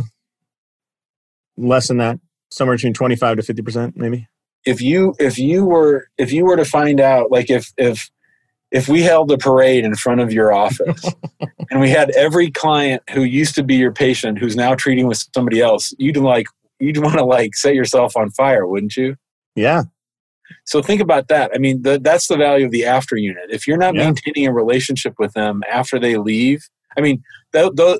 less 1.57 1.87
than 1.87 1.97
that. 1.97 2.19
Somewhere 2.49 2.75
between 2.75 2.93
25 2.93 3.37
to 3.37 3.53
50%, 3.53 3.95
maybe. 3.95 4.27
If 4.65 4.81
you 4.81 5.13
if 5.19 5.37
you 5.37 5.65
were 5.65 6.07
if 6.17 6.31
you 6.33 6.43
were 6.45 6.57
to 6.57 6.65
find 6.65 6.99
out 6.99 7.31
like 7.31 7.49
if 7.49 7.71
if 7.77 8.09
if 8.71 8.89
we 8.89 9.01
held 9.01 9.31
a 9.31 9.37
parade 9.37 9.85
in 9.85 9.95
front 9.95 10.19
of 10.19 10.33
your 10.33 10.51
office 10.51 11.05
and 11.69 11.79
we 11.79 11.89
had 11.89 12.09
every 12.11 12.51
client 12.51 13.01
who 13.11 13.23
used 13.23 13.55
to 13.55 13.63
be 13.63 13.75
your 13.75 13.93
patient 13.93 14.39
who's 14.39 14.55
now 14.55 14.75
treating 14.75 15.07
with 15.07 15.23
somebody 15.33 15.61
else, 15.61 15.93
you'd 15.97 16.17
like 16.17 16.47
you'd 16.79 16.97
want 16.97 17.17
to 17.17 17.23
like 17.23 17.55
set 17.55 17.75
yourself 17.75 18.17
on 18.17 18.29
fire, 18.31 18.67
wouldn't 18.67 18.97
you? 18.97 19.15
Yeah. 19.55 19.83
So 20.65 20.81
think 20.81 21.01
about 21.01 21.27
that. 21.29 21.51
I 21.53 21.57
mean, 21.57 21.81
the, 21.81 21.99
that's 21.99 22.27
the 22.27 22.37
value 22.37 22.65
of 22.65 22.71
the 22.71 22.85
after 22.85 23.15
unit. 23.15 23.45
If 23.49 23.67
you're 23.67 23.77
not 23.77 23.95
Yeah. 23.95 24.05
maintaining 24.05 24.47
a 24.47 24.53
relationship 24.53 25.13
with 25.19 25.33
them 25.33 25.61
after 25.71 25.99
they 25.99 26.17
leave, 26.17 26.61
I 26.97 27.01
mean, 27.01 27.23
th- 27.53 27.71
th- 27.77 27.99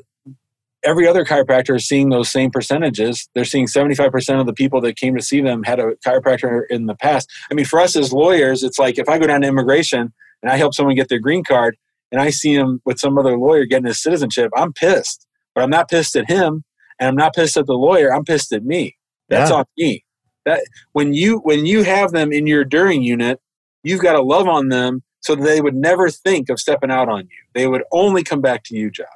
every 0.83 1.07
other 1.07 1.25
chiropractor 1.25 1.75
is 1.75 1.87
seeing 1.87 2.09
those 2.09 2.29
same 2.29 2.51
percentages. 2.51 3.27
They're 3.33 3.45
seeing 3.45 3.67
75% 3.67 4.39
of 4.39 4.45
the 4.45 4.53
people 4.53 4.79
that 4.81 4.95
came 4.95 5.15
to 5.15 5.21
see 5.23 5.41
them 5.41 5.63
had 5.63 5.79
a 5.79 5.95
chiropractor 6.05 6.63
in 6.69 6.85
the 6.85 6.95
past. 6.95 7.29
I 7.51 7.53
mean, 7.55 7.65
for 7.65 7.79
us 7.79 7.95
as 7.95 8.13
lawyers, 8.13 8.63
it's 8.63 8.79
like 8.79 8.97
if 8.97 9.09
I 9.09 9.17
go 9.17 9.27
down 9.27 9.41
to 9.41 9.47
immigration 9.47 10.13
and 10.41 10.51
I 10.51 10.55
help 10.57 10.73
someone 10.73 10.95
get 10.95 11.09
their 11.09 11.19
green 11.19 11.43
card 11.43 11.75
and 12.11 12.21
I 12.21 12.29
see 12.29 12.53
him 12.53 12.81
with 12.85 12.99
some 12.99 13.17
other 13.17 13.37
lawyer 13.37 13.65
getting 13.65 13.87
his 13.87 14.01
citizenship, 14.01 14.51
I'm 14.55 14.71
pissed. 14.71 15.25
But 15.55 15.63
I'm 15.63 15.69
not 15.69 15.89
pissed 15.89 16.15
at 16.15 16.29
him 16.29 16.63
and 16.99 17.09
I'm 17.09 17.15
not 17.15 17.33
pissed 17.35 17.57
at 17.57 17.65
the 17.65 17.73
lawyer. 17.73 18.13
I'm 18.13 18.23
pissed 18.23 18.53
at 18.53 18.63
me. 18.63 18.95
That's 19.29 19.49
Yeah. 19.49 19.57
on 19.57 19.65
me. 19.77 20.03
That 20.47 20.61
when 20.93 21.13
you 21.13 21.39
when 21.39 21.65
you 21.65 21.83
have 21.83 22.11
them 22.11 22.31
in 22.31 22.47
your 22.47 22.63
during 22.63 23.03
unit, 23.03 23.39
you've 23.83 24.01
got 24.01 24.13
to 24.13 24.21
love 24.21 24.47
on 24.47 24.69
them 24.69 25.03
so 25.19 25.35
that 25.35 25.43
they 25.43 25.61
would 25.61 25.75
never 25.75 26.09
think 26.09 26.49
of 26.49 26.57
stepping 26.59 26.89
out 26.89 27.09
on 27.09 27.23
you. 27.23 27.37
They 27.53 27.67
would 27.67 27.83
only 27.91 28.23
come 28.23 28.39
back 28.39 28.63
to 28.65 28.75
you, 28.75 28.89
Josh. 28.89 29.07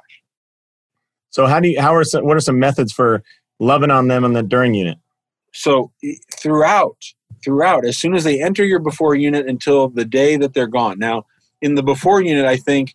So 1.30 1.46
how 1.46 1.58
do 1.58 1.68
you, 1.68 1.80
how 1.80 1.94
are 1.94 2.04
some, 2.04 2.26
what 2.26 2.36
are 2.36 2.40
some 2.40 2.58
methods 2.58 2.92
for 2.92 3.22
loving 3.58 3.90
on 3.90 4.08
them 4.08 4.22
in 4.22 4.34
the 4.34 4.42
during 4.42 4.74
unit? 4.74 4.98
So 5.54 5.90
throughout, 6.38 6.98
throughout, 7.42 7.86
as 7.86 7.96
soon 7.96 8.14
as 8.14 8.24
they 8.24 8.42
enter 8.42 8.64
your 8.64 8.78
before 8.78 9.14
unit 9.14 9.46
until 9.46 9.88
the 9.88 10.04
day 10.04 10.36
that 10.36 10.52
they're 10.52 10.66
gone. 10.66 10.98
Now, 10.98 11.24
in 11.62 11.74
the 11.74 11.82
before 11.82 12.22
unit, 12.22 12.44
I 12.44 12.58
think 12.58 12.94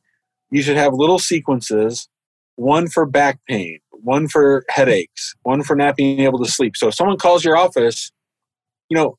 you 0.51 0.61
should 0.61 0.77
have 0.77 0.93
little 0.93 1.17
sequences, 1.17 2.07
one 2.55 2.87
for 2.87 3.07
back 3.07 3.39
pain, 3.47 3.79
one 3.89 4.27
for 4.27 4.63
headaches, 4.69 5.33
one 5.41 5.63
for 5.63 5.75
not 5.75 5.95
being 5.95 6.19
able 6.19 6.37
to 6.43 6.51
sleep. 6.51 6.77
So 6.77 6.89
if 6.89 6.93
someone 6.93 7.17
calls 7.17 7.43
your 7.43 7.57
office, 7.57 8.11
you 8.89 8.95
know, 8.95 9.17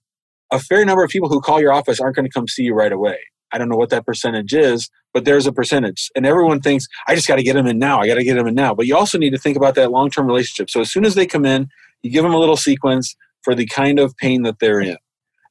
a 0.53 0.59
fair 0.59 0.85
number 0.85 1.05
of 1.05 1.11
people 1.11 1.29
who 1.29 1.41
call 1.41 1.61
your 1.61 1.73
office 1.73 2.01
aren't 2.01 2.17
going 2.17 2.25
to 2.27 2.33
come 2.33 2.49
see 2.49 2.63
you 2.63 2.75
right 2.75 2.93
away. 2.93 3.19
I 3.53 3.59
don't 3.59 3.69
know 3.69 3.77
what 3.77 3.91
that 3.91 4.05
percentage 4.05 4.53
is, 4.55 4.91
but 5.15 5.25
there's 5.25 5.47
a 5.47 5.53
percentage. 5.53 6.11
And 6.15 6.27
everyone 6.27 6.61
thinks, 6.61 6.87
I 7.07 7.15
just 7.15 7.29
got 7.29 7.37
to 7.37 7.43
get 7.43 7.55
them 7.55 7.67
in 7.67 7.79
now. 7.79 8.01
I 8.01 8.07
got 8.07 8.17
to 8.17 8.25
get 8.25 8.35
them 8.35 8.47
in 8.47 8.55
now. 8.55 8.75
But 8.75 8.87
you 8.87 8.97
also 8.97 9.19
need 9.19 9.31
to 9.31 9.39
think 9.39 9.57
about 9.57 9.75
that 9.77 9.91
long 9.91 10.11
term 10.11 10.27
relationship. 10.27 10.71
So 10.71 10.81
as 10.81 10.91
soon 10.93 11.05
as 11.05 11.15
they 11.15 11.27
come 11.27 11.45
in, 11.47 11.69
you 12.03 12.11
give 12.11 12.25
them 12.25 12.35
a 12.35 12.39
little 12.39 12.57
sequence 12.57 13.15
for 13.43 13.55
the 13.55 13.67
kind 13.67 13.99
of 13.99 14.17
pain 14.17 14.43
that 14.43 14.59
they're 14.59 14.81
in. 14.81 14.97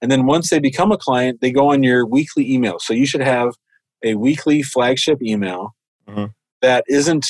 And 0.02 0.12
then 0.12 0.26
once 0.28 0.50
they 0.50 0.60
become 0.60 0.92
a 0.92 0.98
client, 0.98 1.42
they 1.42 1.52
go 1.52 1.72
on 1.72 1.82
your 1.82 2.06
weekly 2.06 2.52
email. 2.52 2.78
So 2.80 2.94
you 2.94 3.08
should 3.08 3.22
have 3.22 3.54
a 4.04 4.14
weekly 4.16 4.62
flagship 4.62 5.22
email 5.24 5.74
Mhm. 6.08 6.34
that 6.62 6.84
isn't, 6.88 7.26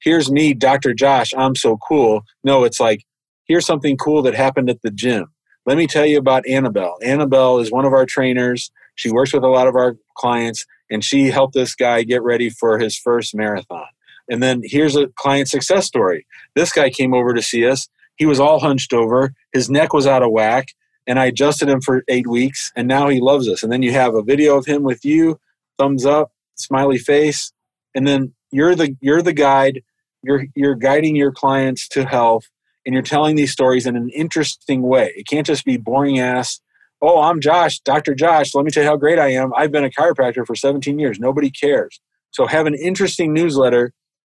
here's 0.00 0.30
me, 0.30 0.54
Dr. 0.54 0.94
Josh, 0.94 1.32
I'm 1.36 1.54
so 1.54 1.76
cool. 1.86 2.22
No, 2.42 2.64
it's 2.64 2.80
like, 2.80 3.02
here's 3.44 3.66
something 3.66 3.96
cool 3.98 4.22
that 4.22 4.34
happened 4.34 4.70
at 4.70 4.80
the 4.82 4.90
gym. 4.90 5.26
Let 5.66 5.76
me 5.76 5.88
tell 5.88 6.06
you 6.06 6.18
about 6.18 6.46
Annabelle. 6.46 6.96
Annabelle 7.02 7.58
is 7.58 7.72
one 7.72 7.84
of 7.84 7.92
our 7.92 8.06
trainers. 8.06 8.70
She 8.94 9.10
works 9.10 9.32
with 9.32 9.42
a 9.42 9.48
lot 9.48 9.66
of 9.66 9.74
our 9.74 9.96
clients, 10.14 10.64
and 10.88 11.04
she 11.04 11.26
helped 11.26 11.54
this 11.54 11.74
guy 11.74 12.04
get 12.04 12.22
ready 12.22 12.50
for 12.50 12.78
his 12.78 12.96
first 12.96 13.34
marathon. 13.34 13.86
And 14.28 14.40
then 14.40 14.62
here's 14.64 14.94
a 14.94 15.08
client 15.08 15.48
success 15.48 15.84
story. 15.84 16.24
This 16.54 16.72
guy 16.72 16.88
came 16.90 17.12
over 17.12 17.34
to 17.34 17.42
see 17.42 17.66
us. 17.66 17.88
He 18.14 18.26
was 18.26 18.38
all 18.38 18.60
hunched 18.60 18.92
over. 18.92 19.34
His 19.52 19.68
neck 19.68 19.92
was 19.92 20.06
out 20.06 20.22
of 20.22 20.30
whack. 20.30 20.68
And 21.08 21.18
I 21.18 21.26
adjusted 21.26 21.68
him 21.68 21.80
for 21.80 22.04
eight 22.08 22.26
weeks. 22.28 22.72
And 22.76 22.88
now 22.88 23.08
he 23.08 23.20
loves 23.20 23.48
us. 23.48 23.62
And 23.62 23.70
then 23.70 23.82
you 23.82 23.92
have 23.92 24.14
a 24.14 24.22
video 24.22 24.56
of 24.56 24.66
him 24.66 24.82
with 24.82 25.04
you, 25.04 25.38
thumbs 25.78 26.06
up, 26.06 26.32
smiley 26.54 26.98
face. 26.98 27.52
And 27.94 28.06
then 28.06 28.34
you're 28.50 28.74
the 28.74 28.96
you're 29.00 29.22
the 29.22 29.32
guide. 29.32 29.82
You're 30.22 30.46
you're 30.54 30.74
guiding 30.74 31.14
your 31.14 31.30
clients 31.32 31.86
to 31.88 32.04
health 32.04 32.48
and 32.86 32.94
you're 32.94 33.02
telling 33.02 33.34
these 33.34 33.50
stories 33.50 33.84
in 33.84 33.96
an 33.96 34.08
interesting 34.10 34.82
way. 34.82 35.12
It 35.16 35.26
can't 35.26 35.46
just 35.46 35.64
be 35.64 35.76
boring 35.76 36.20
ass. 36.20 36.60
Oh, 37.02 37.20
I'm 37.20 37.40
Josh, 37.40 37.80
Dr. 37.80 38.14
Josh. 38.14 38.54
Let 38.54 38.64
me 38.64 38.70
tell 38.70 38.84
you 38.84 38.88
how 38.88 38.96
great 38.96 39.18
I 39.18 39.32
am. 39.32 39.52
I've 39.54 39.72
been 39.72 39.84
a 39.84 39.90
chiropractor 39.90 40.46
for 40.46 40.54
17 40.54 40.98
years. 40.98 41.18
Nobody 41.18 41.50
cares. 41.50 42.00
So 42.30 42.46
have 42.46 42.66
an 42.66 42.74
interesting 42.74 43.34
newsletter 43.34 43.92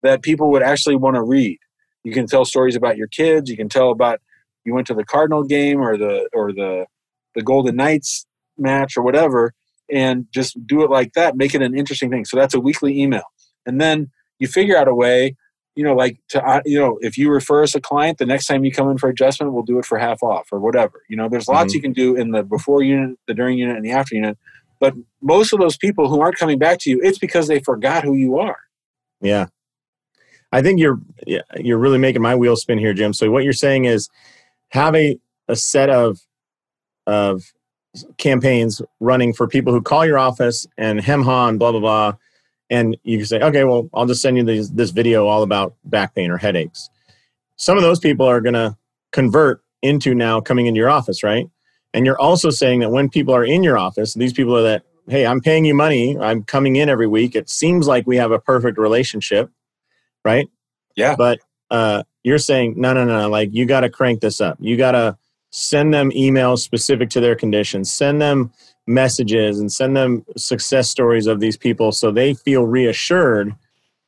that 0.02 0.22
people 0.22 0.50
would 0.52 0.62
actually 0.62 0.96
want 0.96 1.16
to 1.16 1.22
read. 1.22 1.58
You 2.04 2.12
can 2.12 2.26
tell 2.26 2.44
stories 2.44 2.76
about 2.76 2.96
your 2.96 3.08
kids. 3.08 3.50
You 3.50 3.56
can 3.56 3.68
tell 3.68 3.90
about 3.90 4.20
you 4.64 4.74
went 4.74 4.86
to 4.86 4.94
the 4.94 5.04
Cardinal 5.04 5.42
game 5.42 5.80
or 5.80 5.96
the 5.96 6.28
or 6.32 6.52
the 6.52 6.86
the 7.34 7.42
Golden 7.42 7.76
Knights 7.76 8.26
match 8.56 8.96
or 8.96 9.02
whatever, 9.02 9.52
and 9.90 10.26
just 10.32 10.56
do 10.66 10.82
it 10.82 10.90
like 10.90 11.12
that. 11.14 11.36
Make 11.36 11.54
it 11.54 11.62
an 11.62 11.76
interesting 11.76 12.10
thing. 12.10 12.24
So 12.24 12.36
that's 12.36 12.54
a 12.54 12.60
weekly 12.60 13.00
email, 13.00 13.24
and 13.66 13.80
then 13.80 14.10
you 14.38 14.46
figure 14.46 14.76
out 14.76 14.88
a 14.88 14.94
way. 14.94 15.36
You 15.76 15.84
know, 15.84 15.94
like 15.94 16.18
to 16.30 16.44
uh, 16.44 16.62
you 16.64 16.80
know, 16.80 16.98
if 17.02 17.16
you 17.16 17.30
refer 17.30 17.62
us 17.62 17.74
a 17.74 17.80
client, 17.80 18.18
the 18.18 18.26
next 18.26 18.46
time 18.46 18.64
you 18.64 18.72
come 18.72 18.90
in 18.90 18.98
for 18.98 19.08
adjustment, 19.08 19.52
we'll 19.52 19.62
do 19.62 19.78
it 19.78 19.84
for 19.84 19.98
half 19.98 20.22
off 20.22 20.48
or 20.50 20.58
whatever. 20.58 21.02
You 21.08 21.16
know, 21.16 21.28
there's 21.28 21.48
lots 21.48 21.74
you 21.74 21.82
can 21.82 21.92
do 21.92 22.16
in 22.16 22.30
the 22.30 22.42
before 22.42 22.82
unit, 22.82 23.18
the 23.28 23.34
during 23.34 23.58
unit, 23.58 23.76
and 23.76 23.84
the 23.84 23.92
after 23.92 24.14
unit. 24.14 24.38
But 24.80 24.94
most 25.22 25.52
of 25.52 25.60
those 25.60 25.76
people 25.76 26.08
who 26.08 26.20
aren't 26.20 26.36
coming 26.36 26.58
back 26.58 26.78
to 26.80 26.90
you, 26.90 27.00
it's 27.02 27.18
because 27.18 27.46
they 27.46 27.60
forgot 27.60 28.04
who 28.04 28.14
you 28.14 28.38
are. 28.38 28.58
Yeah. 29.20 29.46
I 30.52 30.62
think 30.62 30.80
you're 30.80 31.00
yeah, 31.26 31.42
you're 31.58 31.78
really 31.78 31.98
making 31.98 32.22
my 32.22 32.34
wheels 32.34 32.62
spin 32.62 32.78
here, 32.78 32.94
Jim. 32.94 33.12
So 33.12 33.30
what 33.30 33.44
you're 33.44 33.52
saying 33.52 33.84
is 33.84 34.08
have 34.70 34.94
a, 34.94 35.18
a 35.48 35.56
set 35.56 35.90
of 35.90 36.20
of 37.06 37.52
campaigns 38.18 38.82
running 39.00 39.32
for 39.32 39.48
people 39.48 39.72
who 39.72 39.80
call 39.80 40.06
your 40.06 40.18
office 40.18 40.66
and 40.76 41.00
hem 41.00 41.22
ha 41.22 41.48
and 41.48 41.58
blah 41.58 41.72
blah 41.72 41.80
blah. 41.80 42.12
And 42.68 42.96
you 43.04 43.18
can 43.18 43.26
say, 43.26 43.40
okay, 43.40 43.64
well, 43.64 43.88
I'll 43.94 44.06
just 44.06 44.22
send 44.22 44.36
you 44.36 44.42
this, 44.42 44.68
this 44.70 44.90
video 44.90 45.26
all 45.26 45.42
about 45.42 45.74
back 45.84 46.14
pain 46.14 46.30
or 46.30 46.36
headaches. 46.36 46.90
Some 47.56 47.76
of 47.76 47.82
those 47.82 48.00
people 48.00 48.26
are 48.26 48.40
going 48.40 48.54
to 48.54 48.76
convert 49.12 49.62
into 49.82 50.14
now 50.14 50.40
coming 50.40 50.66
into 50.66 50.78
your 50.78 50.90
office, 50.90 51.22
right? 51.22 51.48
And 51.94 52.04
you're 52.04 52.20
also 52.20 52.50
saying 52.50 52.80
that 52.80 52.90
when 52.90 53.08
people 53.08 53.34
are 53.34 53.44
in 53.44 53.62
your 53.62 53.78
office, 53.78 54.14
these 54.14 54.32
people 54.32 54.56
are 54.56 54.62
that, 54.62 54.82
hey, 55.08 55.24
I'm 55.26 55.40
paying 55.40 55.64
you 55.64 55.74
money, 55.74 56.18
I'm 56.18 56.42
coming 56.42 56.76
in 56.76 56.88
every 56.88 57.06
week. 57.06 57.36
It 57.36 57.48
seems 57.48 57.86
like 57.86 58.06
we 58.06 58.16
have 58.16 58.32
a 58.32 58.38
perfect 58.38 58.78
relationship, 58.78 59.50
right? 60.24 60.48
Yeah. 60.96 61.14
But 61.16 61.38
uh, 61.70 62.02
you're 62.24 62.38
saying, 62.38 62.74
no, 62.76 62.92
no, 62.92 63.04
no, 63.04 63.28
like 63.30 63.50
you 63.52 63.66
got 63.66 63.80
to 63.80 63.90
crank 63.90 64.20
this 64.20 64.40
up. 64.40 64.56
You 64.60 64.76
got 64.76 64.92
to 64.92 65.16
send 65.50 65.94
them 65.94 66.10
emails 66.10 66.58
specific 66.58 67.08
to 67.10 67.20
their 67.20 67.36
conditions, 67.36 67.90
send 67.90 68.20
them 68.20 68.52
messages, 68.86 69.58
and 69.58 69.72
send 69.72 69.96
them 69.96 70.24
success 70.36 70.88
stories 70.88 71.26
of 71.26 71.40
these 71.40 71.56
people 71.56 71.92
so 71.92 72.10
they 72.10 72.34
feel 72.34 72.64
reassured 72.64 73.54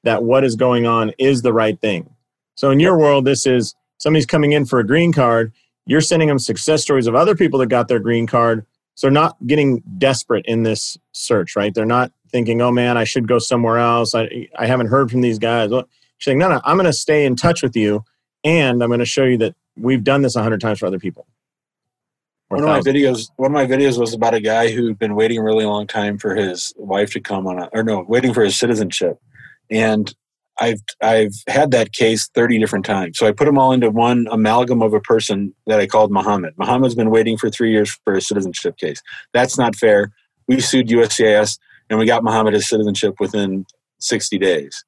that 0.04 0.22
what 0.22 0.44
is 0.44 0.56
going 0.56 0.86
on 0.86 1.12
is 1.18 1.42
the 1.42 1.52
right 1.52 1.80
thing. 1.80 2.08
So 2.54 2.70
in 2.70 2.80
your 2.80 2.98
world, 2.98 3.24
this 3.24 3.46
is 3.46 3.74
somebody's 3.98 4.26
coming 4.26 4.52
in 4.52 4.64
for 4.64 4.78
a 4.78 4.86
green 4.86 5.12
card. 5.12 5.52
You're 5.86 6.00
sending 6.00 6.28
them 6.28 6.38
success 6.38 6.82
stories 6.82 7.06
of 7.06 7.14
other 7.14 7.34
people 7.34 7.58
that 7.60 7.66
got 7.66 7.88
their 7.88 7.98
green 7.98 8.26
card. 8.26 8.64
So 8.94 9.06
they're 9.06 9.12
not 9.12 9.36
getting 9.46 9.82
desperate 9.98 10.44
in 10.46 10.64
this 10.64 10.98
search, 11.12 11.56
right? 11.56 11.72
They're 11.72 11.86
not 11.86 12.12
thinking, 12.30 12.60
oh 12.60 12.72
man, 12.72 12.96
I 12.96 13.04
should 13.04 13.28
go 13.28 13.38
somewhere 13.38 13.78
else. 13.78 14.14
I, 14.14 14.48
I 14.58 14.66
haven't 14.66 14.88
heard 14.88 15.10
from 15.10 15.20
these 15.20 15.38
guys. 15.38 15.70
She's 15.70 16.24
saying, 16.24 16.38
no, 16.38 16.48
no, 16.48 16.60
I'm 16.64 16.76
going 16.76 16.86
to 16.86 16.92
stay 16.92 17.24
in 17.24 17.36
touch 17.36 17.62
with 17.62 17.76
you 17.76 18.04
and 18.44 18.82
I'm 18.82 18.88
going 18.88 18.98
to 18.98 19.06
show 19.06 19.24
you 19.24 19.38
that 19.38 19.54
we've 19.76 20.02
done 20.02 20.22
this 20.22 20.36
a 20.36 20.42
hundred 20.42 20.60
times 20.60 20.80
for 20.80 20.86
other 20.86 20.98
people. 20.98 21.26
One 22.49 22.62
of 22.62 22.66
my 22.66 22.80
videos, 22.80 23.30
one 23.36 23.51
of 23.51 23.55
my 23.55 23.66
videos 23.66 23.99
was 23.99 24.14
about 24.14 24.34
a 24.34 24.40
guy 24.40 24.70
who'd 24.70 24.99
been 24.99 25.14
waiting 25.14 25.38
a 25.38 25.42
really 25.42 25.66
long 25.66 25.86
time 25.86 26.16
for 26.18 26.34
his 26.34 26.72
wife 26.76 27.12
to 27.12 27.20
come 27.20 27.46
on, 27.46 27.59
a, 27.59 27.68
or 27.74 27.82
no, 27.82 28.05
waiting 28.09 28.32
for 28.32 28.42
his 28.42 28.59
citizenship, 28.59 29.18
and 29.70 30.14
I've 30.59 30.80
I've 31.03 31.34
had 31.46 31.70
that 31.72 31.92
case 31.92 32.28
thirty 32.28 32.59
different 32.59 32.84
times. 32.86 33.18
So 33.18 33.26
I 33.26 33.32
put 33.32 33.44
them 33.44 33.59
all 33.59 33.72
into 33.72 33.90
one 33.90 34.26
amalgam 34.30 34.82
of 34.82 34.94
a 34.94 35.01
person 35.01 35.55
that 35.66 35.78
I 35.78 35.86
called 35.86 36.11
Muhammad. 36.11 36.55
Muhammad's 36.57 36.94
been 36.94 37.11
waiting 37.11 37.36
for 37.36 37.51
three 37.51 37.70
years 37.70 37.99
for 38.05 38.14
his 38.14 38.26
citizenship 38.26 38.76
case. 38.78 39.03
That's 39.34 39.59
not 39.59 39.76
fair. 39.76 40.12
We 40.49 40.61
sued 40.61 40.88
USCIS 40.88 41.59
and 41.90 41.99
we 41.99 42.07
got 42.07 42.24
Muhammad 42.24 42.55
his 42.55 42.68
citizenship 42.68 43.16
within 43.20 43.66
sixty 43.99 44.38
days. 44.38 44.84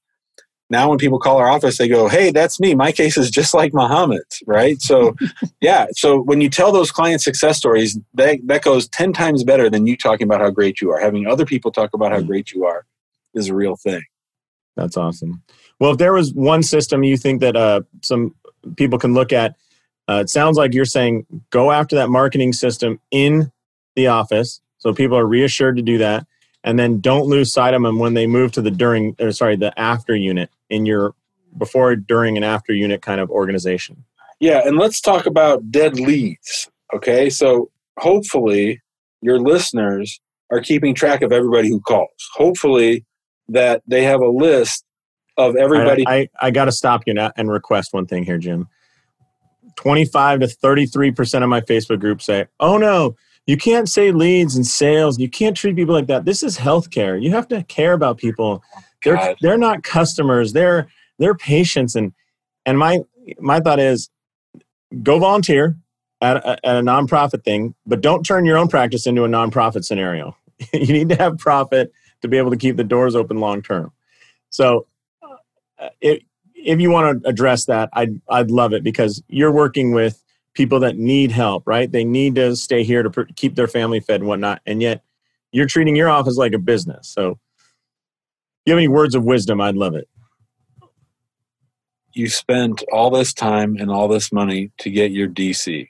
Now, 0.71 0.89
when 0.89 0.99
people 0.99 1.19
call 1.19 1.37
our 1.39 1.51
office, 1.51 1.79
they 1.79 1.89
go, 1.89 2.09
"Hey, 2.09 2.31
that's 2.31 2.61
me. 2.61 2.75
My 2.77 2.93
case 2.93 3.19
is 3.19 3.29
just 3.31 3.53
like 3.53 3.75
Muhammad's, 3.75 4.43
right?" 4.47 4.81
So, 4.81 5.17
yeah. 5.61 5.87
So 5.93 6.21
when 6.21 6.41
you 6.41 6.49
tell 6.49 6.71
those 6.71 6.93
client 6.93 7.21
success 7.21 7.59
stories, 7.59 7.99
that 8.15 8.39
that 8.47 8.63
goes 8.63 8.89
ten 8.89 9.13
times 9.13 9.43
better 9.43 9.69
than 9.69 9.87
you 9.87 9.97
talking 9.97 10.27
about 10.27 10.41
how 10.41 10.51
great 10.51 10.81
you 10.81 10.91
are. 10.93 11.01
Having 11.01 11.27
other 11.27 11.45
people 11.45 11.73
talk 11.73 11.93
about 11.93 12.13
how 12.13 12.21
Mm. 12.21 12.27
great 12.29 12.53
you 12.53 12.65
are 12.67 12.87
is 13.35 13.49
a 13.49 13.55
real 13.55 13.77
thing. 13.77 14.03
That's 14.77 14.97
awesome. 14.97 15.43
Well, 15.81 15.93
if 15.93 15.99
there 15.99 16.13
was 16.13 16.33
one 16.35 16.63
system 16.63 17.03
you 17.03 17.17
think 17.17 17.41
that 17.41 17.57
uh, 17.57 17.81
some 18.03 18.35
people 18.77 18.99
can 18.99 19.13
look 19.13 19.33
at, 19.33 19.57
uh, 20.09 20.21
it 20.23 20.31
sounds 20.31 20.57
like 20.57 20.73
you're 20.73 20.85
saying 20.85 21.27
go 21.51 21.73
after 21.73 21.97
that 21.97 22.11
marketing 22.11 22.53
system 22.53 23.01
in 23.11 23.51
the 23.97 24.07
office. 24.07 24.61
So 24.79 24.95
people 24.95 25.17
are 25.19 25.27
reassured 25.27 25.77
to 25.77 25.83
do 25.83 25.99
that. 25.99 26.27
And 26.63 26.79
then 26.79 27.01
don't 27.01 27.27
lose 27.27 27.53
sight 27.53 27.75
of 27.75 27.83
them 27.83 27.99
when 27.99 28.15
they 28.15 28.27
move 28.27 28.53
to 28.53 28.63
the 28.63 28.71
during, 28.71 29.17
or 29.19 29.33
sorry, 29.33 29.57
the 29.57 29.79
after 29.79 30.15
unit 30.15 30.51
in 30.71 30.87
your 30.87 31.15
before, 31.59 31.97
during, 31.97 32.37
and 32.37 32.45
after 32.45 32.73
unit 32.73 33.03
kind 33.03 33.21
of 33.21 33.31
organization. 33.31 34.05
Yeah, 34.39 34.63
and 34.65 34.79
let's 34.79 35.01
talk 35.01 35.27
about 35.27 35.71
dead 35.71 35.99
leads. 35.99 36.71
Okay, 36.95 37.29
so 37.29 37.71
hopefully 37.99 38.81
your 39.21 39.39
listeners 39.39 40.21
are 40.51 40.61
keeping 40.61 40.95
track 40.95 41.23
of 41.23 41.33
everybody 41.33 41.69
who 41.69 41.81
calls. 41.81 42.09
Hopefully 42.35 43.05
that 43.49 43.83
they 43.87 44.05
have 44.05 44.21
a 44.21 44.29
list 44.29 44.85
of 45.37 45.57
everybody. 45.57 46.07
I, 46.07 46.15
I, 46.15 46.29
I 46.41 46.51
got 46.51 46.67
to 46.67 46.73
stop 46.73 47.03
you 47.07 47.15
now 47.15 47.33
and 47.37 47.51
request 47.51 47.93
one 47.93 48.07
thing 48.07 48.25
here, 48.25 48.39
Jim. 48.39 48.69
25 49.77 50.41
to 50.41 50.47
33% 50.47 51.43
of 51.43 51.49
my 51.49 51.61
Facebook 51.61 52.01
group 52.01 52.21
say, 52.21 52.47
oh 52.59 52.77
no, 52.77 53.17
you 53.47 53.57
can't 53.57 53.89
say 53.89 54.13
leads 54.13 54.57
and 54.57 54.67
sales. 54.67 55.19
You 55.19 55.29
can't 55.29 55.57
treat 55.57 55.77
people 55.77 55.95
like 55.95 56.07
that. 56.09 56.25
This 56.25 56.43
is 56.43 56.59
healthcare. 56.59 57.21
You 57.21 57.31
have 57.31 57.49
to 57.49 57.63
care 57.65 57.93
about 57.93 58.19
people. 58.19 58.63
They're, 59.05 59.17
they're 59.41 59.59
not 59.59 59.83
customers. 59.83 60.53
They're, 60.53 60.89
they're 61.19 61.35
patients. 61.35 61.95
And, 61.95 62.13
and 62.67 62.79
my, 62.79 63.01
my 63.39 63.61
thought 63.61 63.81
is 63.81 64.11
go 65.03 65.19
volunteer 65.19 65.77
at 66.21 66.37
a, 66.39 66.67
at 66.67 66.77
a 66.77 66.83
nonprofit 66.83 67.45
thing, 67.45 67.75
but 67.87 68.01
don't 68.01 68.25
turn 68.25 68.45
your 68.45 68.59
own 68.59 68.69
practice 68.69 69.07
into 69.07 69.25
a 69.25 69.29
nonprofit 69.29 69.85
scenario. 69.85 70.37
you 70.73 70.93
need 70.93 71.09
to 71.09 71.17
have 71.17 71.39
profit 71.39 71.93
to 72.23 72.29
be 72.29 72.37
able 72.37 72.51
to 72.51 72.57
keep 72.57 72.77
the 72.77 72.85
doors 72.85 73.17
open 73.17 73.39
long 73.39 73.63
term. 73.63 73.93
So, 74.51 74.87
uh, 75.79 75.89
it, 76.01 76.23
if 76.55 76.81
you 76.81 76.91
want 76.91 77.23
to 77.23 77.29
address 77.29 77.65
that, 77.67 77.89
I'd 77.93 78.21
I'd 78.29 78.51
love 78.51 78.73
it 78.73 78.85
because 78.85 79.23
you're 79.29 79.53
working 79.53 79.93
with 79.93 80.23
people 80.53 80.81
that 80.81 80.97
need 80.97 81.31
help, 81.31 81.67
right? 81.67 81.91
They 81.91 82.05
need 82.05 82.35
to 82.35 82.55
stay 82.57 82.83
here 82.83 83.03
to 83.03 83.11
pr- 83.11 83.23
keep 83.37 83.55
their 83.55 83.69
family 83.69 84.01
fed 84.01 84.21
and 84.21 84.29
whatnot, 84.29 84.61
and 84.67 84.83
yet 84.83 85.03
you're 85.53 85.67
treating 85.67 85.97
your 85.97 86.11
office 86.11 86.37
like 86.37 86.53
a 86.53 86.59
business. 86.59 87.09
So, 87.09 87.39
you 88.65 88.73
have 88.73 88.79
any 88.79 88.89
words 88.89 89.15
of 89.15 89.25
wisdom, 89.25 89.61
I'd 89.61 89.77
love 89.77 89.95
it. 89.95 90.09
You 92.13 92.29
spent 92.29 92.83
all 92.93 93.11
this 93.11 93.33
time 93.33 93.77
and 93.77 93.91
all 93.91 94.09
this 94.09 94.33
money 94.33 94.73
to 94.79 94.91
get 94.91 95.13
your 95.13 95.29
DC. 95.29 95.89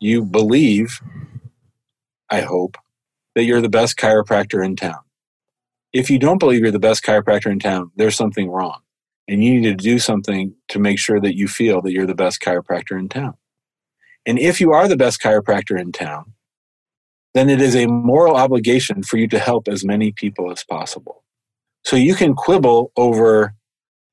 You 0.00 0.24
believe, 0.24 1.00
I 2.30 2.40
hope, 2.40 2.76
that 3.34 3.44
you're 3.44 3.60
the 3.60 3.68
best 3.68 3.96
chiropractor 3.96 4.64
in 4.64 4.76
town. 4.76 4.98
If 5.92 6.10
you 6.10 6.18
don't 6.18 6.38
believe 6.38 6.60
you're 6.60 6.70
the 6.70 6.78
best 6.78 7.04
chiropractor 7.04 7.50
in 7.50 7.58
town, 7.58 7.90
there's 7.96 8.16
something 8.16 8.50
wrong. 8.50 8.80
And 9.28 9.42
you 9.42 9.60
need 9.60 9.68
to 9.68 9.74
do 9.74 9.98
something 9.98 10.54
to 10.68 10.78
make 10.78 10.98
sure 10.98 11.20
that 11.20 11.36
you 11.36 11.48
feel 11.48 11.80
that 11.82 11.92
you're 11.92 12.06
the 12.06 12.14
best 12.14 12.40
chiropractor 12.40 12.98
in 12.98 13.08
town. 13.08 13.34
And 14.26 14.38
if 14.38 14.60
you 14.60 14.72
are 14.72 14.88
the 14.88 14.96
best 14.96 15.20
chiropractor 15.20 15.78
in 15.78 15.92
town, 15.92 16.32
then 17.34 17.50
it 17.50 17.60
is 17.60 17.74
a 17.74 17.86
moral 17.86 18.36
obligation 18.36 19.02
for 19.02 19.16
you 19.16 19.28
to 19.28 19.38
help 19.38 19.68
as 19.68 19.84
many 19.84 20.12
people 20.12 20.50
as 20.50 20.64
possible. 20.64 21.23
So 21.84 21.96
you 21.96 22.14
can 22.14 22.34
quibble 22.34 22.92
over 22.96 23.54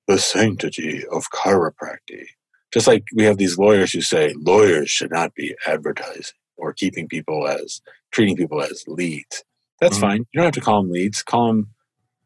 the 0.07 0.17
sanctity 0.17 1.03
of 1.11 1.26
chiropractic. 1.34 2.26
Just 2.74 2.88
like 2.88 3.03
we 3.15 3.24
have 3.24 3.38
these 3.38 3.57
lawyers 3.57 3.91
who 3.91 4.01
say 4.01 4.34
lawyers 4.38 4.89
should 4.89 5.11
not 5.11 5.34
be 5.36 5.55
advertising 5.65 6.38
or 6.57 6.74
keeping 6.74 7.07
people 7.07 7.47
as 7.47 7.82
treating 8.11 8.36
people 8.36 8.61
as 8.61 8.84
leads. 8.88 9.43
That's 9.80 9.95
mm-hmm. 9.95 10.01
fine. 10.01 10.19
You 10.32 10.39
don't 10.39 10.45
have 10.45 10.53
to 10.53 10.61
call 10.61 10.82
them 10.82 10.91
leads. 10.91 11.24
Call 11.24 11.47
them 11.47 11.69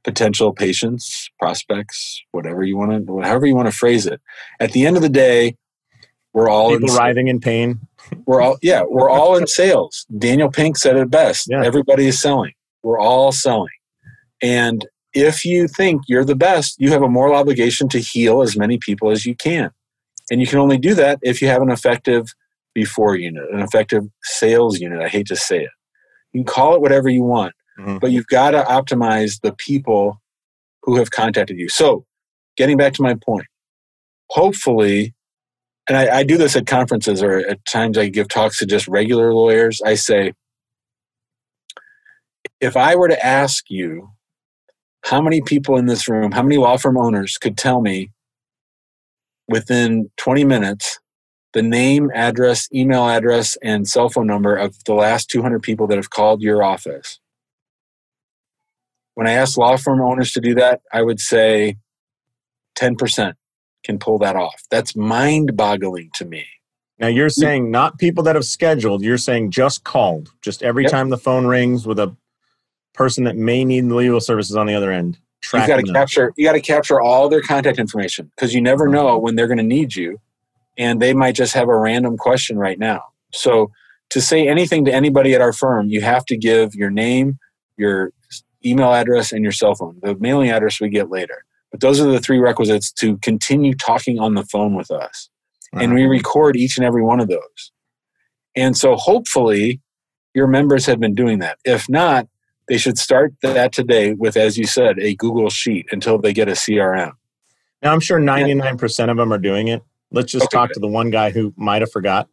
potential 0.03 0.53
patients, 0.53 1.29
prospects, 1.39 2.21
whatever 2.31 2.63
you 2.63 2.77
want 2.77 3.07
to, 3.07 3.21
however 3.21 3.45
you 3.45 3.55
want 3.55 3.67
to 3.67 3.75
phrase 3.75 4.05
it. 4.05 4.21
At 4.59 4.71
the 4.71 4.85
end 4.85 4.97
of 4.97 5.01
the 5.01 5.09
day, 5.09 5.55
we're 6.33 6.49
all 6.49 6.69
people 6.69 6.89
in, 6.89 6.95
writhing 6.95 7.27
in 7.27 7.39
pain. 7.39 7.79
We're 8.27 8.41
all 8.41 8.57
yeah, 8.61 8.83
we're 8.87 9.09
all 9.09 9.35
in 9.35 9.47
sales. 9.47 10.05
Daniel 10.15 10.51
Pink 10.51 10.77
said 10.77 10.95
it 10.95 11.09
best. 11.09 11.47
Yeah. 11.49 11.63
Everybody 11.63 12.05
is 12.05 12.21
selling. 12.21 12.53
We're 12.83 12.99
all 12.99 13.31
selling. 13.31 13.73
And 14.43 14.85
if 15.16 15.45
you 15.45 15.68
think 15.68 16.01
you're 16.07 16.26
the 16.26 16.36
best, 16.36 16.76
you 16.78 16.91
have 16.91 17.01
a 17.01 17.07
moral 17.07 17.34
obligation 17.34 17.88
to 17.89 17.99
heal 17.99 18.41
as 18.41 18.57
many 18.57 18.78
people 18.78 19.09
as 19.09 19.26
you 19.26 19.34
can. 19.34 19.72
And 20.30 20.41
you 20.41 20.47
can 20.47 20.59
only 20.59 20.78
do 20.78 20.93
that 20.95 21.20
if 21.22 21.41
you 21.41 21.47
have 21.47 21.61
an 21.61 21.72
effective 21.72 22.28
before 22.74 23.16
unit, 23.16 23.45
an 23.51 23.61
effective 23.61 24.03
sales 24.24 24.80
unit. 24.80 25.01
I 25.01 25.07
hate 25.07 25.28
to 25.28 25.36
say 25.36 25.63
it. 25.63 25.70
You 26.34 26.41
can 26.41 26.45
call 26.45 26.76
it 26.76 26.82
whatever 26.82 27.07
you 27.07 27.24
want, 27.24 27.53
mm-hmm. 27.80 27.99
but 27.99 28.11
you've 28.11 28.28
got 28.28 28.51
to 28.51 28.63
optimize 28.63 29.39
the 29.41 29.53
people 29.53 30.22
who 30.84 30.97
have 30.97 31.11
contacted 31.11 31.57
you. 31.57 31.70
So, 31.70 32.05
getting 32.57 32.76
back 32.76 32.93
to 32.95 33.01
my 33.01 33.16
point, 33.26 33.45
hopefully, 34.30 35.16
and 35.88 35.97
I, 35.97 36.18
I 36.18 36.24
do 36.24 36.38
this 36.38 36.57
at 36.57 36.68
conferences 36.68 37.24
or 37.24 37.38
at 37.38 37.63
times 37.66 37.97
I 37.97 38.09
give 38.09 38.28
talks 38.28 38.57
to 38.57 38.66
just 38.66 38.88
regular 38.89 39.34
lawyers. 39.34 39.82
I 39.82 39.95
say, 39.95 40.34
if 42.59 42.76
I 42.76 42.95
were 42.95 43.07
to 43.07 43.26
ask 43.26 43.66
you 43.70 44.09
how 45.06 45.22
many 45.22 45.39
people 45.39 45.78
in 45.78 45.86
this 45.86 46.10
room, 46.10 46.32
how 46.32 46.41
many 46.41 46.58
law 46.58 46.78
firm 46.78 46.97
owners 46.97 47.38
could 47.38 47.58
tell 47.58 47.80
me 47.80 48.10
within 49.47 50.10
20 50.18 50.43
minutes 50.43 50.99
the 51.53 51.62
name, 51.62 52.10
address, 52.14 52.68
email 52.74 53.08
address, 53.08 53.56
and 53.62 53.88
cell 53.88 54.10
phone 54.10 54.28
number 54.28 54.56
of 54.56 54.84
the 54.86 54.93
last 54.93 55.30
200 55.30 55.62
people 55.62 55.88
that 55.88 55.95
have 55.95 56.10
called 56.10 56.41
your 56.41 56.64
office. 56.64 57.20
When 59.14 59.28
I 59.28 59.34
ask 59.34 59.58
law 59.58 59.78
firm 59.78 60.01
owners 60.01 60.32
to 60.34 60.41
do 60.41 60.56
that, 60.56 60.82
I 60.91 61.03
would 61.03 61.20
say 61.20 61.78
10% 62.76 63.36
can 63.86 63.99
pull 63.99 64.18
that 64.20 64.36
off. 64.36 64.64
That's 64.72 64.95
mind 64.95 65.56
boggling 65.56 66.10
to 66.16 66.26
me. 66.26 66.45
Now 66.97 67.08
you're 67.08 67.30
saying 67.30 67.70
not 67.70 67.99
people 67.99 68.24
that 68.24 68.36
have 68.36 68.45
scheduled, 68.45 69.03
you're 69.03 69.18
saying 69.18 69.51
just 69.51 69.84
called, 69.84 70.32
just 70.41 70.64
every 70.64 70.84
yep. 70.84 70.91
time 70.91 71.10
the 71.10 71.18
phone 71.18 71.45
rings 71.45 71.86
with 71.86 71.99
a 71.99 72.18
person 72.95 73.23
that 73.25 73.35
may 73.35 73.63
need 73.65 73.85
legal 73.85 74.19
services 74.19 74.55
on 74.55 74.67
the 74.67 74.73
other 74.73 74.91
end. 74.91 75.17
You 75.53 75.67
got 75.67 75.85
to 75.85 75.93
capture 75.93 76.33
you 76.37 76.45
got 76.45 76.53
to 76.53 76.61
capture 76.61 76.99
all 77.01 77.29
their 77.29 77.41
contact 77.41 77.77
information 77.77 78.31
because 78.35 78.53
you 78.53 78.61
never 78.61 78.87
know 78.87 79.17
when 79.17 79.35
they're 79.35 79.47
going 79.47 79.59
to 79.59 79.63
need 79.63 79.95
you 79.95 80.19
and 80.77 81.01
they 81.01 81.13
might 81.13 81.35
just 81.35 81.53
have 81.53 81.69
a 81.69 81.77
random 81.77 82.17
question 82.17 82.57
right 82.57 82.79
now. 82.79 83.03
So 83.33 83.71
to 84.09 84.21
say 84.21 84.47
anything 84.47 84.85
to 84.85 84.93
anybody 84.93 85.33
at 85.33 85.41
our 85.41 85.53
firm, 85.53 85.89
you 85.89 86.01
have 86.01 86.25
to 86.25 86.37
give 86.37 86.73
your 86.75 86.89
name, 86.89 87.37
your 87.77 88.11
email 88.65 88.93
address, 88.93 89.31
and 89.31 89.43
your 89.43 89.51
cell 89.51 89.75
phone. 89.75 89.99
The 90.01 90.15
mailing 90.15 90.49
address 90.49 90.81
we 90.81 90.89
get 90.89 91.09
later. 91.09 91.45
But 91.71 91.81
those 91.81 91.99
are 91.99 92.09
the 92.09 92.19
three 92.19 92.39
requisites 92.39 92.91
to 92.93 93.17
continue 93.17 93.73
talking 93.73 94.19
on 94.19 94.33
the 94.33 94.45
phone 94.45 94.75
with 94.75 94.91
us. 94.91 95.29
And 95.73 95.93
we 95.93 96.05
record 96.05 96.55
each 96.55 96.77
and 96.77 96.85
every 96.85 97.03
one 97.03 97.19
of 97.19 97.27
those. 97.27 97.71
And 98.55 98.77
so 98.77 98.95
hopefully 98.95 99.81
your 100.33 100.47
members 100.47 100.85
have 100.85 101.01
been 101.01 101.13
doing 101.13 101.39
that. 101.39 101.57
If 101.65 101.89
not, 101.89 102.27
they 102.68 102.78
should 102.78 102.97
start 102.97 103.34
that 103.41 103.72
today 103.72 104.13
with, 104.13 104.38
as 104.38 104.57
you 104.57 104.66
said, 104.66 104.97
a 104.99 105.16
Google 105.16 105.49
Sheet 105.49 105.88
until 105.91 106.18
they 106.18 106.34
get 106.34 106.47
a 106.47 106.53
CRM. 106.53 107.11
Now, 107.82 107.93
I'm 107.93 107.99
sure 107.99 108.20
99% 108.20 109.11
of 109.11 109.18
them 109.18 109.32
are 109.32 109.38
doing 109.38 109.68
it. 109.68 109.84
Let's 110.11 110.32
just 110.32 110.45
okay, 110.45 110.57
talk 110.57 110.70
good. 110.70 110.76
to 110.76 110.80
the 110.80 110.88
one 110.88 111.09
guy 111.09 111.30
who 111.30 111.53
might 111.57 111.82
have 111.82 111.91
forgot. 111.91 112.28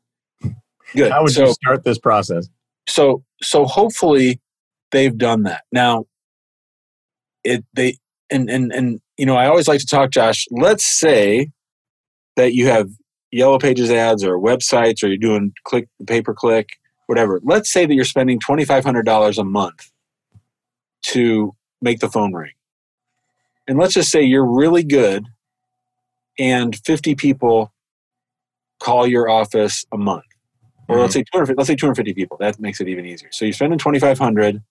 Good. 0.95 1.13
How 1.13 1.23
would 1.23 1.33
so, 1.33 1.47
you 1.47 1.53
start 1.53 1.85
this 1.85 1.99
process? 1.99 2.49
So, 2.89 3.23
so 3.43 3.65
hopefully 3.65 4.41
they've 4.91 5.17
done 5.17 5.43
that. 5.45 5.65
Now, 5.73 6.07
it 7.45 7.65
they 7.75 7.97
and 8.31 8.49
and 8.49 8.73
and 8.73 9.01
you 9.17 9.27
know 9.27 9.37
I 9.37 9.47
always 9.47 9.69
like 9.69 9.81
to 9.81 9.87
talk, 9.87 10.11
Josh. 10.11 10.47
Let's 10.51 10.87
say 10.87 11.51
that 12.37 12.55
you 12.55 12.69
have 12.69 12.89
yellow 13.31 13.59
pages 13.59 13.91
ads 13.91 14.23
or 14.23 14.39
websites, 14.39 15.03
or 15.03 15.09
you're 15.09 15.17
doing 15.17 15.53
click 15.65 15.89
pay 16.07 16.23
per 16.23 16.35
click, 16.35 16.71
whatever. 17.07 17.41
Let's 17.43 17.73
say 17.73 17.85
that 17.85 17.95
you're 17.95 18.05
spending 18.05 18.39
twenty 18.39 18.65
five 18.65 18.85
hundred 18.85 19.07
dollars 19.07 19.39
a 19.39 19.45
month 19.45 19.92
to 21.03 21.55
make 21.81 22.01
the 22.01 22.09
phone 22.09 22.33
ring, 22.33 22.53
and 23.67 23.79
let's 23.79 23.95
just 23.95 24.11
say 24.11 24.23
you're 24.23 24.47
really 24.47 24.85
good 24.85 25.27
and 26.39 26.77
50 26.85 27.15
people 27.15 27.73
call 28.81 29.07
your 29.07 29.29
office 29.29 29.85
a 29.93 29.99
month. 29.99 30.25
Or 30.89 30.97
mm-hmm. 30.97 31.03
let's 31.03 31.15
say 31.15 31.25
200 31.33 31.57
let's 31.57 31.69
say 31.69 31.77
250 31.77 32.15
people. 32.15 32.37
That 32.41 32.59
makes 32.59 32.81
it 32.81 32.89
even 32.89 33.07
easier. 33.07 33.31
So 33.33 33.45
you're 33.45 33.55
spending 33.55 33.79
2500 33.79 34.63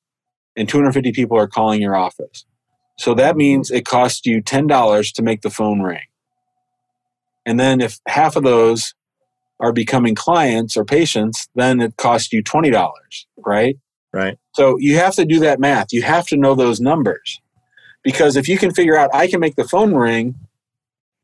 and 0.58 0.70
250 0.70 1.12
people 1.14 1.38
are 1.38 1.48
calling 1.48 1.82
your 1.82 1.96
office. 1.96 2.46
So 2.98 3.14
that 3.16 3.38
means 3.38 3.72
it 3.72 3.86
costs 3.86 4.26
you 4.26 4.44
$10 4.44 5.14
to 5.14 5.22
make 5.22 5.42
the 5.42 5.50
phone 5.50 5.82
ring. 5.82 6.04
And 7.46 7.60
then 7.60 7.82
if 7.82 8.00
half 8.08 8.36
of 8.36 8.44
those 8.44 8.94
are 9.60 9.72
becoming 9.72 10.16
clients 10.16 10.76
or 10.76 10.84
patients 10.84 11.48
then 11.56 11.80
it 11.80 11.96
costs 11.98 12.34
you 12.34 12.44
$20 12.44 12.92
right 13.46 13.78
right 14.14 14.38
so 14.54 14.78
you 14.80 14.98
have 14.98 15.16
to 15.16 15.26
do 15.26 15.40
that 15.40 15.60
math 15.60 15.92
you 15.92 16.02
have 16.02 16.26
to 16.28 16.38
know 16.38 16.56
those 16.56 16.80
numbers 16.80 17.42
because 18.04 18.36
if 18.36 18.48
you 18.48 18.58
can 18.58 18.74
figure 18.74 18.98
out 18.98 19.10
i 19.14 19.28
can 19.28 19.40
make 19.40 19.56
the 19.56 19.68
phone 19.68 19.94
ring 19.94 20.36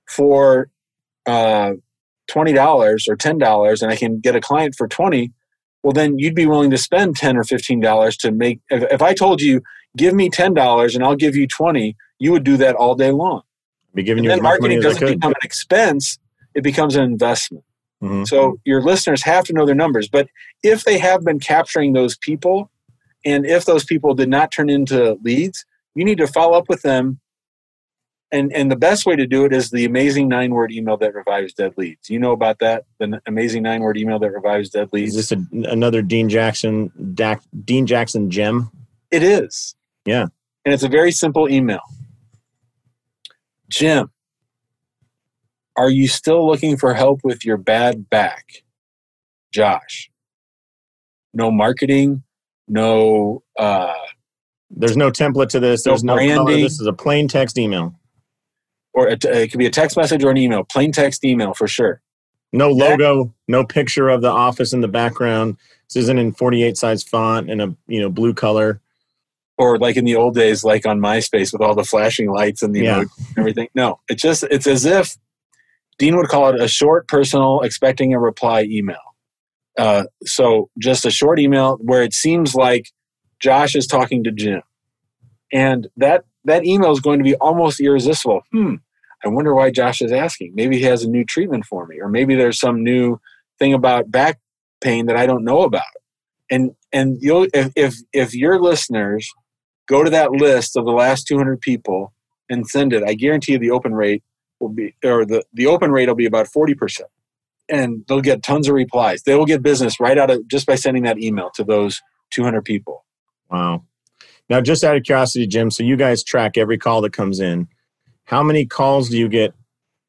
for 0.08 0.70
uh, 1.26 1.74
twenty 2.28 2.54
dollars 2.54 3.08
or 3.08 3.16
ten 3.16 3.38
dollars, 3.38 3.82
and 3.82 3.92
I 3.92 3.96
can 3.96 4.20
get 4.20 4.36
a 4.36 4.42
client 4.42 4.76
for 4.76 4.88
twenty, 4.88 5.32
well, 5.84 5.94
then 5.94 6.18
you'd 6.18 6.36
be 6.36 6.46
willing 6.46 6.72
to 6.72 6.78
spend 6.78 7.16
ten 7.16 7.38
or 7.38 7.44
fifteen 7.44 7.80
dollars 7.80 8.18
to 8.18 8.32
make. 8.32 8.60
If, 8.70 8.84
if 8.92 9.02
I 9.02 9.14
told 9.14 9.42
you, 9.42 9.62
give 9.96 10.14
me 10.14 10.30
ten 10.30 10.54
dollars 10.54 10.96
and 10.96 11.04
I'll 11.04 11.16
give 11.16 11.36
you 11.36 11.48
twenty, 11.48 11.96
you 12.20 12.32
would 12.32 12.44
do 12.44 12.58
that 12.58 12.76
all 12.76 12.96
day 12.96 13.12
long. 13.12 13.42
Be 13.94 14.04
giving 14.04 14.20
and 14.20 14.26
you 14.26 14.30
then 14.30 14.42
marketing 14.42 14.82
doesn't 14.82 15.06
become 15.06 15.32
an 15.32 15.38
expense; 15.44 16.20
it 16.56 16.64
becomes 16.64 16.96
an 16.96 17.04
investment. 17.04 17.64
Mm-hmm. 18.04 18.26
So 18.26 18.60
your 18.64 18.82
listeners 18.82 19.24
have 19.24 19.44
to 19.46 19.54
know 19.54 19.66
their 19.66 19.76
numbers. 19.76 20.08
But 20.08 20.28
if 20.62 20.84
they 20.84 21.00
have 21.00 21.24
been 21.24 21.40
capturing 21.40 21.94
those 21.94 22.16
people, 22.16 22.70
And 23.26 23.45
if 23.45 23.65
those 23.65 23.84
people 23.84 24.13
did 24.13 24.30
not 24.30 24.51
turn 24.51 24.70
into 24.70 25.18
leads, 25.24 25.65
you 25.95 26.05
need 26.05 26.18
to 26.20 26.28
follow 26.28 26.57
up 26.57 26.70
with 26.70 26.82
them. 26.82 27.20
And 28.32 28.51
and 28.53 28.70
the 28.70 28.76
best 28.76 29.05
way 29.05 29.15
to 29.15 29.26
do 29.26 29.45
it 29.45 29.53
is 29.53 29.72
the 29.72 29.86
amazing 29.86 30.28
nine 30.28 30.51
word 30.51 30.72
email 30.72 30.97
that 30.97 31.13
revives 31.13 31.53
dead 31.53 31.74
leads. 31.78 32.09
You 32.09 32.20
know 32.20 32.34
about 32.34 32.59
that? 32.59 32.84
The 32.99 33.22
amazing 33.26 33.63
nine 33.63 33.82
word 33.82 33.97
email 33.97 34.20
that 34.20 34.32
revives 34.32 34.70
dead 34.70 34.89
leads. 34.91 35.15
Is 35.15 35.30
this 35.30 35.39
a, 35.39 35.70
another 35.70 36.01
Dean 36.01 36.28
Jackson 36.28 36.91
Dean 37.63 37.88
Jackson 37.88 38.30
gem? 38.30 38.70
It 39.11 39.24
is. 39.24 39.76
Yeah. 40.05 40.28
And 40.65 40.74
it's 40.74 40.84
a 40.84 40.89
very 40.89 41.13
simple 41.13 41.49
email. 41.49 41.80
Jim, 43.70 44.11
are 45.78 45.89
you 45.89 46.07
still 46.07 46.45
looking 46.45 46.76
for 46.76 46.93
help 46.93 47.22
with 47.24 47.45
your 47.45 47.57
bad 47.57 48.09
back? 48.09 48.63
Josh. 49.53 50.11
No 51.34 51.51
marketing, 51.51 52.24
no 52.68 53.43
uh 53.57 53.93
there's 54.70 54.97
no 54.97 55.11
template 55.11 55.49
to 55.49 55.59
this. 55.59 55.84
There's 55.84 56.03
no, 56.03 56.15
no 56.15 56.18
branding. 56.18 56.63
This 56.63 56.80
is 56.80 56.88
a 56.88 56.93
plain 56.93 57.28
text 57.28 57.57
email. 57.57 57.95
Or 58.93 59.07
it, 59.07 59.24
it 59.24 59.49
could 59.51 59.59
be 59.59 59.65
a 59.65 59.72
text 59.72 59.95
message 59.95 60.24
or 60.24 60.32
an 60.32 60.38
email. 60.38 60.63
Plain 60.63 60.91
text 60.91 61.24
email 61.24 61.53
for 61.53 61.68
sure. 61.68 62.01
No 62.51 62.70
logo, 62.70 63.34
no 63.47 63.65
picture 63.65 64.09
of 64.09 64.22
the 64.22 64.30
office 64.30 64.74
in 64.74 64.82
the 64.82 64.88
background. 64.88 65.57
This 65.88 66.03
isn't 66.03 66.18
in 66.18 66.34
48 66.34 66.78
size 66.78 67.03
font 67.03 67.49
and 67.49 67.61
a 67.61 67.76
you 67.88 68.01
know 68.01 68.09
blue 68.09 68.34
color. 68.34 68.82
Or 69.57 69.80
like 69.80 69.97
in 69.97 70.05
the 70.05 70.15
old 70.15 70.36
days, 70.36 70.63
like 70.63 70.86
on 70.86 70.99
MySpace 70.99 71.51
with 71.51 71.61
all 71.61 71.74
the 71.74 71.84
flashing 71.84 72.30
lights 72.30 72.61
and 72.61 72.76
the 72.76 72.82
yeah. 72.82 72.99
and 72.99 73.09
everything. 73.38 73.70
No, 73.74 73.99
it's 74.07 74.22
just 74.22 74.43
it's 74.43 74.68
as 74.68 74.86
if 74.86 75.18
Dean 75.97 76.15
would 76.15 76.28
call 76.28 76.49
it 76.49 76.61
a 76.61 76.68
short, 76.68 77.07
personal, 77.07 77.61
expecting 77.61 78.13
a 78.13 78.20
reply 78.20 78.63
email. 78.63 79.07
Uh, 79.78 80.06
so 80.24 80.70
just 80.80 81.06
a 81.06 81.12
short 81.12 81.40
email 81.40 81.78
where 81.82 82.02
it 82.02 82.14
seems 82.14 82.56
like 82.56 82.90
Josh 83.40 83.76
is 83.76 83.86
talking 83.86 84.24
to 84.24 84.32
Jim, 84.32 84.62
and 85.54 85.88
that 85.98 86.26
that 86.46 86.66
email 86.66 86.92
is 86.92 87.00
going 87.00 87.20
to 87.20 87.24
be 87.24 87.36
almost 87.36 87.80
irresistible. 87.80 88.42
Hmm. 88.52 88.76
I 89.24 89.30
wonder 89.30 89.54
why 89.54 89.72
Josh 89.72 90.02
is 90.02 90.12
asking. 90.12 90.54
Maybe 90.56 90.78
he 90.78 90.84
has 90.84 91.04
a 91.04 91.10
new 91.10 91.24
treatment 91.24 91.66
for 91.66 91.86
me, 91.86 92.00
or 92.00 92.10
maybe 92.10 92.36
there's 92.36 92.60
some 92.60 92.84
new 92.84 93.20
thing 93.60 93.74
about 93.74 94.12
back 94.12 94.40
pain 94.82 95.08
that 95.08 95.18
I 95.18 95.26
don't 95.26 95.44
know 95.44 95.62
about. 95.62 95.84
And 96.50 96.72
and 96.92 97.18
you'll 97.20 97.48
if 97.54 97.72
if, 97.76 97.96
if 98.14 98.34
your 98.34 98.60
listeners 98.60 99.30
go 99.88 100.04
to 100.04 100.10
that 100.10 100.32
list 100.32 100.78
of 100.78 100.86
the 100.86 100.92
last 100.92 101.28
200 101.28 101.60
people 101.62 102.14
and 102.50 102.68
send 102.68 102.94
it, 102.94 103.04
I 103.04 103.14
guarantee 103.14 103.54
you 103.54 103.60
the 103.60 103.72
open 103.72 103.94
rate 103.94 104.24
will 104.60 104.70
be 104.70 104.96
or 105.04 105.26
the 105.26 105.44
the 105.54 105.68
open 105.68 105.92
rate 105.92 106.08
will 106.08 106.16
be 106.16 106.26
about 106.26 106.48
40 106.48 106.74
percent 106.74 107.10
and 107.70 108.03
they'll 108.07 108.22
get 108.22 108.43
tons 108.43 108.68
of 108.68 108.74
replies. 108.74 109.24
They 109.24 109.36
will 109.36 109.45
get 109.45 109.61
business 109.61 109.99
right 109.99 110.18
out 110.18 110.30
of 110.30 110.47
just 110.47 110.65
by 110.65 110.76
sending 110.76 111.03
that 111.03 111.20
email 111.20 111.49
to 111.55 111.63
those 111.63 112.01
200 112.32 112.63
people. 112.63 113.05
Wow. 113.49 113.84
Now, 114.49 114.61
just 114.61 114.84
out 114.84 114.95
of 114.95 115.03
curiosity, 115.03 115.47
Jim, 115.47 115.72
so 115.72 115.84
you 115.84 115.97
guys 115.97 116.24
track 116.24 116.57
every 116.57 116.78
call 116.78 117.01
that 117.01 117.13
comes 117.13 117.39
in. 117.39 117.68
How 118.26 118.43
many 118.43 118.65
calls 118.65 119.09
do 119.09 119.18
you 119.18 119.28
get 119.28 119.53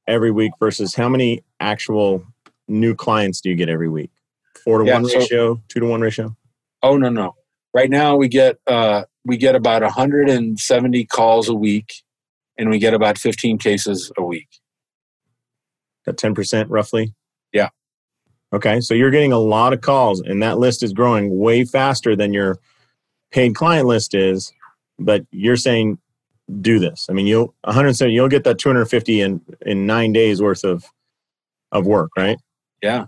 every 0.06 0.30
week 0.30 0.52
versus 0.60 0.94
how 0.94 1.08
many 1.08 1.42
actual 1.60 2.24
new 2.68 2.94
clients 2.94 3.40
do 3.40 3.50
you 3.50 3.56
get 3.56 3.68
every 3.68 3.88
week? 3.88 4.10
Four 4.64 4.78
to 4.78 4.86
yeah, 4.86 4.94
one 4.94 5.06
so, 5.06 5.18
ratio, 5.18 5.62
two 5.68 5.80
to 5.80 5.86
one 5.86 6.00
ratio? 6.00 6.36
Oh 6.82 6.96
no, 6.96 7.08
no. 7.08 7.34
Right 7.74 7.90
now 7.90 8.16
we 8.16 8.28
get 8.28 8.58
uh, 8.66 9.04
we 9.24 9.36
get 9.36 9.54
about 9.54 9.82
170 9.82 11.04
calls 11.06 11.48
a 11.48 11.54
week, 11.54 12.02
and 12.56 12.70
we 12.70 12.78
get 12.78 12.94
about 12.94 13.18
15 13.18 13.58
cases 13.58 14.10
a 14.16 14.22
week. 14.22 14.48
That 16.06 16.16
10 16.16 16.34
percent 16.34 16.70
roughly. 16.70 17.14
Okay, 18.52 18.80
so 18.80 18.94
you're 18.94 19.10
getting 19.10 19.32
a 19.32 19.38
lot 19.38 19.72
of 19.72 19.82
calls, 19.82 20.20
and 20.20 20.42
that 20.42 20.58
list 20.58 20.82
is 20.82 20.92
growing 20.92 21.38
way 21.38 21.64
faster 21.64 22.16
than 22.16 22.32
your 22.32 22.58
paid 23.30 23.54
client 23.54 23.86
list 23.86 24.14
is. 24.14 24.52
But 24.98 25.26
you're 25.30 25.56
saying 25.56 25.98
do 26.60 26.78
this. 26.78 27.06
I 27.10 27.12
mean, 27.12 27.26
you'll 27.26 27.54
170, 27.64 28.12
you'll 28.12 28.28
get 28.28 28.44
that 28.44 28.58
250 28.58 29.20
in 29.20 29.40
in 29.66 29.86
nine 29.86 30.12
days 30.12 30.40
worth 30.40 30.64
of 30.64 30.84
of 31.72 31.86
work, 31.86 32.10
right? 32.16 32.38
Yeah. 32.82 33.06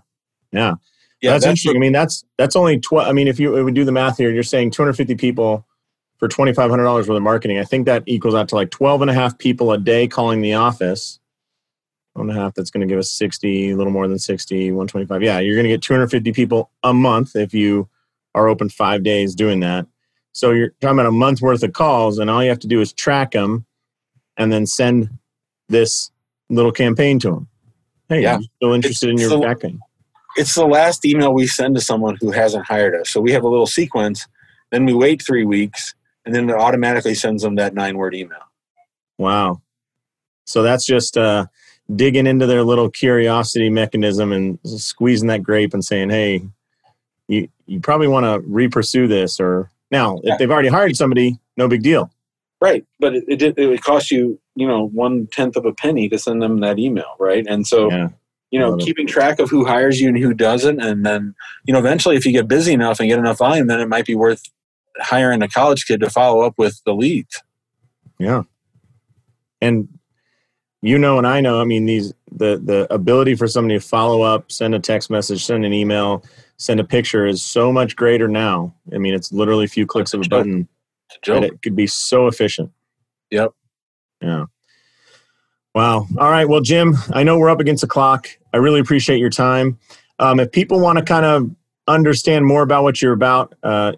Yeah. 0.51 0.75
Yeah, 1.21 1.31
that's, 1.31 1.45
that's 1.45 1.49
interesting. 1.51 1.75
I 1.75 1.79
mean, 1.79 1.91
that's 1.91 2.23
that's 2.37 2.55
only 2.55 2.79
12. 2.79 3.07
I 3.07 3.11
mean, 3.11 3.27
if 3.27 3.39
you 3.39 3.51
would 3.51 3.75
do 3.75 3.85
the 3.85 3.91
math 3.91 4.17
here, 4.17 4.31
you're 4.31 4.43
saying 4.43 4.71
250 4.71 5.15
people 5.15 5.65
for 6.17 6.27
$2,500 6.27 6.83
worth 6.83 7.09
of 7.09 7.21
marketing. 7.21 7.59
I 7.59 7.63
think 7.63 7.85
that 7.85 8.03
equals 8.05 8.35
out 8.35 8.47
to 8.49 8.55
like 8.55 8.69
12 8.71 9.01
and 9.01 9.09
a 9.09 9.13
half 9.13 9.37
people 9.37 9.71
a 9.71 9.77
day 9.77 10.07
calling 10.07 10.41
the 10.41 10.53
office 10.53 11.19
one 12.13 12.29
and 12.29 12.37
a 12.37 12.41
half, 12.41 12.53
that's 12.53 12.69
going 12.69 12.81
to 12.81 12.91
give 12.91 12.99
us 12.99 13.11
60, 13.11 13.71
a 13.71 13.75
little 13.77 13.93
more 13.93 14.07
than 14.07 14.19
60, 14.19 14.71
125. 14.71 15.23
Yeah, 15.23 15.39
you're 15.39 15.55
going 15.55 15.63
to 15.63 15.69
get 15.69 15.81
250 15.81 16.31
people 16.33 16.69
a 16.83 16.93
month 16.93 17.35
if 17.35 17.53
you 17.53 17.89
are 18.35 18.47
open 18.47 18.69
five 18.69 19.03
days 19.03 19.35
doing 19.35 19.59
that. 19.61 19.87
So 20.33 20.51
you're 20.51 20.69
talking 20.81 20.97
about 20.97 21.07
a 21.07 21.11
month 21.11 21.41
worth 21.41 21.63
of 21.63 21.73
calls, 21.73 22.17
and 22.17 22.29
all 22.29 22.43
you 22.43 22.49
have 22.49 22.59
to 22.59 22.67
do 22.67 22.81
is 22.81 22.93
track 22.93 23.31
them 23.31 23.65
and 24.37 24.51
then 24.51 24.65
send 24.65 25.09
this 25.67 26.11
little 26.49 26.71
campaign 26.71 27.19
to 27.19 27.31
them. 27.31 27.47
Hey, 28.09 28.23
yeah. 28.23 28.35
I'm 28.35 28.43
still 28.57 28.73
interested 28.73 29.09
it's, 29.09 29.21
in 29.21 29.29
your 29.29 29.41
backing. 29.41 29.79
It's 30.37 30.55
the 30.55 30.65
last 30.65 31.05
email 31.05 31.33
we 31.33 31.47
send 31.47 31.75
to 31.75 31.81
someone 31.81 32.17
who 32.19 32.31
hasn't 32.31 32.65
hired 32.65 32.95
us. 32.95 33.09
So 33.09 33.19
we 33.19 33.31
have 33.31 33.43
a 33.43 33.49
little 33.49 33.67
sequence, 33.67 34.27
then 34.69 34.85
we 34.85 34.93
wait 34.93 35.21
three 35.21 35.45
weeks, 35.45 35.93
and 36.25 36.33
then 36.33 36.49
it 36.49 36.55
automatically 36.55 37.15
sends 37.15 37.43
them 37.43 37.55
that 37.55 37.73
nine 37.73 37.97
word 37.97 38.15
email. 38.15 38.39
Wow. 39.17 39.61
So 40.45 40.63
that's 40.63 40.85
just 40.85 41.17
uh, 41.17 41.47
digging 41.95 42.27
into 42.27 42.45
their 42.45 42.63
little 42.63 42.89
curiosity 42.89 43.69
mechanism 43.69 44.31
and 44.31 44.59
squeezing 44.65 45.27
that 45.27 45.43
grape 45.43 45.73
and 45.73 45.83
saying, 45.83 46.09
"Hey, 46.09 46.41
you 47.27 47.47
you 47.65 47.79
probably 47.79 48.07
want 48.07 48.25
to 48.25 48.39
re-pursue 48.47 49.07
this." 49.07 49.39
Or 49.39 49.69
now, 49.91 50.19
if 50.23 50.37
they've 50.37 50.51
already 50.51 50.69
hired 50.69 50.95
somebody, 50.95 51.39
no 51.57 51.67
big 51.67 51.83
deal. 51.83 52.11
Right, 52.59 52.85
but 52.99 53.15
it 53.15 53.41
it, 53.41 53.57
it 53.57 53.67
would 53.67 53.83
cost 53.83 54.11
you 54.11 54.39
you 54.55 54.67
know 54.67 54.87
one 54.87 55.27
tenth 55.27 55.55
of 55.55 55.65
a 55.65 55.73
penny 55.73 56.07
to 56.09 56.19
send 56.19 56.41
them 56.41 56.59
that 56.61 56.79
email, 56.79 57.15
right? 57.19 57.45
And 57.47 57.65
so. 57.67 57.91
Yeah. 57.91 58.09
You 58.53 58.59
know, 58.59 58.75
keeping 58.75 59.07
track 59.07 59.39
of 59.39 59.49
who 59.49 59.63
hires 59.63 60.01
you 60.01 60.09
and 60.09 60.17
who 60.17 60.33
doesn't, 60.33 60.81
and 60.81 61.05
then 61.05 61.33
you 61.63 61.71
know, 61.71 61.79
eventually, 61.79 62.17
if 62.17 62.25
you 62.25 62.33
get 62.33 62.49
busy 62.49 62.73
enough 62.73 62.99
and 62.99 63.07
get 63.07 63.17
enough 63.17 63.37
volume, 63.37 63.67
then 63.67 63.79
it 63.79 63.87
might 63.87 64.05
be 64.05 64.13
worth 64.13 64.43
hiring 64.99 65.41
a 65.41 65.47
college 65.47 65.85
kid 65.85 66.01
to 66.01 66.09
follow 66.09 66.41
up 66.41 66.55
with 66.57 66.81
the 66.85 66.93
leads. 66.93 67.41
Yeah, 68.19 68.43
and 69.61 69.87
you 70.81 70.97
know 70.97 71.17
and 71.17 71.27
I 71.27 71.41
know, 71.41 71.61
I 71.61 71.65
mean 71.65 71.85
these 71.85 72.13
the 72.31 72.61
the 72.63 72.91
ability 72.93 73.35
for 73.35 73.47
somebody 73.47 73.79
to 73.79 73.85
follow 73.85 74.21
up, 74.21 74.51
send 74.51 74.75
a 74.75 74.79
text 74.79 75.09
message, 75.09 75.45
send 75.45 75.65
an 75.65 75.73
email, 75.73 76.23
send 76.57 76.79
a 76.79 76.83
picture 76.83 77.25
is 77.25 77.43
so 77.43 77.71
much 77.71 77.95
greater 77.95 78.27
now. 78.27 78.73
I 78.93 78.97
mean 78.97 79.13
it's 79.13 79.31
literally 79.31 79.65
a 79.65 79.69
few 79.69 79.85
clicks 79.85 80.13
of 80.13 80.21
a 80.21 80.29
button. 80.29 80.67
And 81.27 81.45
it 81.45 81.61
could 81.61 81.75
be 81.75 81.87
so 81.87 82.27
efficient. 82.27 82.71
Yep. 83.31 83.51
Yeah. 84.21 84.45
Wow. 85.73 86.07
All 86.17 86.29
right. 86.29 86.47
Well, 86.47 86.61
Jim, 86.61 86.95
I 87.11 87.23
know 87.23 87.37
we're 87.37 87.49
up 87.49 87.59
against 87.59 87.81
the 87.81 87.87
clock. 87.87 88.29
I 88.53 88.57
really 88.57 88.79
appreciate 88.79 89.19
your 89.19 89.29
time. 89.29 89.79
Um, 90.19 90.39
if 90.39 90.51
people 90.51 90.79
want 90.79 90.99
to 90.99 91.03
kind 91.03 91.25
of 91.25 91.49
understand 91.87 92.45
more 92.45 92.61
about 92.61 92.83
what 92.83 93.01
you're 93.01 93.13
about, 93.13 93.53
uh, 93.63 93.93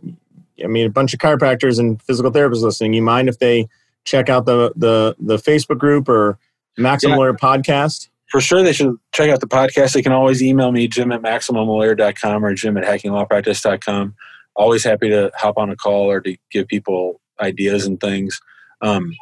I 0.63 0.67
mean, 0.67 0.85
a 0.85 0.89
bunch 0.89 1.13
of 1.13 1.19
chiropractors 1.19 1.79
and 1.79 2.01
physical 2.01 2.31
therapists 2.31 2.61
listening. 2.61 2.93
You 2.93 3.01
mind 3.01 3.27
if 3.27 3.39
they 3.39 3.67
check 4.05 4.29
out 4.29 4.45
the 4.45 4.71
the 4.75 5.15
the 5.19 5.37
Facebook 5.37 5.79
group 5.79 6.07
or 6.07 6.37
Maximum 6.77 7.11
yeah. 7.13 7.17
Lawyer 7.17 7.33
podcast? 7.33 8.09
For 8.29 8.41
sure, 8.41 8.63
they 8.63 8.73
should 8.73 8.95
check 9.13 9.29
out 9.29 9.41
the 9.41 9.47
podcast. 9.47 9.93
They 9.93 10.01
can 10.01 10.11
always 10.11 10.41
email 10.41 10.71
me, 10.71 10.87
jim 10.87 11.11
at 11.11 11.21
maximumlawyer.com 11.21 12.43
or 12.43 12.53
jim 12.55 12.77
at 12.77 12.83
hackinglawpractice.com. 12.83 14.15
Always 14.55 14.83
happy 14.83 15.09
to 15.09 15.31
hop 15.35 15.57
on 15.57 15.69
a 15.69 15.75
call 15.75 16.09
or 16.09 16.19
to 16.21 16.35
give 16.51 16.67
people 16.67 17.21
ideas 17.39 17.85
and 17.85 17.99
things. 17.99 18.39
Um, 18.81 19.13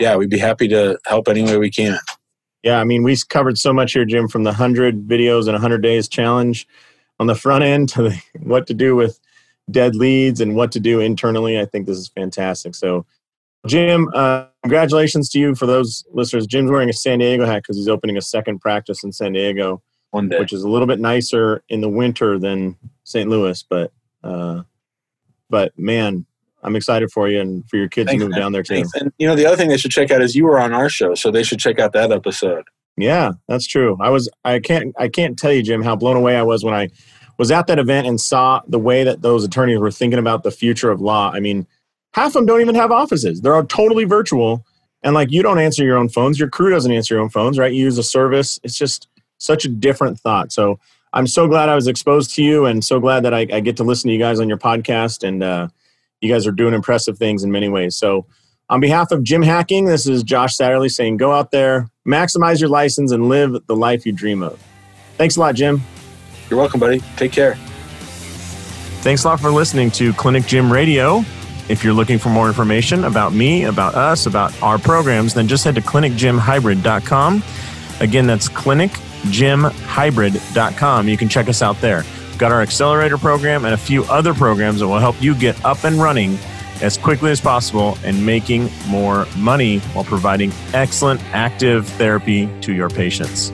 yeah, 0.00 0.16
we'd 0.16 0.30
be 0.30 0.38
happy 0.38 0.68
to 0.68 0.98
help 1.06 1.28
any 1.28 1.42
way 1.42 1.56
we 1.56 1.70
can. 1.70 1.98
Yeah, 2.62 2.80
I 2.80 2.84
mean, 2.84 3.02
we 3.02 3.16
covered 3.28 3.56
so 3.56 3.72
much 3.72 3.92
here, 3.92 4.04
Jim, 4.04 4.28
from 4.28 4.44
the 4.44 4.50
100 4.50 5.06
videos 5.06 5.42
and 5.42 5.52
100 5.52 5.82
days 5.82 6.08
challenge 6.08 6.66
on 7.18 7.26
the 7.26 7.34
front 7.34 7.64
end 7.64 7.88
to 7.90 8.02
the, 8.02 8.22
what 8.40 8.66
to 8.66 8.74
do 8.74 8.96
with 8.96 9.18
dead 9.70 9.94
leads 9.94 10.40
and 10.40 10.56
what 10.56 10.72
to 10.72 10.80
do 10.80 11.00
internally. 11.00 11.58
I 11.58 11.64
think 11.64 11.86
this 11.86 11.98
is 11.98 12.08
fantastic. 12.08 12.74
So 12.74 13.06
Jim, 13.68 14.08
uh, 14.14 14.46
congratulations 14.62 15.28
to 15.30 15.38
you 15.38 15.54
for 15.54 15.66
those 15.66 16.04
listeners. 16.12 16.46
Jim's 16.46 16.70
wearing 16.70 16.88
a 16.88 16.92
San 16.92 17.18
Diego 17.18 17.46
hat 17.46 17.62
because 17.62 17.76
he's 17.76 17.88
opening 17.88 18.16
a 18.16 18.22
second 18.22 18.60
practice 18.60 19.04
in 19.04 19.12
San 19.12 19.32
Diego, 19.32 19.82
one 20.10 20.28
day, 20.28 20.38
which 20.38 20.52
is 20.52 20.62
a 20.62 20.68
little 20.68 20.86
bit 20.86 20.98
nicer 20.98 21.62
in 21.68 21.80
the 21.80 21.88
winter 21.88 22.38
than 22.38 22.76
St. 23.04 23.28
Louis. 23.28 23.62
But, 23.68 23.92
uh, 24.24 24.62
but 25.50 25.78
man, 25.78 26.24
I'm 26.62 26.76
excited 26.76 27.10
for 27.12 27.28
you 27.28 27.40
and 27.40 27.68
for 27.68 27.76
your 27.76 27.88
kids 27.88 28.08
Thanks, 28.08 28.22
to 28.22 28.26
move 28.26 28.32
man. 28.32 28.40
down 28.40 28.52
there 28.52 28.62
too. 28.62 28.76
Thanks. 28.76 28.94
And 28.94 29.12
you 29.18 29.28
know, 29.28 29.36
the 29.36 29.46
other 29.46 29.56
thing 29.56 29.68
they 29.68 29.76
should 29.76 29.90
check 29.90 30.10
out 30.10 30.22
is 30.22 30.34
you 30.34 30.44
were 30.44 30.58
on 30.58 30.72
our 30.72 30.88
show, 30.88 31.14
so 31.14 31.30
they 31.30 31.42
should 31.42 31.60
check 31.60 31.78
out 31.78 31.92
that 31.92 32.10
episode. 32.10 32.64
Yeah, 32.96 33.32
that's 33.46 33.66
true. 33.66 33.96
I 34.00 34.10
was. 34.10 34.28
I 34.44 34.58
can't. 34.58 34.92
I 34.98 35.08
can't 35.08 35.38
tell 35.38 35.52
you, 35.52 35.62
Jim, 35.62 35.82
how 35.82 35.94
blown 35.94 36.16
away 36.16 36.36
I 36.36 36.42
was 36.42 36.64
when 36.64 36.74
I 36.74 36.88
was 37.36 37.52
at 37.52 37.68
that 37.68 37.78
event 37.78 38.08
and 38.08 38.20
saw 38.20 38.60
the 38.66 38.78
way 38.80 39.04
that 39.04 39.22
those 39.22 39.44
attorneys 39.44 39.78
were 39.78 39.92
thinking 39.92 40.18
about 40.18 40.42
the 40.42 40.50
future 40.50 40.90
of 40.90 41.00
law. 41.00 41.30
I 41.32 41.38
mean 41.38 41.66
half 42.12 42.28
of 42.28 42.32
them 42.34 42.46
don't 42.46 42.60
even 42.60 42.74
have 42.74 42.90
offices. 42.90 43.40
They're 43.40 43.54
all 43.54 43.64
totally 43.64 44.04
virtual. 44.04 44.64
And 45.02 45.14
like 45.14 45.30
you 45.30 45.42
don't 45.42 45.58
answer 45.58 45.84
your 45.84 45.96
own 45.96 46.08
phones, 46.08 46.38
your 46.38 46.48
crew 46.48 46.70
doesn't 46.70 46.90
answer 46.90 47.14
your 47.14 47.22
own 47.22 47.30
phones, 47.30 47.58
right? 47.58 47.72
You 47.72 47.84
use 47.84 47.98
a 47.98 48.02
service. 48.02 48.58
It's 48.62 48.76
just 48.76 49.08
such 49.38 49.64
a 49.64 49.68
different 49.68 50.18
thought. 50.18 50.52
So 50.52 50.80
I'm 51.12 51.26
so 51.26 51.46
glad 51.46 51.68
I 51.68 51.74
was 51.74 51.86
exposed 51.86 52.34
to 52.34 52.42
you 52.42 52.66
and 52.66 52.84
so 52.84 53.00
glad 53.00 53.24
that 53.24 53.32
I, 53.32 53.46
I 53.52 53.60
get 53.60 53.76
to 53.78 53.84
listen 53.84 54.08
to 54.08 54.12
you 54.12 54.18
guys 54.18 54.40
on 54.40 54.48
your 54.48 54.58
podcast. 54.58 55.26
And 55.26 55.42
uh, 55.42 55.68
you 56.20 56.32
guys 56.32 56.46
are 56.46 56.52
doing 56.52 56.74
impressive 56.74 57.18
things 57.18 57.44
in 57.44 57.50
many 57.50 57.68
ways. 57.68 57.96
So, 57.96 58.26
on 58.70 58.80
behalf 58.80 59.12
of 59.12 59.22
Jim 59.22 59.40
Hacking, 59.40 59.86
this 59.86 60.06
is 60.06 60.22
Josh 60.22 60.54
Satterley 60.54 60.90
saying 60.90 61.16
go 61.16 61.32
out 61.32 61.52
there, 61.52 61.88
maximize 62.06 62.60
your 62.60 62.68
license, 62.68 63.12
and 63.12 63.26
live 63.28 63.66
the 63.66 63.74
life 63.74 64.04
you 64.04 64.12
dream 64.12 64.42
of. 64.42 64.62
Thanks 65.16 65.36
a 65.36 65.40
lot, 65.40 65.54
Jim. 65.54 65.80
You're 66.50 66.58
welcome, 66.58 66.78
buddy. 66.78 67.00
Take 67.16 67.32
care. 67.32 67.54
Thanks 69.00 69.24
a 69.24 69.28
lot 69.28 69.40
for 69.40 69.50
listening 69.50 69.90
to 69.92 70.12
Clinic 70.12 70.44
Gym 70.44 70.70
Radio. 70.70 71.24
If 71.68 71.84
you're 71.84 71.92
looking 71.92 72.18
for 72.18 72.30
more 72.30 72.48
information 72.48 73.04
about 73.04 73.32
me, 73.32 73.64
about 73.64 73.94
us, 73.94 74.26
about 74.26 74.60
our 74.62 74.78
programs, 74.78 75.34
then 75.34 75.48
just 75.48 75.64
head 75.64 75.74
to 75.74 75.82
clinicgymhybrid.com. 75.82 77.42
Again, 78.00 78.26
that's 78.26 78.48
clinicgymhybrid.com. 78.48 81.08
You 81.08 81.16
can 81.16 81.28
check 81.28 81.48
us 81.48 81.62
out 81.62 81.80
there. 81.80 82.04
We've 82.28 82.38
got 82.38 82.52
our 82.52 82.62
accelerator 82.62 83.18
program 83.18 83.64
and 83.64 83.74
a 83.74 83.78
few 83.78 84.04
other 84.04 84.32
programs 84.32 84.80
that 84.80 84.86
will 84.86 84.98
help 84.98 85.20
you 85.20 85.34
get 85.34 85.62
up 85.64 85.84
and 85.84 85.96
running 85.96 86.38
as 86.80 86.96
quickly 86.96 87.30
as 87.30 87.40
possible 87.40 87.98
and 88.04 88.24
making 88.24 88.70
more 88.86 89.26
money 89.36 89.80
while 89.92 90.04
providing 90.04 90.52
excellent 90.72 91.20
active 91.34 91.88
therapy 91.88 92.48
to 92.60 92.72
your 92.72 92.88
patients. 92.88 93.52